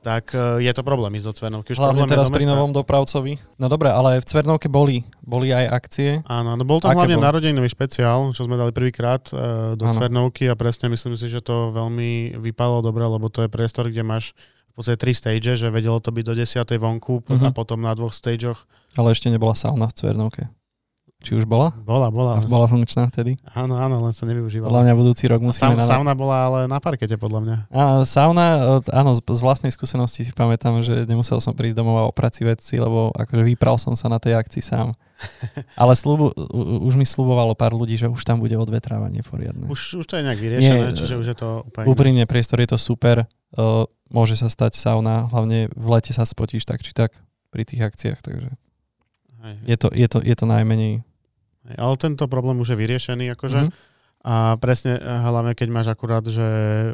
tak 0.00 0.32
je 0.64 0.72
to 0.72 0.80
problém 0.80 1.12
ísť 1.20 1.26
do 1.28 1.34
Cvernovky. 1.36 1.76
Už 1.76 1.78
Hlavne 1.78 2.08
teraz 2.08 2.32
pri 2.32 2.48
novom 2.48 2.72
dopravcovi. 2.72 3.36
No 3.60 3.68
dobre, 3.68 3.92
ale 3.92 4.16
v 4.16 4.24
Cvernovke 4.24 4.72
boli, 4.72 5.04
boli 5.20 5.52
aj 5.52 5.66
akcie. 5.68 6.10
Áno, 6.24 6.56
no 6.56 6.64
bol 6.64 6.80
tam 6.80 6.96
Aké 6.96 7.04
hlavne 7.04 7.20
bol? 7.20 7.68
špeciál, 7.68 8.32
čo 8.32 8.48
sme 8.48 8.56
dali 8.56 8.72
prvýkrát 8.72 9.28
uh, 9.30 9.76
do 9.76 9.84
ano. 9.84 9.92
Cvernovky 9.92 10.48
a 10.48 10.56
presne 10.56 10.88
myslím 10.88 11.20
si, 11.20 11.28
že 11.28 11.44
to 11.44 11.68
veľmi 11.76 12.40
vypalo 12.40 12.80
dobre, 12.80 13.04
lebo 13.04 13.28
to 13.28 13.44
je 13.44 13.52
priestor, 13.52 13.92
kde 13.92 14.00
máš 14.00 14.32
v 14.70 14.74
podstate 14.78 14.98
tri 15.02 15.12
stage, 15.12 15.58
že 15.58 15.68
vedelo 15.68 15.98
to 15.98 16.14
byť 16.14 16.24
do 16.24 16.34
10. 16.38 16.62
vonku 16.78 17.26
uh-huh. 17.26 17.46
a 17.46 17.50
mhm. 17.50 17.56
potom 17.56 17.82
na 17.82 17.92
dvoch 17.92 18.14
stageoch. 18.14 18.62
Ale 18.94 19.14
ešte 19.14 19.30
nebola 19.30 19.54
sauna 19.54 19.90
v 19.90 19.94
Cvernovke. 19.94 20.50
Či 21.20 21.36
už 21.36 21.44
bola? 21.44 21.68
Bola, 21.84 22.08
bola. 22.08 22.40
A 22.40 22.48
bola 22.48 22.64
funkčná 22.64 23.04
vtedy? 23.12 23.36
Áno, 23.52 23.76
áno, 23.76 24.00
len 24.00 24.12
sa 24.16 24.24
nevyužívala. 24.24 24.72
Podľa 24.72 24.84
mňa 24.88 24.94
budúci 24.96 25.28
rok 25.28 25.44
musíme... 25.44 25.76
Sa, 25.76 26.00
sauna 26.00 26.16
bola 26.16 26.48
ale 26.48 26.58
na 26.64 26.80
parkete, 26.80 27.20
podľa 27.20 27.40
mňa. 27.44 27.56
A, 27.68 27.80
sauna, 28.08 28.80
áno, 28.88 29.12
z, 29.12 29.20
z 29.20 29.40
vlastnej 29.44 29.68
skúsenosti 29.68 30.24
si 30.24 30.32
pamätám, 30.32 30.80
že 30.80 31.04
nemusel 31.04 31.36
som 31.44 31.52
prísť 31.52 31.76
domov 31.76 32.00
a 32.00 32.08
opraci 32.08 32.48
veci, 32.48 32.80
lebo 32.80 33.12
akože 33.12 33.44
vypral 33.52 33.76
som 33.76 33.92
sa 33.92 34.08
na 34.08 34.16
tej 34.16 34.40
akcii 34.40 34.64
sám. 34.64 34.96
Ale 35.82 35.92
slubu, 35.92 36.32
už 36.88 36.96
mi 36.96 37.04
slubovalo 37.04 37.52
pár 37.52 37.76
ľudí, 37.76 38.00
že 38.00 38.08
už 38.08 38.24
tam 38.24 38.40
bude 38.40 38.56
odvetrávanie 38.56 39.20
poriadne. 39.20 39.68
Už, 39.68 40.00
už 40.00 40.08
to 40.08 40.16
je 40.16 40.24
nejak 40.24 40.40
vyriešené, 40.40 40.88
Nie, 40.88 40.96
čiže 40.96 41.20
už 41.20 41.26
je 41.28 41.36
to 41.36 41.68
úplne... 41.68 41.84
Úprimne, 41.84 42.24
priestor 42.24 42.64
je 42.64 42.72
to 42.72 42.80
super. 42.80 43.28
Uh, 43.50 43.86
môže 44.10 44.38
sa 44.38 44.46
stať 44.46 44.78
sauna, 44.78 45.26
hlavne 45.26 45.70
v 45.74 45.86
lete 45.90 46.14
sa 46.14 46.22
spotíš 46.22 46.66
tak 46.66 46.82
či 46.86 46.94
tak 46.94 47.14
pri 47.50 47.66
tých 47.66 47.82
akciách, 47.82 48.22
takže 48.22 48.50
hej, 49.42 49.54
hej. 49.58 49.66
Je, 49.66 49.76
to, 49.76 49.88
je, 49.90 50.06
to, 50.06 50.18
je 50.22 50.34
to 50.38 50.46
najmenej 50.46 51.02
ale 51.76 51.94
tento 52.00 52.24
problém 52.26 52.56
už 52.58 52.74
je 52.74 52.80
vyriešený, 52.80 53.36
akože. 53.36 53.60
Mm-hmm. 53.68 53.88
A 54.20 54.60
presne, 54.60 55.00
hlavne 55.00 55.56
keď 55.56 55.68
máš 55.72 55.88
akurát, 55.88 56.20
že 56.20 56.44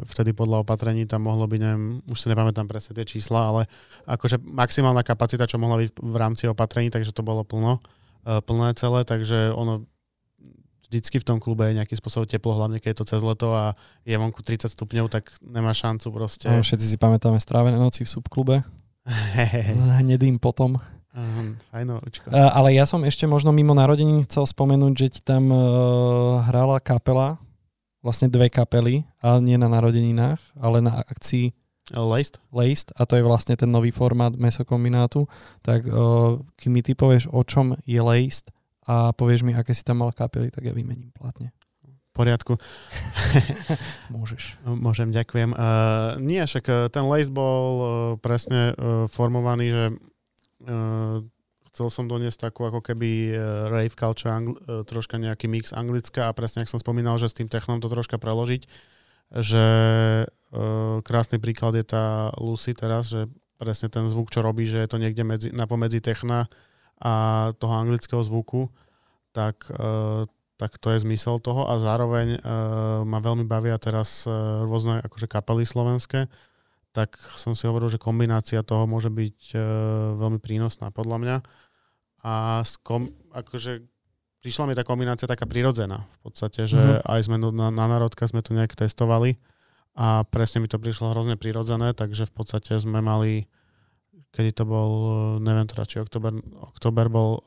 vtedy 0.07 0.31
podľa 0.31 0.63
opatrení 0.63 1.03
tam 1.03 1.27
mohlo 1.27 1.43
byť, 1.43 1.59
neviem, 1.59 1.99
už 2.07 2.15
si 2.23 2.31
nepamätám 2.31 2.71
presne 2.71 2.95
tie 2.95 3.03
čísla, 3.03 3.51
ale 3.51 3.61
akože 4.07 4.39
maximálna 4.39 5.03
kapacita, 5.03 5.43
čo 5.43 5.59
mohla 5.59 5.83
byť 5.83 5.91
v 5.99 6.15
rámci 6.15 6.47
opatrení, 6.47 6.87
takže 6.87 7.11
to 7.11 7.27
bolo 7.27 7.43
plno, 7.43 7.83
e, 8.23 8.39
plné 8.39 8.71
celé, 8.79 9.03
takže 9.03 9.51
ono 9.51 9.83
vždycky 10.87 11.19
v 11.19 11.27
tom 11.27 11.37
klube 11.37 11.67
je 11.67 11.77
nejaký 11.77 11.95
spôsob 11.99 12.27
teplo, 12.27 12.55
hlavne 12.55 12.79
keď 12.79 12.89
je 12.95 12.99
to 13.03 13.09
cez 13.15 13.21
leto 13.23 13.51
a 13.51 13.75
je 14.07 14.15
vonku 14.15 14.39
30 14.43 14.71
stupňov, 14.71 15.11
tak 15.11 15.35
nemá 15.43 15.75
šancu 15.75 16.07
proste. 16.09 16.47
No, 16.47 16.63
všetci 16.63 16.95
si 16.95 16.97
pamätáme 16.97 17.37
strávené 17.39 17.75
noci 17.75 18.07
v 18.07 18.09
subklube. 18.09 18.55
Hnedým 20.03 20.39
potom. 20.39 20.79
Uh. 21.17 21.57
Uh, 21.73 22.51
ale 22.53 22.77
ja 22.77 22.85
som 22.85 23.01
ešte 23.01 23.25
možno 23.25 23.49
mimo 23.49 23.73
narodení 23.73 24.21
chcel 24.29 24.45
spomenúť, 24.45 24.93
že 24.93 25.07
ti 25.17 25.21
tam 25.25 25.49
uh, 25.49 26.45
hrala 26.45 26.77
kapela, 26.77 27.41
vlastne 28.05 28.29
dve 28.29 28.53
kapely, 28.53 29.01
ale 29.17 29.41
nie 29.41 29.57
na 29.57 29.65
narodeninách, 29.65 30.37
ale 30.61 30.79
na 30.85 31.01
akcii 31.01 31.51
Laced. 31.95 32.43
Laced 32.51 32.91
a 32.99 33.07
to 33.07 33.15
je 33.15 33.23
vlastne 33.23 33.55
ten 33.55 33.71
nový 33.71 33.95
formát 33.95 34.35
mesokombinátu. 34.35 35.23
Tak 35.63 35.87
uh, 35.87 36.35
keď 36.59 36.67
mi 36.67 36.81
ty 36.83 36.91
povieš, 36.99 37.31
o 37.31 37.41
čom 37.47 37.79
je 37.87 37.99
Laced 38.03 38.51
a 38.87 39.11
povieš 39.11 39.43
mi, 39.43 39.51
aké 39.51 39.75
si 39.75 39.83
tam 39.83 40.01
mal 40.01 40.15
kapely, 40.15 40.47
tak 40.47 40.63
ja 40.63 40.73
vymením 40.73 41.11
platne. 41.11 41.51
V 41.83 42.11
poriadku. 42.15 42.57
Môžeš. 44.15 44.57
Môžem, 44.65 45.13
ďakujem. 45.13 45.53
Uh, 45.53 46.17
nie, 46.17 46.41
však 46.41 46.89
ten 46.89 47.05
Laced 47.05 47.29
bol 47.29 47.67
uh, 47.77 47.87
presne 48.17 48.73
uh, 48.73 49.05
formovaný, 49.11 49.67
že 49.69 49.85
Uh, 50.57 51.21
chcel 51.69 51.93
som 51.93 52.09
doniesť 52.09 52.49
takú 52.49 52.65
ako 52.65 52.81
keby 52.81 53.29
uh, 53.29 53.69
rave 53.69 53.93
culture, 53.93 54.33
angl- 54.33 54.57
uh, 54.65 54.81
troška 54.81 55.21
nejaký 55.21 55.45
mix 55.45 55.69
anglická 55.69 56.33
a 56.33 56.33
presne, 56.33 56.65
ak 56.65 56.71
som 56.73 56.81
spomínal, 56.81 57.21
že 57.21 57.29
s 57.29 57.37
tým 57.37 57.45
technom 57.45 57.77
to 57.77 57.85
troška 57.85 58.17
preložiť, 58.17 58.65
že 59.37 59.65
uh, 60.25 60.97
krásny 61.05 61.37
príklad 61.37 61.77
je 61.77 61.85
tá 61.85 62.33
Lucy 62.41 62.73
teraz, 62.73 63.13
že 63.13 63.29
presne 63.61 63.93
ten 63.93 64.09
zvuk, 64.09 64.33
čo 64.33 64.41
robí, 64.41 64.65
že 64.65 64.81
je 64.81 64.89
to 64.89 64.97
niekde 64.97 65.21
medzi, 65.21 65.49
na 65.53 65.69
pomedzi 65.69 66.01
techna 66.01 66.49
a 66.97 67.13
toho 67.57 67.73
anglického 67.73 68.21
zvuku, 68.21 68.69
tak, 69.33 69.69
uh, 69.69 70.25
tak 70.57 70.81
to 70.81 70.93
je 70.93 71.05
zmysel 71.05 71.37
toho 71.37 71.69
a 71.69 71.77
zároveň 71.77 72.41
uh, 72.41 73.05
ma 73.05 73.21
veľmi 73.21 73.45
bavia 73.45 73.77
teraz 73.77 74.25
uh, 74.25 74.65
rôzne 74.65 75.01
akože 75.05 75.29
kapely 75.29 75.65
slovenské, 75.65 76.25
tak 76.95 77.13
som 77.37 77.53
si 77.53 77.69
hovoril, 77.69 77.93
že 77.93 78.01
kombinácia 78.01 78.65
toho 78.65 78.89
môže 78.89 79.13
byť 79.13 79.53
veľmi 80.17 80.41
prínosná 80.41 80.89
podľa 80.89 81.17
mňa. 81.21 81.35
A 82.25 82.65
kom, 82.81 83.13
akože 83.37 83.85
prišla 84.41 84.65
mi 84.65 84.73
tá 84.73 84.81
kombinácia 84.81 85.29
taká 85.29 85.45
prirodzená 85.45 86.09
v 86.09 86.17
podstate, 86.25 86.65
že 86.65 86.79
mm-hmm. 86.79 87.05
aj 87.05 87.19
sme 87.21 87.37
na, 87.37 87.69
na 87.69 87.85
národka 87.85 88.25
sme 88.25 88.41
to 88.41 88.57
nejak 88.57 88.73
testovali 88.73 89.37
a 89.97 90.25
presne 90.29 90.61
mi 90.61 90.69
to 90.69 90.77
prišlo 90.77 91.13
hrozne 91.13 91.37
prirodzené, 91.37 91.93
takže 91.93 92.29
v 92.29 92.33
podstate 92.33 92.77
sme 92.77 93.01
mali, 93.01 93.49
kedy 94.37 94.53
to 94.53 94.69
bol, 94.69 94.91
neviem 95.41 95.65
teda, 95.65 95.89
či 95.89 95.97
oktober, 95.97 96.37
oktober 96.69 97.09
bol 97.09 97.41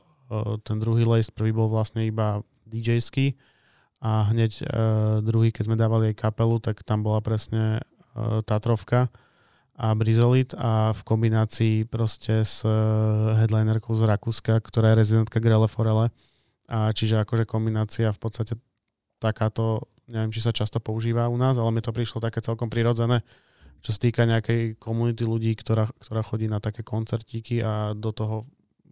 ten 0.67 0.79
druhý 0.79 1.07
list, 1.07 1.31
prvý 1.31 1.55
bol 1.55 1.71
vlastne 1.71 2.03
iba 2.03 2.43
DJ-ský 2.67 3.35
a 3.99 4.31
hneď 4.31 4.51
uh, 4.63 4.67
druhý, 5.19 5.51
keď 5.51 5.63
sme 5.67 5.75
dávali 5.75 6.11
aj 6.11 6.23
kapelu, 6.23 6.55
tak 6.63 6.83
tam 6.87 7.03
bola 7.03 7.19
presne 7.23 7.83
Tatrovka 8.43 9.07
a 9.79 9.95
Brizolit 9.95 10.51
a 10.59 10.91
v 10.91 11.01
kombinácii 11.07 11.87
proste 11.87 12.43
s 12.43 12.61
headlinerkou 13.39 13.95
z 13.95 14.03
Rakúska, 14.03 14.59
ktorá 14.59 14.93
je 14.93 14.99
rezidentka 14.99 15.39
Grele 15.39 15.71
Forele. 15.71 16.11
A 16.67 16.91
čiže 16.91 17.19
akože 17.23 17.47
kombinácia 17.47 18.11
v 18.11 18.19
podstate 18.19 18.59
takáto, 19.17 19.87
neviem, 20.11 20.31
či 20.31 20.43
sa 20.43 20.51
často 20.51 20.83
používa 20.83 21.31
u 21.31 21.39
nás, 21.39 21.55
ale 21.55 21.71
mi 21.71 21.81
to 21.83 21.95
prišlo 21.95 22.19
také 22.19 22.43
celkom 22.43 22.67
prirodzené, 22.67 23.23
čo 23.81 23.89
sa 23.89 23.99
týka 23.99 24.29
nejakej 24.29 24.77
komunity 24.77 25.25
ľudí, 25.25 25.57
ktorá, 25.57 25.89
ktorá 25.99 26.21
chodí 26.21 26.45
na 26.45 26.61
také 26.61 26.85
koncertíky 26.85 27.61
a 27.65 27.97
do 27.97 28.13
toho 28.13 28.45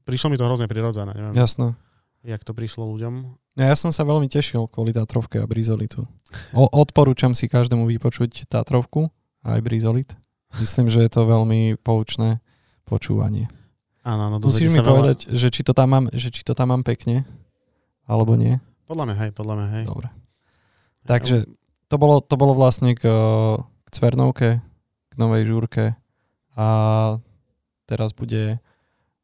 prišlo 0.04 0.34
mi 0.34 0.38
to 0.42 0.46
hrozne 0.50 0.66
prirodzené. 0.66 1.14
Neviem, 1.14 1.38
Jasné. 1.38 1.78
Jak 2.26 2.44
to 2.44 2.52
prišlo 2.52 2.84
ľuďom? 2.98 3.14
No 3.56 3.62
ja 3.62 3.76
som 3.80 3.96
sa 3.96 4.04
veľmi 4.04 4.28
tešil 4.28 4.68
kvôli 4.68 4.92
Tatrovke 4.92 5.40
a 5.40 5.48
Brizolitu. 5.48 6.04
O, 6.52 6.68
odporúčam 6.68 7.32
si 7.32 7.48
každému 7.48 7.88
vypočuť 7.88 8.50
Tatrovku 8.50 9.08
a 9.46 9.56
aj 9.56 9.62
Brizolit. 9.64 10.10
Myslím, 10.58 10.90
že 10.92 11.06
je 11.06 11.12
to 11.14 11.30
veľmi 11.30 11.80
poučné 11.80 12.42
počúvanie. 12.84 13.48
Áno, 14.04 14.34
áno. 14.34 14.38
Musíš 14.42 14.74
mi 14.74 14.82
povedať, 14.82 15.30
veľa... 15.30 15.38
že, 15.38 15.48
či 15.54 15.62
to 15.62 15.72
tam 15.78 15.88
mám, 15.94 16.06
že 16.12 16.28
či 16.34 16.42
to 16.42 16.58
tam 16.58 16.74
mám 16.74 16.84
pekne, 16.84 17.24
alebo 18.10 18.34
nie. 18.34 18.58
Podľa 18.90 19.06
mňa 19.06 19.16
hej, 19.22 19.32
podľa 19.38 19.54
mňa 19.56 19.68
hej. 19.78 19.86
Dobre. 19.86 20.08
Takže 21.06 21.36
to 21.88 21.96
bolo, 22.02 22.20
to 22.20 22.36
bolo 22.36 22.58
vlastne 22.58 22.98
k, 22.98 23.06
k 23.62 23.88
Cvernovke, 23.94 24.60
Novej 25.20 25.52
Žúrke 25.52 26.00
a 26.56 26.68
teraz 27.84 28.16
bude 28.16 28.64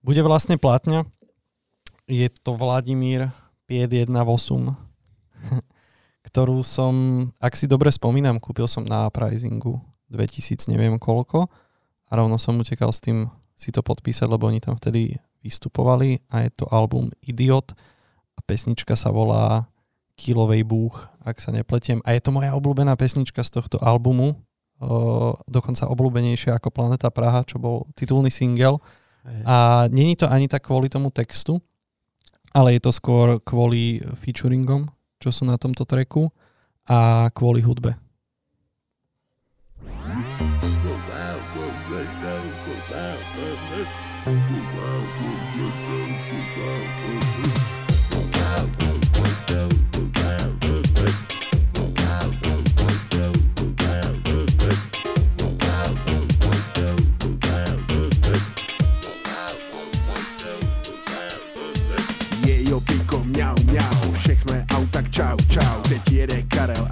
bude 0.05 0.21
vlastne 0.21 0.61
platňa. 0.61 1.01
Je 2.05 2.29
to 2.29 2.53
Vladimír 2.53 3.33
5108, 3.65 4.77
ktorú 6.29 6.61
som, 6.61 6.93
ak 7.41 7.57
si 7.57 7.65
dobre 7.65 7.89
spomínam, 7.89 8.37
kúpil 8.37 8.69
som 8.69 8.85
na 8.85 9.09
Prizingu 9.09 9.81
2000 10.13 10.69
neviem 10.69 11.01
koľko 11.01 11.49
a 12.05 12.11
rovno 12.13 12.37
som 12.37 12.53
utekal 12.61 12.93
s 12.93 13.01
tým 13.01 13.25
si 13.57 13.73
to 13.73 13.81
podpísať, 13.81 14.29
lebo 14.29 14.45
oni 14.45 14.61
tam 14.61 14.77
vtedy 14.77 15.17
vystupovali 15.41 16.21
a 16.29 16.45
je 16.45 16.53
to 16.53 16.69
album 16.69 17.09
Idiot 17.25 17.73
a 18.37 18.39
pesnička 18.45 18.93
sa 18.93 19.09
volá 19.09 19.65
Kilovej 20.15 20.61
búch, 20.63 21.01
ak 21.25 21.41
sa 21.41 21.49
nepletiem. 21.49 21.99
A 22.05 22.13
je 22.13 22.21
to 22.21 22.29
moja 22.29 22.53
obľúbená 22.53 22.93
pesnička 22.93 23.41
z 23.41 23.57
tohto 23.57 23.81
albumu, 23.81 24.37
dokonca 25.47 25.88
obľúbenejšia 25.88 26.59
ako 26.59 26.69
Planeta 26.71 27.07
Praha, 27.09 27.47
čo 27.47 27.59
bol 27.61 27.88
titulný 27.95 28.30
single. 28.30 28.80
A 29.45 29.89
není 29.89 30.13
to 30.13 30.30
ani 30.30 30.45
tak 30.45 30.69
kvôli 30.69 30.86
tomu 30.86 31.09
textu, 31.09 31.57
ale 32.53 32.78
je 32.78 32.82
to 32.86 32.91
skôr 32.93 33.41
kvôli 33.41 33.97
featuringom, 34.21 34.86
čo 35.17 35.34
sú 35.34 35.49
na 35.49 35.57
tomto 35.57 35.82
treku 35.88 36.30
a 36.86 37.34
kvôli 37.34 37.65
hudbe. 37.65 37.97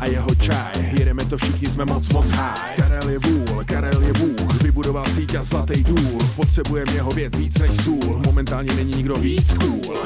A 0.03 0.05
jeho 0.05 0.35
čaj 0.35 0.75
Jedeme 0.99 1.25
to 1.25 1.37
všichni, 1.37 1.67
jsme 1.67 1.85
moc 1.85 2.09
moc 2.09 2.29
high. 2.29 2.75
Karel 2.75 3.09
je 3.09 3.19
vůl, 3.19 3.63
Karel 3.65 4.01
je 4.01 4.13
bůh 4.13 4.63
Vybudoval 4.63 5.05
síť 5.05 5.35
a 5.35 5.43
zlatý 5.43 5.83
důl. 5.83 6.19
Potřebujeme 6.35 6.91
jeho 6.91 7.11
věc 7.11 7.37
víc 7.37 7.57
než 7.57 7.71
sůl 7.83 8.21
Momentálně 8.25 8.73
není 8.73 8.93
nikdo 8.95 9.15
víc 9.15 9.53
cool 9.53 10.03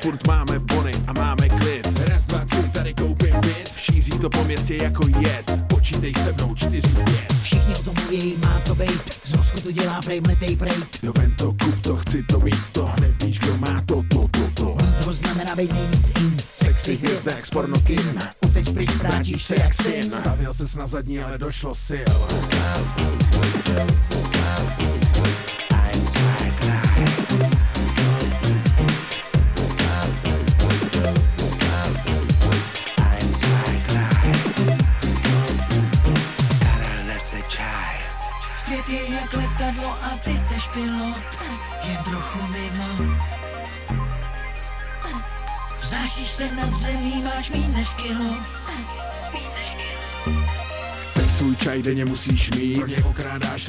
Furt 0.00 0.26
máme 0.26 0.58
bony 0.58 0.92
a 1.06 1.12
máme 1.12 1.48
klid. 1.48 2.08
Raz, 2.08 2.26
dva, 2.26 2.44
tři, 2.44 2.68
tady 2.72 2.94
koupím 2.94 3.34
byt. 3.40 3.70
Šíří 3.76 4.10
to 4.10 4.30
po 4.30 4.44
městě 4.44 4.76
jako 4.76 5.08
jed. 5.08 5.50
Počítej 5.66 6.14
se 6.14 6.32
mnou 6.32 6.54
čtyři, 6.54 6.88
pět. 6.88 7.32
Všichni 7.42 7.74
o 7.74 7.82
tom 7.82 7.94
mluví, 7.94 8.36
má 8.44 8.60
to 8.60 8.74
být. 8.74 9.02
Z 9.24 9.34
Rosku 9.34 9.60
to 9.60 9.72
dělá 9.72 10.00
prej, 10.02 10.20
mletej 10.20 10.56
prej. 10.56 10.76
Jo 11.02 11.12
vem 11.18 11.34
to, 11.34 11.46
kup 11.46 11.80
to, 11.80 11.96
chci 11.96 12.22
to 12.22 12.40
mít 12.40 12.70
To 12.72 12.86
hned 12.86 13.22
víš, 13.22 13.38
kdo 13.38 13.56
má 13.56 13.82
to, 13.86 14.02
to, 14.08 14.28
to, 14.30 14.50
to. 14.54 14.76
Mít 15.06 15.16
znamená 15.16 15.56
být 15.56 15.72
nejvíc 15.72 16.12
in. 16.20 16.36
Sexy 16.64 16.96
hvězda 16.96 17.32
jak 17.32 17.46
z 17.46 17.50
pornokin. 17.50 18.22
Uteď 18.46 18.74
pryč, 18.74 18.90
vrátíš 18.90 19.44
se 19.44 19.54
jak 19.58 19.74
syn. 19.74 20.10
Stavil 20.10 20.54
ses 20.54 20.74
na 20.74 20.86
zadní, 20.86 21.20
ale 21.20 21.38
došlo 21.38 21.74
sil. 21.86 22.10
Svět 22.10 23.19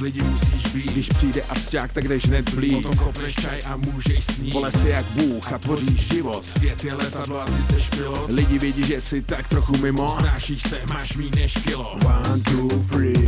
lidi, 0.02 0.22
musíš 0.22 0.68
být. 0.68 0.91
Když 0.91 1.10
přijde 1.10 1.41
absťák, 1.41 1.93
tak 1.93 2.08
jdeš 2.08 2.28
hned 2.28 2.54
blít 2.54 2.74
Potom 2.74 2.97
kopneš 2.97 3.36
čaj 3.36 3.60
a 3.66 3.78
můžeš 3.78 4.26
snít. 4.26 4.54
Vole 4.54 4.72
si 4.72 4.89
jak 4.89 5.06
Bůh 5.06 5.54
a 5.54 5.58
tvoříš 5.58 6.08
život. 6.08 6.45
Svět 6.45 6.84
je 6.84 6.93
letadlo 6.93 7.41
a 7.41 7.45
ty 7.45 7.62
seš 7.62 7.89
pilot. 7.89 8.32
Lidi 8.32 8.60
vidí, 8.60 8.84
že 8.84 9.02
jsi 9.02 9.22
tak 9.22 9.47
trochu 9.47 9.78
mimo. 9.78 10.16
Znášíš 10.20 10.62
se, 10.62 10.80
máš 10.89 11.18
mý 11.18 11.32
než 11.36 11.54
kilo. 11.54 11.91
One, 11.91 12.41
two, 12.43 12.68
three. 12.89 13.28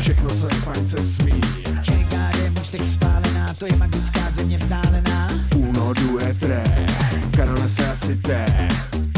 Všechno, 0.00 0.28
co 0.28 0.46
je 0.46 0.54
fajn, 0.54 0.88
se 0.88 1.04
smí. 1.04 1.40
ČKD, 1.82 2.60
už 2.60 2.68
teď 2.68 2.82
spálená 2.82 3.54
To 3.54 3.66
je 3.66 3.76
magická 3.76 4.30
země 4.36 4.58
vzdálená. 4.58 5.28
Uno, 5.56 5.94
due, 5.94 6.34
tre 6.34 6.64
Karole 7.36 7.68
se 7.68 7.90
asi 7.90 8.16
té. 8.16 8.68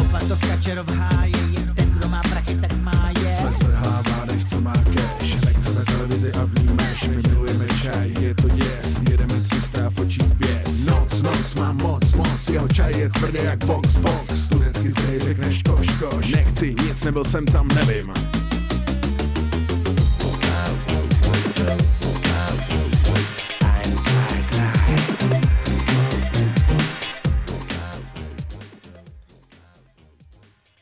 Opatovka 0.01 0.57
čerov 0.57 0.89
háje 0.89 1.37
jak 13.57 13.65
box, 13.65 13.97
box 13.97 14.45
Studenský 14.45 14.89
zdej 14.89 15.21
řekneš 15.21 15.63
koš, 15.63 15.89
koš 15.89 16.33
Nechci 16.33 16.75
nic, 16.75 17.05
nebyl 17.05 17.25
jsem 17.25 17.47
tam, 17.47 17.69
nevím 17.69 18.13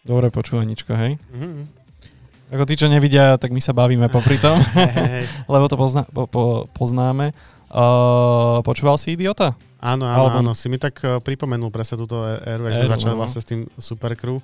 Dobré 0.04 0.28
počúvaničko, 0.28 0.92
hej? 1.00 1.16
Mm-hmm. 1.32 1.64
Ako 2.52 2.68
tí, 2.68 2.76
čo 2.76 2.92
nevidia, 2.92 3.40
tak 3.40 3.56
my 3.56 3.60
sa 3.64 3.72
bavíme 3.72 4.12
popri 4.12 4.36
tom, 4.36 4.60
lebo 5.56 5.64
to 5.64 5.80
pozna, 5.80 6.04
po, 6.04 6.28
po, 6.28 6.68
poznáme. 6.76 7.32
Uh, 7.74 8.62
počúval 8.62 8.94
si 9.02 9.18
Idiota? 9.18 9.58
Áno, 9.82 10.06
áno, 10.06 10.30
Alebo- 10.30 10.38
áno. 10.40 10.52
Si 10.54 10.70
mi 10.72 10.80
tak 10.80 10.96
eh, 11.04 11.20
pripomenul 11.20 11.68
presne 11.68 12.00
túto 12.00 12.24
éru, 12.24 12.64
Éru, 12.64 12.72
ak 12.72 12.72
sme 12.72 12.94
začali 12.96 13.12
no. 13.12 13.20
vlastne 13.20 13.40
s 13.42 13.46
tým 13.50 13.60
Supercrew, 13.76 14.40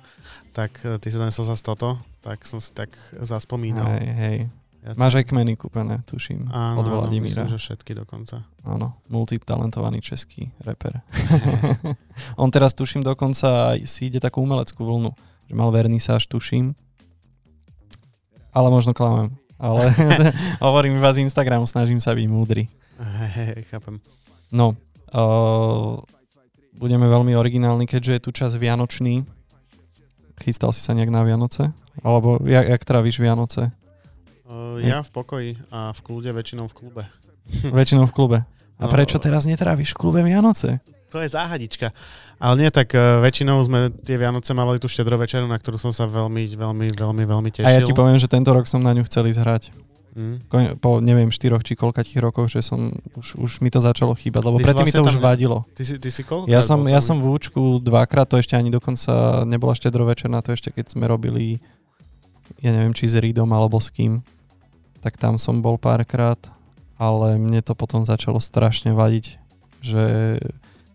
tak 0.53 0.77
eh, 0.85 1.01
ty 1.01 1.09
si 1.09 1.17
donesol 1.17 1.49
zase 1.49 1.65
toto, 1.65 1.97
tak 2.21 2.45
som 2.45 2.61
si 2.61 2.69
tak 2.75 2.93
zaspomínal. 3.17 3.89
Hej, 3.89 4.07
hej. 4.21 4.37
Ja 4.81 4.97
Máš 4.97 5.21
aj 5.21 5.29
kmeny 5.29 5.53
kúpené, 5.57 6.01
tuším, 6.09 6.49
áno, 6.49 6.81
od 6.81 6.85
áno, 6.89 7.05
Vladimíra. 7.05 7.45
myslím, 7.45 7.53
že 7.53 7.61
všetky 7.61 7.93
dokonca. 7.93 8.41
Áno, 8.65 8.97
multitalentovaný 9.13 10.01
český 10.01 10.49
reper. 10.65 11.05
On 12.41 12.49
teraz, 12.49 12.73
tuším, 12.73 13.05
dokonca 13.05 13.77
si 13.85 14.09
ide 14.09 14.17
takú 14.17 14.41
umeleckú 14.41 14.81
vlnu, 14.81 15.13
že 15.45 15.53
mal 15.53 15.69
vernisáž, 15.69 16.25
tuším. 16.25 16.73
Ale 18.49 18.73
možno 18.73 18.97
klamem. 18.97 19.37
Ale 19.61 19.85
hovorím 20.65 20.97
iba 20.97 21.13
z 21.13 21.29
Instagramu, 21.29 21.69
snažím 21.69 22.01
sa 22.01 22.17
byť 22.17 22.25
múdry. 22.25 22.65
Hej, 23.01 23.65
chápem. 23.67 23.97
No, 24.53 24.77
uh, 25.09 25.97
budeme 26.75 27.09
veľmi 27.09 27.33
originálni, 27.33 27.89
keďže 27.89 28.11
je 28.13 28.21
tu 28.21 28.29
čas 28.29 28.53
Vianočný. 28.53 29.25
Chystal 30.37 30.69
si 30.69 30.81
sa 30.81 30.93
nejak 30.93 31.09
na 31.09 31.25
Vianoce? 31.25 31.73
Alebo 32.01 32.37
jak, 32.45 32.65
jak 32.67 32.81
tráviš 32.85 33.17
Vianoce? 33.17 33.73
Uh, 34.45 34.77
ja 34.81 35.01
v 35.01 35.09
pokoji 35.09 35.49
a 35.69 35.89
v 35.93 35.99
kľude, 36.01 36.29
väčšinou 36.29 36.69
v 36.69 36.73
klube. 36.75 37.03
Väčšinou 37.77 38.05
v 38.05 38.13
klube. 38.13 38.39
A 38.77 38.85
No. 38.85 38.89
prečo 38.89 39.21
teraz 39.21 39.45
netráviš 39.45 39.93
v 39.93 39.99
klube 40.01 40.21
Vianoce? 40.25 40.81
To 41.13 41.21
je 41.21 41.29
záhadička. 41.29 41.93
Ale 42.41 42.53
nie, 42.57 42.69
tak 42.73 42.93
uh, 42.93 43.21
väčšinou 43.21 43.61
sme 43.61 43.93
tie 44.01 44.17
Vianoce 44.17 44.53
mávali 44.53 44.81
tú 44.81 44.89
štedrovečeru, 44.89 45.45
na 45.45 45.57
ktorú 45.57 45.77
som 45.77 45.93
sa 45.93 46.09
veľmi, 46.09 46.57
veľmi, 46.57 46.87
veľmi, 46.97 47.23
veľmi 47.25 47.49
tešil. 47.49 47.67
A 47.69 47.77
ja 47.77 47.85
ti 47.85 47.93
poviem, 47.93 48.17
že 48.17 48.25
tento 48.25 48.49
rok 48.49 48.65
som 48.65 48.81
na 48.81 48.93
ňu 48.93 49.05
chcel 49.05 49.29
ísť 49.29 49.41
hrať. 49.41 49.63
Mm. 50.11 50.43
Po 50.83 50.99
neviem, 50.99 51.31
štyroch 51.31 51.63
či 51.63 51.79
koľkatých 51.79 52.19
rokoch, 52.19 52.51
že 52.51 52.59
som, 52.59 52.91
už, 53.15 53.39
už 53.39 53.51
mi 53.63 53.71
to 53.71 53.79
začalo 53.79 54.11
chýbať, 54.11 54.43
lebo 54.43 54.57
Ty 54.59 54.63
predtým 54.67 54.87
mi 54.87 54.91
to 54.91 55.03
vlastne 55.07 55.11
už 55.15 55.17
ne- 55.17 55.23
vadilo. 55.23 55.57
Ty 55.71 55.83
si, 55.87 55.95
ty 56.03 56.09
si 56.11 56.21
koľko? 56.27 56.51
Ja 56.51 56.59
som, 56.59 56.83
ja 56.83 56.99
som 56.99 57.23
v 57.23 57.31
Účku 57.31 57.79
dvakrát, 57.79 58.27
to 58.27 58.35
ešte 58.35 58.59
ani 58.59 58.67
dokonca 58.67 59.43
nebola 59.47 59.71
štedrovečerná, 59.71 60.43
to 60.43 60.51
ešte 60.51 60.75
keď 60.75 60.91
sme 60.91 61.07
robili, 61.07 61.63
ja 62.59 62.75
neviem, 62.75 62.91
či 62.91 63.07
s 63.07 63.15
Rídom 63.15 63.47
alebo 63.55 63.79
s 63.79 63.87
kým, 63.87 64.19
tak 64.99 65.15
tam 65.15 65.39
som 65.39 65.63
bol 65.63 65.79
párkrát, 65.79 66.37
ale 66.99 67.39
mne 67.39 67.63
to 67.63 67.71
potom 67.71 68.03
začalo 68.03 68.43
strašne 68.43 68.91
vadiť, 68.91 69.39
že 69.79 70.03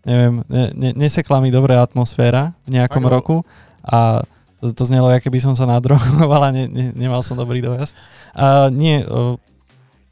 neviem, 0.05 0.45
ne, 0.45 0.65
ne, 0.77 0.89
nesekla 0.93 1.41
mi 1.41 1.49
dobrá 1.49 1.81
atmosféra 1.81 2.53
v 2.69 2.79
nejakom 2.79 3.03
no. 3.03 3.09
roku 3.09 3.37
a 3.81 4.21
to, 4.57 4.73
to 4.73 4.83
znelo, 4.85 5.09
aké 5.13 5.29
by 5.29 5.39
som 5.41 5.53
sa 5.53 5.69
nadrogoval 5.69 6.49
a 6.49 6.51
ne, 6.53 6.65
ne, 6.65 6.85
nemal 6.97 7.21
som 7.21 7.37
dobrý 7.37 7.61
dojazd. 7.61 7.93
A 8.33 8.73
nie, 8.73 9.05
uh, 9.05 9.37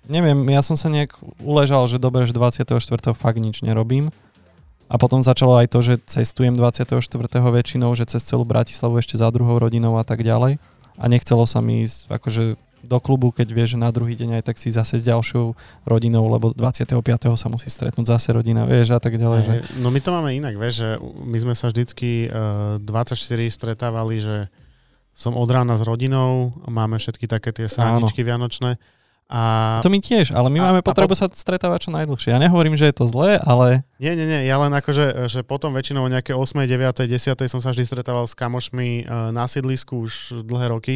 neviem, 0.05 0.37
ja 0.53 0.61
som 0.61 0.77
sa 0.77 0.89
nejak 0.89 1.17
uležal, 1.41 1.85
že 1.89 1.97
dobre, 1.97 2.29
že 2.29 2.33
24. 2.33 2.77
fakt 3.17 3.39
nič 3.41 3.65
nerobím. 3.65 4.13
A 4.85 5.01
potom 5.01 5.17
začalo 5.17 5.57
aj 5.57 5.73
to, 5.73 5.81
že 5.81 5.97
cestujem 6.05 6.53
24. 6.53 7.01
väčšinou, 7.41 7.89
že 7.97 8.05
cez 8.05 8.21
celú 8.21 8.45
Bratislavu 8.45 9.01
ešte 9.01 9.17
za 9.17 9.33
druhou 9.33 9.57
rodinou 9.57 9.97
a 9.97 10.05
tak 10.05 10.21
ďalej. 10.21 10.61
A 10.95 11.03
nechcelo 11.09 11.49
sa 11.49 11.57
mi 11.57 11.89
ísť 11.89 12.13
akože 12.13 12.43
do 12.85 12.97
klubu, 13.01 13.33
keď 13.33 13.47
vieš, 13.51 13.69
že 13.75 13.79
na 13.81 13.89
druhý 13.89 14.13
deň 14.13 14.39
aj 14.39 14.43
tak 14.47 14.57
si 14.61 14.69
zase 14.69 15.01
s 15.01 15.05
ďalšou 15.05 15.57
rodinou, 15.83 16.29
lebo 16.29 16.53
25. 16.53 17.01
sa 17.35 17.47
musí 17.49 17.67
stretnúť 17.67 18.05
zase 18.15 18.31
rodina, 18.31 18.63
vieš, 18.63 18.95
a 18.95 18.99
tak 19.01 19.17
ďalej. 19.17 19.39
Že... 19.43 19.53
No 19.81 19.89
my 19.89 19.99
to 19.99 20.09
máme 20.13 20.31
inak, 20.37 20.55
vieš, 20.55 20.85
že 20.85 20.89
my 21.01 21.37
sme 21.41 21.53
sa 21.57 21.73
vždycky 21.73 22.29
uh, 22.29 22.77
24 22.79 23.17
stretávali, 23.49 24.21
že 24.21 24.47
som 25.15 25.33
od 25.33 25.47
rána 25.47 25.79
s 25.79 25.83
rodinou, 25.83 26.53
máme 26.67 26.99
všetky 27.01 27.25
také 27.25 27.55
tie 27.55 27.65
srandičky 27.71 28.21
vianočné 28.21 28.77
a 29.25 29.41
To 29.81 29.89
my 29.89 29.97
tiež, 29.97 30.37
ale 30.37 30.53
my 30.53 30.61
A- 30.61 30.65
máme 30.69 30.81
potrebu 30.85 31.17
sa 31.17 31.25
stretávať 31.25 31.89
čo 31.89 31.91
najdlhšie. 31.97 32.29
Ja 32.29 32.37
nehovorím, 32.37 32.77
že 32.77 32.93
je 32.93 32.95
to 33.01 33.09
zlé, 33.09 33.41
ale 33.41 33.81
nie, 33.97 34.13
nie, 34.13 34.29
nie, 34.29 34.45
ja 34.45 34.61
len 34.61 34.69
akože, 34.69 35.25
že 35.25 35.41
potom 35.41 35.73
väčšinou 35.73 36.05
o 36.05 36.11
nejaké 36.13 36.37
8, 36.37 36.69
9, 36.69 37.09
10 37.09 37.33
som 37.49 37.57
sa 37.57 37.73
vždy 37.73 37.89
stretával 37.89 38.29
s 38.29 38.37
kamošmi 38.37 39.09
uh, 39.09 39.33
na 39.33 39.49
sídlisku 39.49 40.05
už 40.05 40.45
dlhé 40.45 40.69
roky 40.69 40.95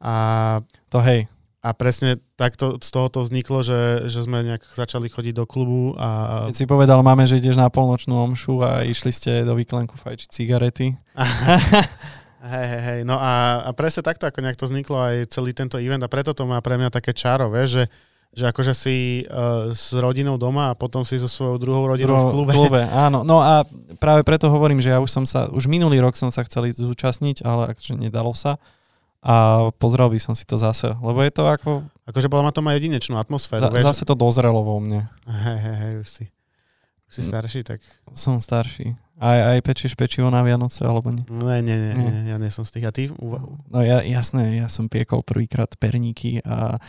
a 0.00 0.14
to 0.88 0.98
hej. 1.04 1.28
a 1.60 1.68
presne 1.76 2.16
takto 2.40 2.80
z 2.80 2.88
tohoto 2.88 3.20
vzniklo, 3.20 3.60
že, 3.60 4.08
že 4.08 4.24
sme 4.24 4.40
nejak 4.40 4.64
začali 4.72 5.12
chodiť 5.12 5.34
do 5.36 5.44
klubu 5.44 5.92
a 6.00 6.48
Keď 6.48 6.56
si 6.56 6.66
povedal 6.66 7.04
máme, 7.04 7.28
že 7.28 7.36
ideš 7.36 7.60
na 7.60 7.68
polnočnú 7.68 8.16
omšu 8.16 8.64
a 8.64 8.82
išli 8.88 9.12
ste 9.12 9.44
do 9.44 9.52
výklenku 9.52 9.94
fajčiť 10.00 10.28
cigarety. 10.32 10.96
Hej, 12.40 12.66
hej, 12.72 12.80
hej. 12.80 13.00
No 13.04 13.20
a, 13.20 13.60
a 13.68 13.70
presne 13.76 14.00
takto, 14.00 14.24
ako 14.24 14.40
nejak 14.40 14.56
to 14.56 14.64
vzniklo 14.64 14.96
aj 14.96 15.28
celý 15.28 15.52
tento 15.52 15.76
event 15.76 16.00
a 16.00 16.08
preto 16.08 16.32
to 16.32 16.48
má 16.48 16.56
pre 16.64 16.80
mňa 16.80 16.88
také 16.88 17.12
čaro, 17.12 17.52
vieš, 17.52 17.76
že, 17.76 17.84
že 18.32 18.44
akože 18.48 18.72
si 18.72 18.96
uh, 19.28 19.68
s 19.76 19.92
rodinou 19.92 20.40
doma 20.40 20.72
a 20.72 20.78
potom 20.78 21.04
si 21.04 21.20
so 21.20 21.28
svojou 21.28 21.60
druhou 21.60 21.84
rodinou 21.92 22.16
v 22.16 22.32
klube. 22.32 22.52
klube. 22.56 22.82
Áno, 22.88 23.28
no 23.28 23.44
a 23.44 23.68
práve 24.00 24.24
preto 24.24 24.48
hovorím, 24.48 24.80
že 24.80 24.88
ja 24.88 25.04
už 25.04 25.12
som 25.12 25.28
sa, 25.28 25.52
už 25.52 25.68
minulý 25.68 26.00
rok 26.00 26.16
som 26.16 26.32
sa 26.32 26.40
chcel 26.48 26.72
zúčastniť, 26.72 27.44
ale 27.44 27.76
akože 27.76 28.00
nedalo 28.00 28.32
sa. 28.32 28.56
A 29.20 29.34
pozrel 29.76 30.08
by 30.08 30.16
som 30.16 30.32
si 30.32 30.42
to 30.42 30.56
zase, 30.56 30.96
lebo 30.96 31.20
je 31.20 31.28
to 31.28 31.44
ako, 31.44 31.84
Akože 32.08 32.26
podľa 32.26 32.44
ma 32.44 32.52
to 32.52 32.64
má 32.64 32.72
jedinečnú 32.72 33.14
atmosféru, 33.14 33.62
za, 33.62 33.68
vieš. 33.68 33.84
zase 33.84 34.02
to 34.02 34.16
dozrelo 34.16 34.60
vo 34.60 34.80
mne. 34.80 35.12
Hej, 35.28 35.58
hej, 35.60 35.76
hej, 35.76 35.94
už 36.00 36.08
si, 36.08 36.24
už 37.04 37.12
si 37.12 37.22
starší, 37.22 37.60
tak... 37.62 37.84
Som 38.12 38.40
starší. 38.40 38.96
Aj, 39.20 39.52
aj 39.52 39.60
pečieš 39.60 39.92
pečivo 39.92 40.26
na 40.26 40.40
Vianoce, 40.40 40.80
alebo 40.80 41.12
nie? 41.12 41.20
Nie, 41.28 41.60
nie, 41.60 41.76
Nie. 41.76 41.92
nie, 41.92 42.32
ja 42.32 42.36
nie 42.40 42.48
som 42.48 42.64
z 42.64 42.80
tých. 42.80 42.88
A 42.88 42.90
ty? 42.90 43.12
Uva- 43.12 43.44
No 43.68 43.84
ja, 43.84 44.00
jasné, 44.00 44.56
ja 44.56 44.66
som 44.66 44.88
piekol 44.88 45.20
prvýkrát 45.20 45.68
perníky 45.76 46.40
a 46.40 46.80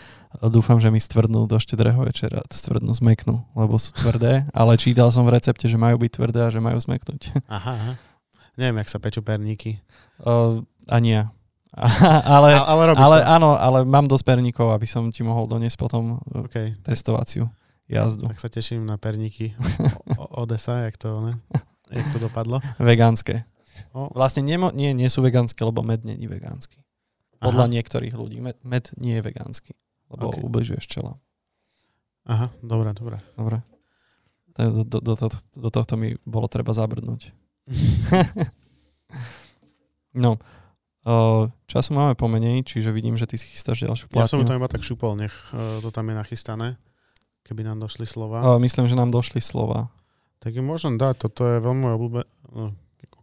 dúfam, 0.42 0.80
že 0.80 0.88
mi 0.88 0.98
stvrdnú 0.98 1.44
do 1.44 1.60
štedrého 1.60 2.00
večera, 2.00 2.40
stvrdnú, 2.48 2.96
zmeknú, 2.96 3.44
lebo 3.52 3.76
sú 3.76 3.92
tvrdé, 3.92 4.48
ale 4.56 4.80
čítal 4.80 5.12
som 5.12 5.28
v 5.28 5.36
recepte, 5.36 5.68
že 5.68 5.76
majú 5.76 6.00
byť 6.00 6.12
tvrdé 6.16 6.48
a 6.48 6.50
že 6.50 6.64
majú 6.64 6.80
zmeknúť. 6.80 7.36
Aha, 7.52 7.74
aha. 7.76 7.94
Neviem, 8.56 8.80
jak 8.80 8.90
sa 8.90 8.98
pečú 8.98 9.20
perníky. 9.20 9.84
Uh, 10.18 10.64
ani 10.88 11.20
ja. 11.20 11.24
ale, 12.36 12.52
A- 12.52 12.68
ale 12.68 12.84
ale 12.94 13.18
to. 13.24 13.28
áno, 13.32 13.50
ale 13.56 13.88
mám 13.88 14.04
dosť 14.04 14.28
perníkov, 14.28 14.76
aby 14.76 14.84
som 14.84 15.08
ti 15.08 15.24
mohol 15.24 15.48
doniesť 15.48 15.78
potom 15.80 16.20
uh, 16.20 16.44
OK, 16.44 16.84
testovaciu 16.84 17.48
jazdu. 17.88 18.28
tak 18.28 18.40
sa 18.40 18.52
teším 18.52 18.84
na 18.84 19.00
perníky 19.00 19.56
o- 20.20 20.44
Odesa, 20.44 20.84
jak 20.84 21.00
to, 21.00 21.24
ne? 21.24 21.34
Jak 21.92 22.08
to 22.12 22.20
dopadlo. 22.20 22.60
Vegánske. 22.80 23.48
O, 23.96 24.12
Vlastne 24.12 24.44
nemo, 24.44 24.68
nie, 24.72 24.92
nie 24.92 25.08
sú 25.08 25.24
vegánske, 25.24 25.64
lebo 25.64 25.80
med 25.80 26.04
není 26.04 26.28
vegánsky. 26.28 26.80
Podľa 27.40 27.66
Aha. 27.68 27.74
niektorých 27.74 28.14
ľudí. 28.14 28.44
Med, 28.44 28.60
med 28.68 28.92
nie 29.00 29.16
je 29.18 29.24
vegánsky, 29.24 29.72
lebo 30.12 30.28
Ok. 30.28 30.38
okay. 30.38 30.44
ubližuje 30.44 30.80
včela. 30.84 31.16
aha, 32.28 32.52
dobré, 32.62 32.92
dobré. 32.94 33.18
Dobre. 33.34 33.64
Do, 34.60 34.84
do, 34.84 35.00
do, 35.00 35.14
do, 35.16 35.28
do 35.56 35.70
tohto 35.72 35.96
mi 35.96 36.20
bolo 36.28 36.52
treba 36.52 36.76
zabrnúť. 36.76 37.32
no, 40.14 40.36
času 41.66 41.92
máme 41.98 42.14
pomenej, 42.14 42.62
čiže 42.62 42.94
vidím, 42.94 43.18
že 43.18 43.26
ty 43.26 43.36
si 43.40 43.50
chystáš 43.50 43.86
ďalšiu 43.86 44.06
Ja 44.14 44.30
som 44.30 44.46
to 44.46 44.54
iba 44.54 44.70
tak 44.70 44.86
šupol, 44.86 45.18
nech 45.18 45.34
uh, 45.52 45.82
to 45.82 45.90
tam 45.90 46.10
je 46.12 46.16
nachystané, 46.18 46.68
keby 47.48 47.66
nám 47.66 47.82
došli 47.82 48.06
slova. 48.06 48.46
Uh, 48.46 48.62
myslím, 48.62 48.86
že 48.86 48.94
nám 48.94 49.10
došli 49.10 49.42
slova. 49.42 49.90
Tak 50.42 50.54
ju 50.58 50.62
môžem 50.66 50.98
dať, 50.98 51.30
toto 51.30 51.46
je 51.46 51.58
veľmi 51.62 51.82
moja 51.86 51.96
obľúbená. 51.98 52.28
No, 52.52 52.74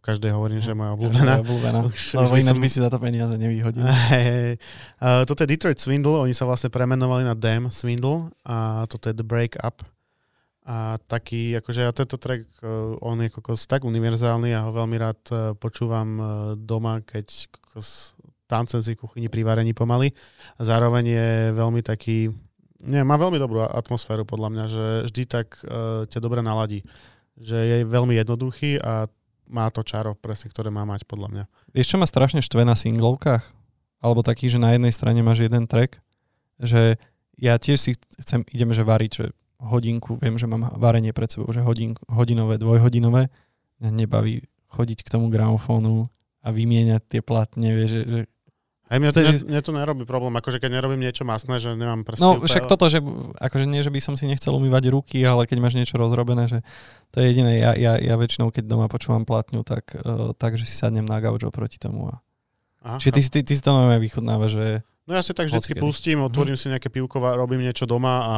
každej 0.09 0.33
hovorím, 0.33 0.65
že 0.65 0.73
je 0.73 0.79
moja 0.79 0.93
Obľúbená. 0.97 1.45
obľúbená. 1.45 1.79
Obľúbená. 1.85 1.93
Už- 1.93 2.17
Lebo 2.17 2.33
už 2.33 2.41
ináč 2.41 2.57
som- 2.57 2.65
by 2.65 2.69
si 2.73 2.79
za 2.81 2.89
to 2.89 2.97
peniaze 2.97 3.35
nevyhodil. 3.37 3.85
Hej, 4.13 4.25
hej. 4.25 4.53
Uh, 5.05 5.23
toto 5.29 5.45
je 5.45 5.49
Detroit 5.53 5.77
Swindle, 5.77 6.25
oni 6.25 6.33
sa 6.33 6.49
vlastne 6.49 6.73
premenovali 6.73 7.29
na 7.29 7.37
Damn 7.37 7.69
Swindle 7.69 8.33
a 8.49 8.89
toto 8.89 9.13
je 9.13 9.15
The 9.15 9.27
Break 9.27 9.61
Up. 9.61 9.85
A 10.69 11.01
taký, 11.09 11.57
akože 11.57 11.81
ja 11.81 11.93
tento 11.97 12.21
track, 12.21 12.45
uh, 12.61 12.97
on 13.01 13.21
je 13.25 13.33
kokos 13.33 13.65
tak 13.65 13.85
univerzálny, 13.89 14.53
ja 14.53 14.65
ho 14.69 14.73
veľmi 14.73 14.97
rád 14.97 15.21
uh, 15.33 15.37
počúvam 15.57 16.09
uh, 16.17 16.29
doma, 16.57 17.01
keď 17.05 17.49
kokos 17.79 18.19
tancem 18.51 18.83
si 18.83 18.97
v 18.97 19.07
kuchyni 19.07 19.29
pri 19.31 19.47
varení 19.47 19.71
pomaly. 19.71 20.11
Zároveň 20.59 21.05
je 21.07 21.29
veľmi 21.55 21.85
taký, 21.85 22.33
nie, 22.83 23.03
má 23.05 23.15
veľmi 23.15 23.39
dobrú 23.39 23.63
atmosféru 23.63 24.27
podľa 24.27 24.49
mňa, 24.51 24.65
že 24.67 24.87
vždy 25.07 25.23
tak 25.29 25.47
uh, 25.63 26.09
ťa 26.09 26.19
dobre 26.19 26.41
naladí. 26.43 26.83
Že 27.39 27.55
je 27.55 27.77
veľmi 27.87 28.19
jednoduchý 28.19 28.83
a 28.83 29.07
má 29.47 29.69
to 29.71 29.87
čaro 29.87 30.17
presne, 30.19 30.51
ktoré 30.51 30.73
má 30.73 30.83
mať 30.83 31.07
podľa 31.07 31.29
mňa. 31.31 31.45
Vieš, 31.77 31.95
čo 31.95 32.01
ma 32.01 32.09
strašne 32.09 32.43
štve 32.43 32.67
na 32.67 32.75
singlovkách? 32.75 33.45
Alebo 34.01 34.25
taký, 34.25 34.49
že 34.51 34.59
na 34.59 34.75
jednej 34.75 34.91
strane 34.91 35.21
máš 35.21 35.45
jeden 35.45 35.69
track, 35.69 36.01
že 36.59 36.97
ja 37.39 37.55
tiež 37.61 37.79
si 37.79 37.93
chcem, 38.19 38.43
idem, 38.51 38.73
že 38.73 38.83
variť, 38.83 39.13
že 39.13 39.27
hodinku, 39.61 40.19
viem, 40.19 40.39
že 40.39 40.47
mám 40.47 40.71
varenie 40.79 41.13
pred 41.13 41.31
sebou, 41.31 41.51
že 41.53 41.63
hodin, 41.63 41.99
hodinové, 42.11 42.59
dvojhodinové. 42.59 43.31
Mňa 43.83 43.91
nebaví 43.91 44.47
chodiť 44.71 45.03
k 45.03 45.13
tomu 45.13 45.31
gramofónu 45.31 46.11
a 46.43 46.49
vymieňať 46.55 47.03
tie 47.09 47.21
platne, 47.25 47.69
vieš, 47.75 47.91
že, 47.91 48.03
že 48.07 48.21
Aj 48.89 48.97
mňa, 48.97 49.11
Chceš 49.13 49.25
mňa, 49.25 49.53
mňa 49.53 49.63
to 49.63 49.73
nerobí 49.75 50.05
problém, 50.09 50.35
akože 50.39 50.59
keď 50.63 50.71
nerobím 50.81 51.03
niečo 51.05 51.27
masné, 51.27 51.61
že 51.61 51.77
nemám 51.77 52.07
presne... 52.07 52.25
No 52.25 52.41
však 52.41 52.65
toto, 52.65 52.89
že 52.89 53.05
akože 53.37 53.69
nie, 53.69 53.85
že 53.85 53.93
by 53.93 54.01
som 54.01 54.15
si 54.17 54.25
nechcel 54.25 54.57
umývať 54.57 54.89
ruky, 54.89 55.21
ale 55.27 55.45
keď 55.45 55.59
máš 55.61 55.77
niečo 55.77 56.01
rozrobené, 56.01 56.49
že 56.49 56.65
to 57.13 57.21
je 57.21 57.29
jediné. 57.29 57.61
Ja, 57.61 57.77
ja, 57.77 58.01
ja 58.01 58.15
väčšinou, 58.17 58.49
keď 58.49 58.65
doma 58.65 58.89
počúvam 58.89 59.29
platňu, 59.29 59.61
tak, 59.67 59.93
uh, 59.99 60.33
tak 60.39 60.57
že 60.57 60.65
si 60.65 60.73
sadnem 60.73 61.05
na 61.05 61.21
gauč 61.21 61.45
oproti 61.45 61.77
tomu 61.77 62.09
a 62.09 62.23
Aha, 62.79 63.03
Čiže 63.03 63.13
ty, 63.13 63.21
ty, 63.27 63.41
ty 63.43 63.53
si 63.59 63.63
to 63.63 63.75
nové 63.75 63.99
vychutnáva, 63.99 64.47
že 64.47 64.87
No 65.09 65.17
ja 65.17 65.25
si 65.25 65.33
tak 65.33 65.49
Hocikedy. 65.49 65.81
pustím, 65.81 66.21
otvorím 66.21 66.53
si 66.53 66.69
nejaké 66.69 66.93
pivko, 66.93 67.17
robím 67.17 67.65
niečo 67.65 67.89
doma 67.89 68.15
a 68.21 68.37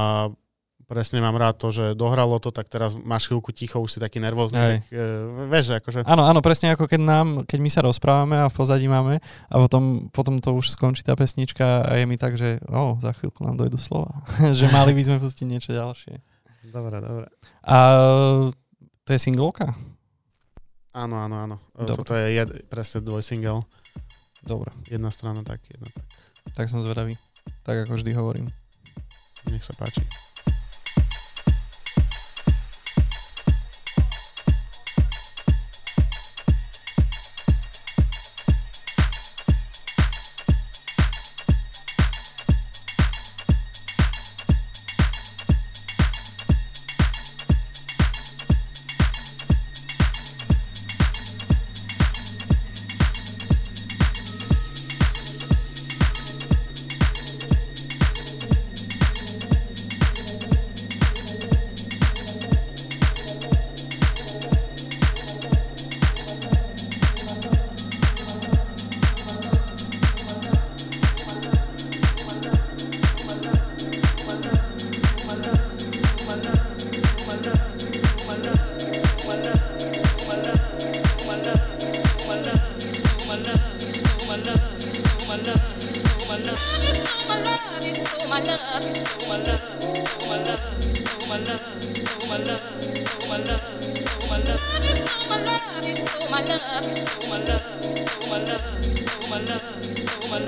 presne 0.91 1.23
mám 1.23 1.39
rád 1.39 1.55
to, 1.55 1.71
že 1.71 1.95
dohralo 1.95 2.43
to, 2.43 2.51
tak 2.51 2.67
teraz 2.67 2.99
máš 2.99 3.31
chvíľku 3.31 3.55
ticho, 3.55 3.79
už 3.79 3.95
si 3.95 3.99
taký 4.03 4.19
nervózny, 4.19 4.59
Hej. 4.59 4.67
tak 4.67 4.85
e, 4.91 5.07
vieš, 5.47 5.65
že 5.71 5.75
akože 5.79 5.99
Áno, 6.03 6.27
áno, 6.27 6.43
presne 6.43 6.75
ako 6.75 6.91
keď 6.91 7.01
nám, 7.07 7.27
keď 7.47 7.59
my 7.63 7.71
sa 7.71 7.81
rozprávame 7.87 8.43
a 8.43 8.51
v 8.51 8.55
pozadí 8.59 8.91
máme 8.91 9.23
a 9.23 9.55
potom, 9.55 10.11
potom 10.11 10.43
to 10.43 10.51
už 10.59 10.75
skončí 10.75 11.07
tá 11.07 11.15
pesnička 11.15 11.87
a 11.87 11.95
je 11.95 12.05
mi 12.11 12.19
tak, 12.19 12.35
že 12.35 12.59
o, 12.67 12.99
za 12.99 13.15
chvíľku 13.15 13.47
nám 13.47 13.55
dojdu 13.55 13.79
slova. 13.79 14.11
že 14.59 14.67
mali 14.75 14.91
by 14.91 15.03
sme 15.07 15.17
pustiť 15.23 15.47
niečo 15.47 15.71
ďalšie. 15.71 16.19
Dobre, 16.75 16.99
dobre. 16.99 17.27
A 17.71 17.77
to 19.07 19.11
je 19.15 19.19
singleka? 19.23 19.71
Áno, 20.91 21.23
áno, 21.23 21.37
áno. 21.39 21.57
E, 21.79 21.87
Dobre. 21.87 22.03
Toto 22.03 22.19
je 22.19 22.35
jed, 22.35 22.51
presne 22.67 22.99
dvojsingle. 23.07 23.63
Dobre, 24.43 24.75
Jedna 24.91 25.15
strana 25.15 25.47
tak, 25.47 25.63
jedna 25.71 25.87
tak. 25.87 26.07
tak 26.59 26.67
som 26.67 26.83
zvedavý. 26.83 27.15
Tak 27.63 27.87
ako 27.87 27.95
vždy 27.95 28.11
hovorím. 28.19 28.51
Nech 29.47 29.63
sa 29.63 29.71
páči. 29.79 30.03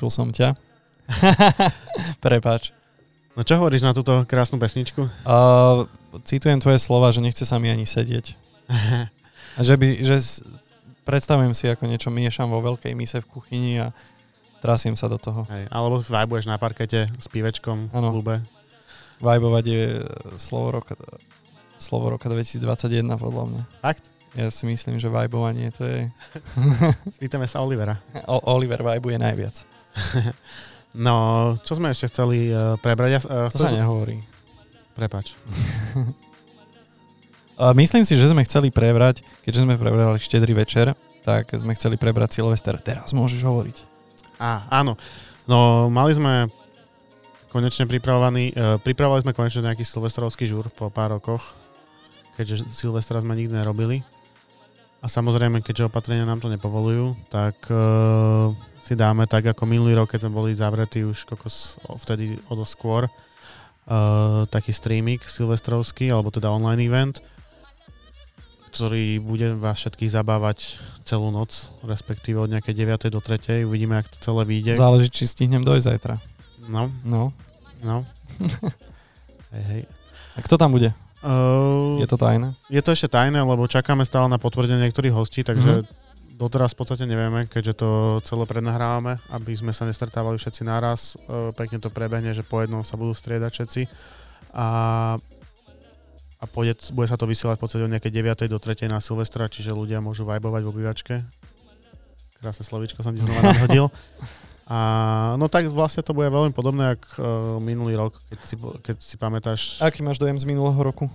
Nepočul 0.01 0.09
som 0.09 0.33
ťa. 0.33 0.57
Prepač. 2.25 2.73
No 3.37 3.45
čo 3.45 3.61
hovoríš 3.61 3.85
na 3.85 3.93
túto 3.93 4.25
krásnu 4.25 4.57
pesničku? 4.57 5.05
Uh, 5.21 5.85
citujem 6.25 6.57
tvoje 6.57 6.81
slova, 6.81 7.13
že 7.13 7.21
nechce 7.21 7.45
sa 7.45 7.61
mi 7.61 7.69
ani 7.69 7.85
sedieť. 7.85 8.33
A 9.57 9.61
že 9.61 9.77
by, 9.77 10.01
že 10.01 10.41
predstavujem 11.05 11.53
si, 11.53 11.69
ako 11.69 11.85
niečo 11.85 12.09
miešam 12.09 12.49
vo 12.49 12.63
veľkej 12.65 12.95
mise 12.97 13.19
v 13.19 13.29
kuchyni 13.29 13.83
a 13.83 13.91
trasiem 14.63 14.95
sa 14.95 15.11
do 15.11 15.19
toho. 15.19 15.43
Hej, 15.51 15.67
alebo 15.67 15.99
vajbuješ 15.99 16.47
na 16.47 16.55
parkete 16.55 17.11
s 17.19 17.27
pívečkom 17.27 17.91
v 17.91 17.93
Áno. 17.93 18.15
klube. 18.15 18.39
Vibovať 19.19 19.65
je 19.67 19.83
slovo 20.39 20.79
roka, 20.79 20.95
slovo 21.83 22.15
roka 22.15 22.31
2021 22.31 23.11
podľa 23.19 23.43
mňa. 23.51 23.63
Fakt? 23.83 24.07
Ja 24.39 24.47
si 24.47 24.63
myslím, 24.63 25.03
že 25.03 25.11
vibovanie 25.11 25.67
to 25.75 25.83
je... 25.83 25.99
Spýtame 27.19 27.51
sa 27.51 27.59
Olivera. 27.59 27.99
O- 28.31 28.55
Oliver 28.55 28.79
vibuje 28.79 29.19
najviac. 29.19 29.67
No, 30.91 31.15
čo 31.63 31.79
sme 31.79 31.95
ešte 31.95 32.11
chceli 32.11 32.51
uh, 32.51 32.75
prebrať? 32.75 33.09
Ja, 33.15 33.19
uh, 33.23 33.47
To 33.47 33.55
sa 33.55 33.71
nehovorí. 33.71 34.19
Prepač. 34.91 35.39
A 37.55 37.71
myslím 37.79 38.03
si, 38.03 38.19
že 38.19 38.27
sme 38.27 38.43
chceli 38.43 38.75
prebrať, 38.75 39.23
keďže 39.47 39.63
sme 39.63 39.79
prebrali 39.79 40.19
štedrý 40.19 40.51
večer, 40.51 40.91
tak 41.23 41.47
sme 41.55 41.71
chceli 41.79 41.95
prebrať 41.95 42.43
Silvester. 42.43 42.75
Teraz 42.83 43.15
môžeš 43.15 43.39
hovoriť. 43.39 43.77
Á, 44.35 44.67
áno. 44.67 44.99
No, 45.47 45.87
mali 45.87 46.11
sme 46.11 46.51
konečne 47.55 47.87
pripravovaný, 47.87 48.51
uh, 48.51 48.75
pripravovali 48.83 49.23
sme 49.23 49.35
konečne 49.35 49.71
nejaký 49.71 49.87
silvestrovský 49.87 50.43
žúr 50.43 50.67
po 50.75 50.91
pár 50.91 51.15
rokoch, 51.15 51.55
keďže 52.35 52.67
Silvestra 52.75 53.23
sme 53.23 53.39
nikdy 53.39 53.55
nerobili. 53.55 54.03
A 55.01 55.07
samozrejme, 55.07 55.63
keďže 55.63 55.87
opatrenia 55.87 56.27
nám 56.27 56.43
to 56.43 56.51
nepovolujú, 56.51 57.15
tak 57.31 57.55
uh, 57.71 58.51
si 58.81 58.93
dáme 58.93 59.25
tak 59.25 59.45
ako 59.47 59.63
minulý 59.63 59.93
rok, 59.95 60.09
keď 60.09 60.25
sme 60.25 60.33
boli 60.33 60.51
zavretí 60.51 61.01
už 61.01 61.23
kokos 61.23 61.77
vtedy 61.97 62.41
o 62.47 62.55
dosť 62.55 62.71
skôr, 62.71 63.03
uh, 63.05 64.43
taký 64.47 64.71
streaming 64.71 65.19
silvestrovský, 65.19 66.09
alebo 66.09 66.27
teda 66.27 66.49
online 66.49 66.81
event, 66.81 67.15
ktorý 68.67 69.19
bude 69.19 69.53
vás 69.53 69.77
všetkých 69.77 70.11
zabávať 70.11 70.75
celú 71.03 71.27
noc, 71.27 71.51
respektíve 71.83 72.39
od 72.39 72.49
nejakej 72.49 72.73
9. 72.73 73.09
do 73.09 73.19
3. 73.19 73.61
Uvidíme, 73.61 73.99
ak 73.99 74.07
to 74.07 74.17
celé 74.17 74.41
vyjde. 74.45 74.73
Záleží, 74.73 75.11
či 75.11 75.23
stihnem 75.25 75.61
dojsť 75.61 75.85
zajtra. 75.85 76.15
No, 76.65 76.87
No. 77.03 77.35
no. 77.83 78.07
hej, 79.53 79.63
hej. 79.67 79.81
A 80.31 80.39
kto 80.39 80.55
tam 80.55 80.71
bude? 80.71 80.95
Uh, 81.19 81.99
Je 81.99 82.07
to 82.07 82.15
tajné? 82.15 82.55
je 82.65 82.79
to 82.79 82.89
ešte 82.89 83.11
tajné, 83.11 83.37
lebo 83.37 83.61
čakáme 83.63 84.01
stále 84.01 84.25
na 84.25 84.39
potvrdenie 84.39 84.81
niektorých 84.81 85.13
hostí, 85.13 85.43
takže 85.43 85.83
Mhm. 85.83 85.99
Doteraz 86.41 86.73
v 86.73 86.79
podstate 86.81 87.05
nevieme, 87.05 87.45
keďže 87.45 87.85
to 87.85 87.89
celé 88.25 88.49
prednahrávame, 88.49 89.21
aby 89.29 89.53
sme 89.53 89.69
sa 89.69 89.85
nestretávali 89.85 90.41
všetci 90.41 90.65
naraz. 90.65 91.13
Uh, 91.29 91.53
pekne 91.53 91.77
to 91.77 91.93
prebehne, 91.93 92.33
že 92.33 92.41
po 92.41 92.65
jednom 92.65 92.81
sa 92.81 92.97
budú 92.97 93.13
striedať 93.13 93.51
všetci. 93.53 93.81
A, 94.57 94.67
a 96.41 96.43
pôjde, 96.49 96.81
bude 96.97 97.05
sa 97.05 97.21
to 97.21 97.29
vysielať 97.29 97.61
v 97.61 97.61
podstate 97.61 97.85
od 97.85 97.93
nejakej 97.93 98.09
9. 98.09 98.49
do 98.49 98.57
3. 98.57 98.89
na 98.89 98.97
Silvestra, 98.97 99.45
čiže 99.45 99.69
ľudia 99.69 100.01
môžu 100.01 100.25
vajbovať 100.25 100.61
v 100.65 100.71
obývačke. 100.73 101.13
Krásne 102.41 102.65
slovíčko 102.65 103.05
som 103.05 103.13
ti 103.13 103.21
znova 103.21 103.53
nadhodil. 103.53 103.93
A 104.71 104.79
no 105.37 105.45
tak 105.51 105.69
vlastne 105.69 106.01
to 106.01 106.15
bude 106.15 106.31
veľmi 106.31 106.55
podobné, 106.55 106.95
ako 106.97 107.07
uh, 107.19 107.27
minulý 107.61 107.99
rok, 107.99 108.17
keď 108.31 108.39
si, 108.41 108.55
keď 108.57 108.95
si 108.97 109.15
pamätáš. 109.19 109.61
Aký 109.83 110.01
máš 110.01 110.17
dojem 110.17 110.39
z 110.41 110.47
minulého 110.47 110.79
roku? 110.79 111.05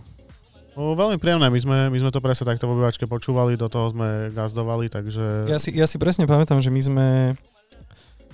O, 0.77 0.93
veľmi 0.93 1.17
príjemné, 1.17 1.49
my 1.49 1.57
sme, 1.57 1.77
my 1.89 1.99
sme 2.05 2.13
to 2.13 2.21
presne 2.21 2.45
takto 2.45 2.69
v 2.69 2.77
obývačke 2.77 3.09
počúvali, 3.09 3.57
do 3.57 3.65
toho 3.73 3.97
sme 3.97 4.29
gazdovali, 4.37 4.93
takže... 4.93 5.49
Ja 5.49 5.57
si, 5.57 5.73
ja 5.73 5.89
si 5.89 5.97
presne 5.97 6.29
pamätám, 6.29 6.61
že 6.61 6.69
my 6.69 6.83
sme, 6.85 7.07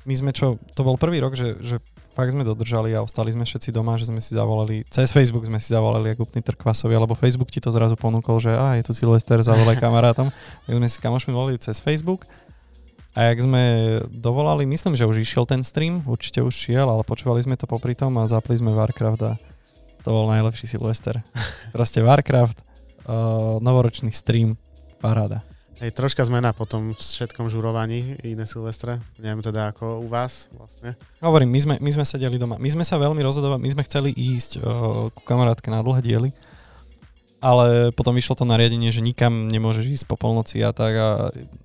my 0.03 0.15
sme 0.19 0.35
čo, 0.35 0.59
to 0.75 0.83
bol 0.83 0.99
prvý 0.99 1.23
rok, 1.23 1.39
že, 1.39 1.55
že 1.63 1.79
fakt 2.19 2.35
sme 2.35 2.43
dodržali 2.43 2.99
a 2.99 3.07
ostali 3.07 3.31
sme 3.31 3.47
všetci 3.47 3.71
doma, 3.71 3.95
že 3.95 4.11
sme 4.11 4.19
si 4.19 4.35
zavolali, 4.35 4.83
cez 4.91 5.15
Facebook 5.15 5.47
sme 5.47 5.63
si 5.63 5.71
zavolali 5.71 6.19
úplný 6.19 6.43
trkvasovi, 6.43 6.91
alebo 6.99 7.15
Facebook 7.15 7.55
ti 7.55 7.63
to 7.63 7.71
zrazu 7.71 7.95
ponúkol, 7.95 8.43
že 8.43 8.51
a 8.51 8.75
je 8.75 8.91
tu 8.91 8.93
Silvester, 8.93 9.39
zavolaj 9.39 9.79
kamarátom. 9.79 10.35
Tak 10.67 10.75
sme 10.75 10.89
si 10.91 10.99
kamošmi 10.99 11.31
volali 11.31 11.63
cez 11.63 11.79
Facebook. 11.79 12.27
A 13.13 13.29
jak 13.29 13.45
sme 13.45 13.63
dovolali, 14.09 14.65
myslím, 14.65 14.97
že 14.97 15.05
už 15.05 15.21
išiel 15.21 15.45
ten 15.45 15.61
stream, 15.61 16.01
určite 16.09 16.41
už 16.41 16.51
šiel, 16.51 16.89
ale 16.89 17.05
počúvali 17.05 17.45
sme 17.45 17.61
to 17.61 17.69
popri 17.69 17.93
tom 17.93 18.17
a 18.17 18.25
zapli 18.25 18.57
sme 18.57 18.73
Warcraft 18.73 19.23
a 19.29 19.33
to 20.03 20.09
bol 20.11 20.27
najlepší 20.31 20.67
Silvester. 20.67 21.23
Proste 21.75 22.03
Warcraft, 22.03 22.59
uh, 23.07 23.59
novoročný 23.63 24.11
stream, 24.11 24.59
paráda. 24.99 25.43
Hej, 25.83 25.99
troška 25.99 26.23
zmena 26.23 26.55
po 26.55 26.63
tom 26.63 26.95
všetkom 26.95 27.51
žurovaní 27.51 28.15
iné 28.23 28.47
Silvestre. 28.47 29.03
Neviem 29.19 29.43
teda 29.43 29.75
ako 29.75 30.07
u 30.07 30.07
vás 30.07 30.47
vlastne. 30.55 30.95
Hovorím, 31.19 31.51
my 31.51 31.59
sme, 31.59 31.75
my 31.83 31.91
sme 31.91 32.05
sedeli 32.07 32.39
doma. 32.39 32.55
My 32.55 32.71
sme 32.71 32.87
sa 32.87 33.03
veľmi 33.03 33.19
rozhodovali, 33.19 33.59
my 33.59 33.71
sme 33.75 33.83
chceli 33.91 34.15
ísť 34.15 34.63
uh, 34.63 35.11
ku 35.11 35.23
kamarátke 35.27 35.75
na 35.75 35.83
dlhé 35.83 36.01
diely, 36.07 36.31
ale 37.43 37.91
potom 37.91 38.15
vyšlo 38.15 38.39
to 38.39 38.47
nariadenie, 38.47 38.95
že 38.95 39.03
nikam 39.03 39.51
nemôžeš 39.51 40.01
ísť 40.01 40.05
po 40.07 40.15
polnoci 40.15 40.63
a 40.63 40.71
tak 40.71 40.95
a 40.95 41.09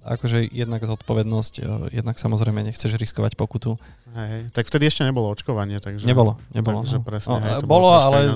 akože 0.04 0.50
jednak 0.50 0.82
zodpovednosť, 0.82 1.54
uh, 1.62 1.88
jednak 1.94 2.18
samozrejme 2.18 2.66
nechceš 2.66 2.98
riskovať 2.98 3.38
pokutu. 3.38 3.78
Hej, 4.18 4.28
hej. 4.28 4.42
Tak 4.58 4.66
vtedy 4.66 4.90
ešte 4.90 5.06
nebolo 5.06 5.30
očkovanie, 5.30 5.78
takže... 5.78 6.10
Nebolo, 6.10 6.42
nebolo. 6.50 6.82
Takže 6.82 6.98
no. 6.98 7.06
presne, 7.06 7.30
No, 7.30 7.36
hej, 7.40 7.52
to 7.62 7.70
bolo, 7.70 7.70
bolo 7.70 7.88
troška 7.94 8.08
ale 8.10 8.20
iné. 8.26 8.36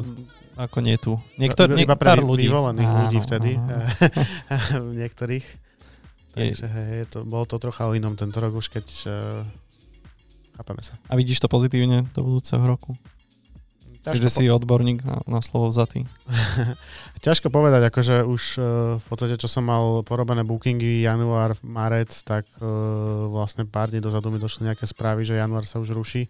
ako 0.62 0.78
nie 0.86 0.96
tu. 1.02 1.14
Niektor, 1.42 1.66
iba, 1.74 1.96
pre 1.98 2.10
pár 2.14 2.22
ľudí. 2.22 2.46
vyvolených 2.46 2.92
ľudí 2.94 3.18
Áno, 3.18 3.26
vtedy. 3.26 3.52
áno. 3.58 4.94
niektorých. 5.02 5.46
Takže 6.32 6.66
hej, 6.70 7.10
to, 7.10 7.26
bolo 7.26 7.44
to 7.50 7.58
trocha 7.58 7.90
o 7.90 7.98
inom 7.98 8.14
tento 8.14 8.38
rok 8.38 8.54
už, 8.54 8.70
keď... 8.70 8.86
Uh, 9.10 9.44
chápeme 10.62 10.86
sa. 10.86 10.94
A 11.10 11.18
vidíš 11.18 11.42
to 11.42 11.50
pozitívne 11.50 12.06
do 12.14 12.22
budúceho 12.22 12.62
roku? 12.62 12.94
Keďže 14.02 14.30
si 14.34 14.44
odborník 14.50 15.06
na, 15.06 15.22
na 15.30 15.40
slovo 15.46 15.70
vzatý. 15.70 16.10
Ťažko 17.26 17.54
povedať, 17.54 17.86
akože 17.94 18.26
už 18.26 18.44
uh, 18.58 18.64
v 18.98 19.06
podstate, 19.06 19.38
čo 19.38 19.46
som 19.46 19.62
mal 19.62 20.02
porobené 20.02 20.42
bookingy 20.42 21.06
január, 21.06 21.54
marec, 21.62 22.10
tak 22.26 22.50
uh, 22.58 22.66
vlastne 23.30 23.70
pár 23.70 23.94
dní 23.94 24.02
dozadu 24.02 24.34
mi 24.34 24.42
došli 24.42 24.66
nejaké 24.66 24.90
správy, 24.90 25.22
že 25.22 25.38
január 25.38 25.70
sa 25.70 25.78
už 25.78 25.94
ruší. 25.94 26.26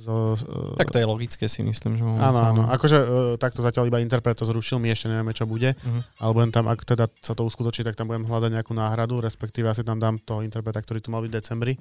Zo, 0.00 0.32
uh, 0.32 0.80
Tak 0.80 0.88
to 0.88 0.96
je 0.96 1.04
logické 1.04 1.44
si 1.44 1.60
myslím, 1.60 2.00
že 2.00 2.04
Áno, 2.06 2.40
áno. 2.40 2.62
Akože 2.72 2.96
uh, 2.96 3.06
takto 3.36 3.60
zatiaľ 3.60 3.92
iba 3.92 4.00
Interpret 4.00 4.32
to 4.32 4.48
zrušil, 4.48 4.80
my 4.80 4.88
ešte 4.88 5.12
nevieme, 5.12 5.36
čo 5.36 5.44
bude. 5.44 5.76
Mhm. 5.76 6.24
Ale 6.24 6.30
budem 6.32 6.52
tam, 6.56 6.72
ak 6.72 6.88
teda 6.88 7.04
sa 7.20 7.36
to 7.36 7.44
uskutočí, 7.44 7.84
tak 7.84 8.00
tam 8.00 8.08
budem 8.08 8.24
hľadať 8.24 8.48
nejakú 8.56 8.72
náhradu, 8.72 9.20
respektíve 9.20 9.68
asi 9.68 9.84
tam 9.84 10.00
dám 10.00 10.16
toho 10.24 10.40
Interpreta, 10.40 10.80
ktorý 10.80 11.04
tu 11.04 11.12
mal 11.12 11.20
byť 11.20 11.28
v 11.28 11.36
decembri. 11.36 11.74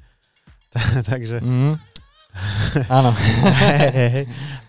Takže 1.10 1.40
Mhm. 1.40 1.99
Áno. 2.97 3.11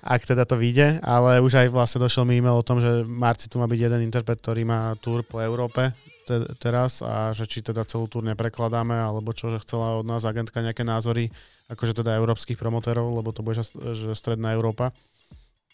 ak 0.00 0.22
teda 0.24 0.48
to 0.48 0.56
vyjde, 0.56 0.98
ale 1.04 1.44
už 1.44 1.60
aj 1.60 1.68
vlastne 1.68 2.00
došiel 2.00 2.24
mi 2.24 2.40
e-mail 2.40 2.56
o 2.56 2.64
tom, 2.64 2.80
že 2.80 3.04
v 3.04 3.12
marci 3.12 3.52
tu 3.52 3.60
má 3.60 3.68
byť 3.68 3.80
jeden 3.80 4.00
interpret, 4.00 4.40
ktorý 4.40 4.64
má 4.64 4.96
túr 4.96 5.20
po 5.20 5.38
Európe 5.44 5.92
te- 6.24 6.48
teraz 6.56 7.04
a 7.04 7.36
že 7.36 7.44
či 7.44 7.60
teda 7.60 7.84
celú 7.84 8.08
túr 8.08 8.24
neprekladáme, 8.24 8.96
alebo 8.96 9.36
čo, 9.36 9.52
že 9.52 9.60
chcela 9.60 10.00
od 10.00 10.08
nás 10.08 10.24
agentka 10.24 10.64
nejaké 10.64 10.88
názory, 10.88 11.28
akože 11.68 12.00
teda 12.00 12.16
európskych 12.16 12.56
promotérov, 12.56 13.20
lebo 13.20 13.30
to 13.36 13.44
bude 13.44 13.60
že 13.60 14.16
stredná 14.16 14.56
Európa, 14.56 14.96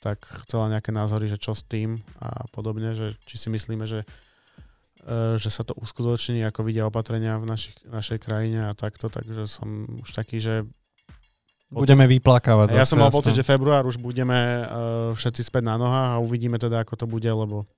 tak 0.03 0.27
chcela 0.45 0.69
nejaké 0.75 0.91
názory, 0.91 1.31
že 1.31 1.41
čo 1.41 1.55
s 1.55 1.65
tým 1.65 2.03
a 2.21 2.45
podobne, 2.51 2.99
že 2.99 3.17
či 3.25 3.39
si 3.39 3.49
myslíme, 3.49 3.87
že 3.87 4.03
e, 4.03 4.07
že 5.41 5.49
sa 5.49 5.63
to 5.63 5.73
uskutoční, 5.79 6.45
ako 6.45 6.67
vidia 6.67 6.85
opatrenia 6.85 7.39
v 7.39 7.49
našich, 7.49 7.79
našej 7.87 8.19
krajine 8.21 8.69
a 8.69 8.77
takto, 8.77 9.07
takže 9.09 9.49
som 9.49 9.87
už 10.03 10.11
taký, 10.13 10.43
že 10.43 10.67
Budeme 11.77 12.09
vyplakávať. 12.09 12.73
ja 12.73 12.89
som 12.89 12.97
mal 12.97 13.13
pocit, 13.13 13.37
že 13.37 13.45
február 13.45 13.85
už 13.85 14.01
budeme 14.01 14.65
uh, 14.65 15.13
všetci 15.13 15.45
späť 15.45 15.69
na 15.69 15.77
nohách 15.77 16.17
a 16.17 16.23
uvidíme 16.25 16.57
teda, 16.57 16.81
ako 16.81 16.97
to 16.97 17.07
bude, 17.09 17.29
lebo... 17.29 17.69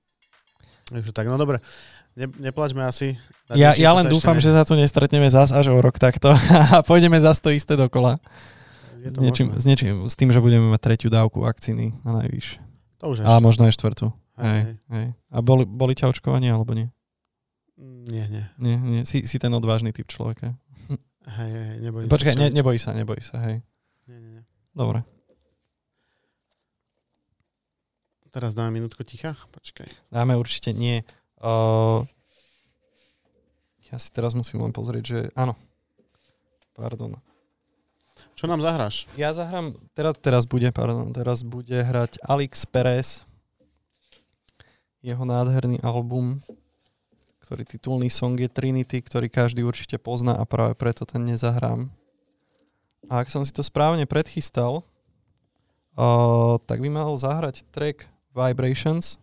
Takže 0.89 1.11
tak, 1.11 1.27
no 1.27 1.35
dobre. 1.37 1.59
Ne, 2.17 2.25
neplačme 2.49 2.81
asi. 2.81 3.13
Ja, 3.53 3.77
ja 3.77 3.93
len 3.93 4.09
dúfam, 4.09 4.33
ne- 4.33 4.43
že 4.43 4.49
sa 4.49 4.65
tu 4.65 4.73
nestretneme 4.73 5.29
zás 5.29 5.53
až 5.53 5.69
o 5.69 5.77
rok 5.77 6.01
takto 6.01 6.33
a 6.75 6.81
pôjdeme 6.81 7.19
zás 7.21 7.37
to 7.37 7.53
isté 7.53 7.77
dokola. 7.77 8.17
Je 8.99 9.11
S 9.11 9.15
to 9.15 9.19
niečím, 9.21 9.53
možné. 9.53 9.61
s 9.61 9.65
niečím, 9.69 9.93
s 10.09 10.15
tým, 10.17 10.29
že 10.33 10.43
budeme 10.43 10.67
mať 10.73 10.81
tretiu 10.81 11.07
dávku 11.13 11.45
vakcíny 11.45 11.95
na 12.03 12.19
najvyš. 12.19 12.59
To 12.99 13.15
už 13.15 13.23
Ale 13.23 13.39
možno 13.39 13.63
aj 13.69 13.77
štvrtú. 13.79 14.11
Hej, 14.39 14.59
Hej, 14.59 14.75
hej. 14.91 15.07
A 15.31 15.37
boli, 15.39 15.63
boli 15.63 15.93
ťa 15.95 16.11
očkovanie 16.11 16.51
alebo 16.51 16.75
nie? 16.75 16.91
Nie, 17.79 18.27
nie. 18.27 18.43
Nie, 18.59 18.75
nie. 18.75 19.01
Si, 19.07 19.23
si 19.23 19.37
ten 19.39 19.51
odvážny 19.55 19.95
typ 19.95 20.07
človeka. 20.11 20.55
Hej, 21.29 21.51
hej, 21.53 21.77
nebojím 21.85 22.09
Počkaj, 22.09 22.35
ne, 22.35 22.47
neboj 22.51 22.75
sa, 22.81 22.91
neboj 22.91 23.21
sa, 23.21 23.37
hej. 23.47 23.61
Dobre. 24.79 25.03
Teraz 28.31 28.55
dáme 28.55 28.79
minútku 28.79 29.03
ticha? 29.03 29.35
Počkaj. 29.51 29.91
Dáme 30.07 30.39
určite 30.39 30.71
nie. 30.71 31.03
Uh, 31.35 32.07
ja 33.91 33.99
si 33.99 34.07
teraz 34.15 34.31
musím 34.31 34.63
len 34.63 34.71
pozrieť, 34.71 35.03
že 35.03 35.19
áno. 35.35 35.59
Pardon. 36.71 37.19
Čo 38.39 38.47
nám 38.47 38.63
zahráš? 38.63 39.03
Ja 39.19 39.35
zahrám, 39.35 39.75
teraz, 39.91 40.15
teraz 40.23 40.43
bude, 40.47 40.71
pardon, 40.71 41.11
teraz 41.11 41.43
bude 41.43 41.75
hrať 41.75 42.15
Alex 42.23 42.63
Perez, 42.63 43.27
jeho 45.03 45.27
nádherný 45.27 45.83
album, 45.83 46.39
ktorý 47.43 47.67
titulný 47.67 48.07
song 48.07 48.39
je 48.39 48.47
Trinity, 48.47 49.03
ktorý 49.03 49.27
každý 49.27 49.67
určite 49.67 49.99
pozná 49.99 50.39
a 50.39 50.47
práve 50.47 50.79
preto 50.79 51.03
ten 51.03 51.27
nezahrám. 51.27 51.91
A 53.07 53.23
ak 53.23 53.31
som 53.31 53.47
si 53.47 53.55
to 53.55 53.63
správne 53.63 54.03
predchystal, 54.03 54.83
uh, 55.95 56.59
tak 56.67 56.83
by 56.83 56.89
mal 56.91 57.15
zahrať 57.15 57.63
track 57.71 58.11
Vibrations. 58.35 59.15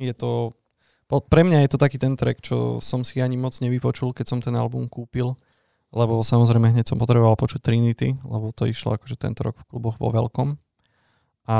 Je 0.00 0.16
to, 0.16 0.56
pre 1.28 1.44
mňa 1.44 1.68
je 1.68 1.70
to 1.76 1.78
taký 1.78 2.00
ten 2.00 2.16
track, 2.16 2.40
čo 2.40 2.80
som 2.80 3.04
si 3.04 3.20
ani 3.20 3.36
moc 3.36 3.52
nevypočul, 3.60 4.16
keď 4.16 4.26
som 4.26 4.38
ten 4.40 4.56
album 4.56 4.88
kúpil 4.88 5.36
lebo 5.96 6.20
samozrejme 6.20 6.76
hneď 6.76 6.92
som 6.92 7.00
potreboval 7.00 7.40
počuť 7.40 7.64
Trinity, 7.64 8.20
lebo 8.20 8.50
to 8.50 8.68
išlo 8.68 9.00
akože 9.00 9.16
tento 9.16 9.46
rok 9.46 9.56
v 9.56 9.68
kluboch 9.72 9.96
vo 9.96 10.12
veľkom. 10.12 10.60
A 11.46 11.58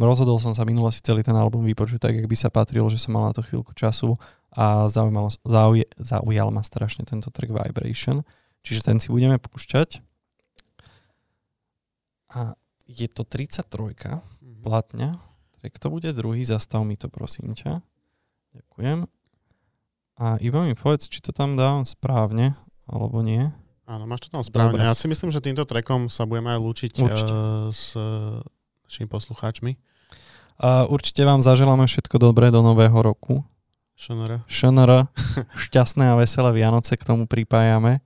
rozhodol 0.00 0.38
som 0.38 0.54
sa 0.54 0.62
minule 0.62 0.88
si 0.94 1.02
celý 1.02 1.26
ten 1.26 1.34
album 1.34 1.66
vypočuť 1.66 1.98
tak, 1.98 2.14
jak 2.14 2.30
by 2.30 2.36
sa 2.38 2.48
patrilo, 2.48 2.86
že 2.86 3.02
som 3.02 3.18
mal 3.18 3.28
na 3.28 3.34
to 3.34 3.42
chvíľku 3.42 3.74
času 3.76 4.16
a 4.54 4.86
zaujímal, 4.86 5.34
zauje, 5.44 5.84
zaujal 5.98 6.48
ma 6.54 6.62
strašne 6.62 7.02
tento 7.02 7.28
track 7.34 7.50
Vibration. 7.50 8.22
Čiže 8.60 8.80
ten 8.82 8.96
si 8.96 9.08
budeme 9.08 9.36
púšťať. 9.36 10.00
A 12.30 12.54
je 12.86 13.06
to 13.06 13.22
33 13.22 14.22
Mhm. 14.40 14.62
platňa. 14.62 15.10
Tak 15.60 15.76
to 15.76 15.90
bude 15.90 16.08
druhý, 16.10 16.40
zastav 16.42 16.80
mi 16.82 16.94
to 16.94 17.06
prosím 17.06 17.52
ťa. 17.52 17.84
Ďakujem. 18.52 19.04
A 20.16 20.36
iba 20.38 20.60
mi 20.62 20.72
povedz, 20.72 21.06
či 21.06 21.20
to 21.20 21.30
tam 21.30 21.54
dávam 21.54 21.84
správne, 21.84 22.56
alebo 22.84 23.20
nie. 23.20 23.48
Áno, 23.84 24.04
máš 24.04 24.26
to 24.26 24.28
tam 24.30 24.40
správne. 24.40 24.76
Dobre. 24.76 24.84
Ja 24.84 24.92
si 24.92 25.06
myslím, 25.06 25.28
že 25.28 25.40
týmto 25.40 25.64
trackom 25.64 26.06
sa 26.06 26.22
budeme 26.22 26.52
aj 26.52 26.60
lúčiť 26.60 26.92
Určite. 26.98 27.32
uh, 27.32 27.68
s 27.68 27.92
uh, 27.92 28.38
našimi 28.84 29.06
poslucháčmi. 29.06 29.72
A 30.58 30.84
určite 30.86 31.24
vám 31.24 31.40
zaželáme 31.40 31.84
všetko 31.84 32.16
dobré 32.16 32.48
do 32.48 32.60
nového 32.60 32.94
roku. 32.94 33.42
ŠNR. 33.96 34.44
ŠNR, 34.46 35.08
šťastné 35.66 36.04
a 36.06 36.16
veselé 36.16 36.52
Vianoce 36.54 36.94
k 36.94 37.02
tomu 37.02 37.24
pripájame. 37.24 38.00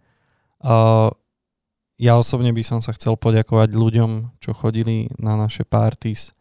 Ja 1.95 2.19
osobne 2.19 2.51
by 2.51 2.63
som 2.67 2.81
sa 2.83 2.91
chcel 2.97 3.15
poďakovať 3.15 3.71
ľuďom, 3.71 4.41
čo 4.43 4.51
chodili 4.51 5.07
na 5.15 5.39
naše 5.39 5.63
parties 5.63 6.35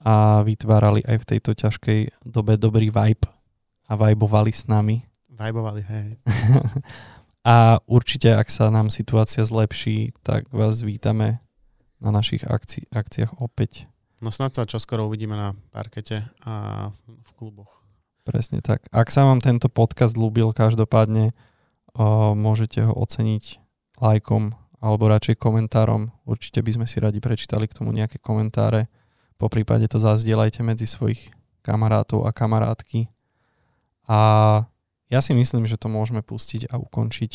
a 0.00 0.40
vytvárali 0.40 1.04
aj 1.04 1.16
v 1.20 1.28
tejto 1.36 1.52
ťažkej 1.52 2.24
dobe 2.24 2.56
dobrý 2.56 2.88
vibe 2.88 3.28
a 3.84 3.92
vibovali 3.92 4.48
s 4.48 4.64
nami. 4.64 5.04
Vibovali, 5.28 5.84
hej. 5.84 6.08
a 7.52 7.76
určite, 7.84 8.32
ak 8.32 8.48
sa 8.48 8.72
nám 8.72 8.88
situácia 8.88 9.44
zlepší, 9.44 10.16
tak 10.24 10.48
vás 10.48 10.80
vítame 10.80 11.44
na 12.00 12.08
našich 12.08 12.48
akci- 12.48 12.88
akciách 12.88 13.44
opäť. 13.44 13.84
No 14.24 14.32
snad 14.32 14.56
sa 14.56 14.64
čoskoro 14.64 15.04
uvidíme 15.04 15.36
na 15.36 15.52
parkete 15.72 16.24
a 16.44 16.88
v 17.04 17.30
kluboch. 17.36 17.84
Presne 18.24 18.64
tak. 18.64 18.88
Ak 18.92 19.12
sa 19.12 19.28
vám 19.28 19.44
tento 19.44 19.68
podcast 19.68 20.16
ľúbil, 20.16 20.56
každopádne 20.56 21.36
môžete 22.34 22.86
ho 22.86 22.92
oceniť 22.94 23.58
lajkom 24.00 24.54
alebo 24.80 25.12
radšej 25.12 25.36
komentárom. 25.36 26.08
Určite 26.24 26.64
by 26.64 26.80
sme 26.80 26.86
si 26.88 26.98
radi 26.98 27.20
prečítali 27.20 27.68
k 27.68 27.76
tomu 27.76 27.92
nejaké 27.92 28.16
komentáre. 28.16 28.88
Po 29.36 29.52
prípade 29.52 29.88
to 29.88 30.00
zazdieľajte 30.00 30.64
medzi 30.64 30.88
svojich 30.88 31.32
kamarátov 31.60 32.24
a 32.24 32.32
kamarátky. 32.32 33.12
A 34.08 34.18
ja 35.12 35.20
si 35.20 35.36
myslím, 35.36 35.68
že 35.68 35.76
to 35.76 35.92
môžeme 35.92 36.24
pustiť 36.24 36.72
a 36.72 36.80
ukončiť. 36.80 37.32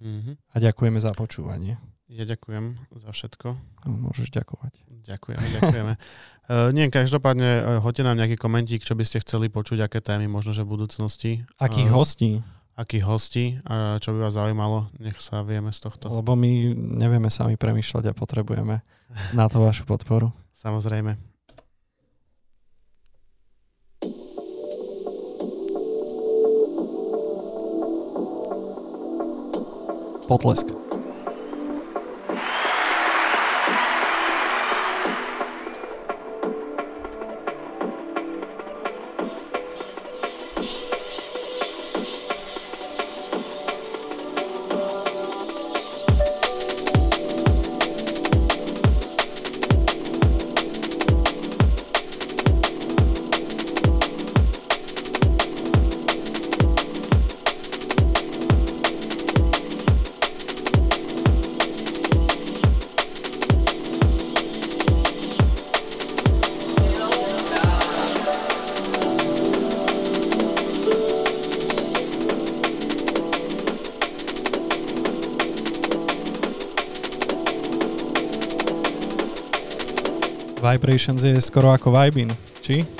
Mm-hmm. 0.00 0.34
A 0.36 0.56
ďakujeme 0.56 0.98
za 0.98 1.12
počúvanie. 1.12 1.76
Ja 2.10 2.26
ďakujem 2.26 2.74
za 2.96 3.10
všetko. 3.14 3.54
No, 3.86 4.10
môžeš 4.10 4.34
ďakovať. 4.34 4.82
Ďakujeme, 5.06 5.46
ďakujeme. 5.60 5.92
uh, 5.94 6.68
nie, 6.76 6.90
každopádne 6.90 7.50
uh, 7.50 7.62
hoďte 7.78 8.02
nám 8.02 8.18
nejaký 8.18 8.34
komentík, 8.34 8.82
čo 8.82 8.98
by 8.98 9.06
ste 9.06 9.22
chceli 9.22 9.46
počuť, 9.46 9.86
aké 9.86 10.02
témy 10.02 10.26
možno, 10.26 10.50
že 10.50 10.66
v 10.66 10.74
budúcnosti. 10.74 11.30
Akých 11.62 11.94
uh, 11.94 11.94
hostí? 11.94 12.42
Akých 12.80 13.04
hostí, 13.04 13.60
a 13.68 14.00
čo 14.00 14.16
by 14.16 14.24
vás 14.24 14.40
zaujímalo, 14.40 14.88
nech 14.96 15.20
sa 15.20 15.44
vieme 15.44 15.68
z 15.68 15.84
tohto. 15.84 16.08
Lebo 16.08 16.32
my 16.32 16.72
nevieme 16.72 17.28
sami 17.28 17.60
premyšľať 17.60 18.08
a 18.08 18.16
potrebujeme 18.16 18.80
na 19.36 19.44
to 19.52 19.60
vašu 19.60 19.84
podporu. 19.84 20.32
Samozrejme. 20.56 21.20
Potlesk. 30.24 30.79
Vibrations 80.70 81.22
je 81.22 81.40
skoro 81.40 81.74
ako 81.74 81.90
Vibin, 81.90 82.30
či? 82.62 82.99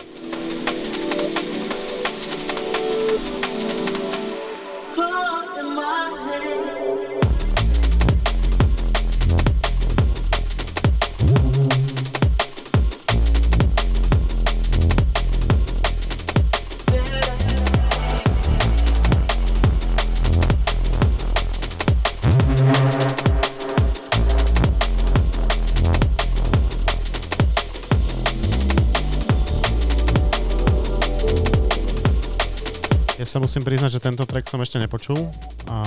Musím 33.51 33.66
priznať, 33.66 33.98
že 33.98 34.05
tento 34.06 34.22
track 34.31 34.47
som 34.47 34.62
ešte 34.62 34.78
nepočul 34.78 35.18
a 35.66 35.78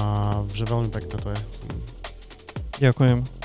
že 0.51 0.67
veľmi 0.67 0.91
pekné 0.91 1.15
to 1.15 1.31
je. 1.31 1.39
Ďakujem. 2.91 3.42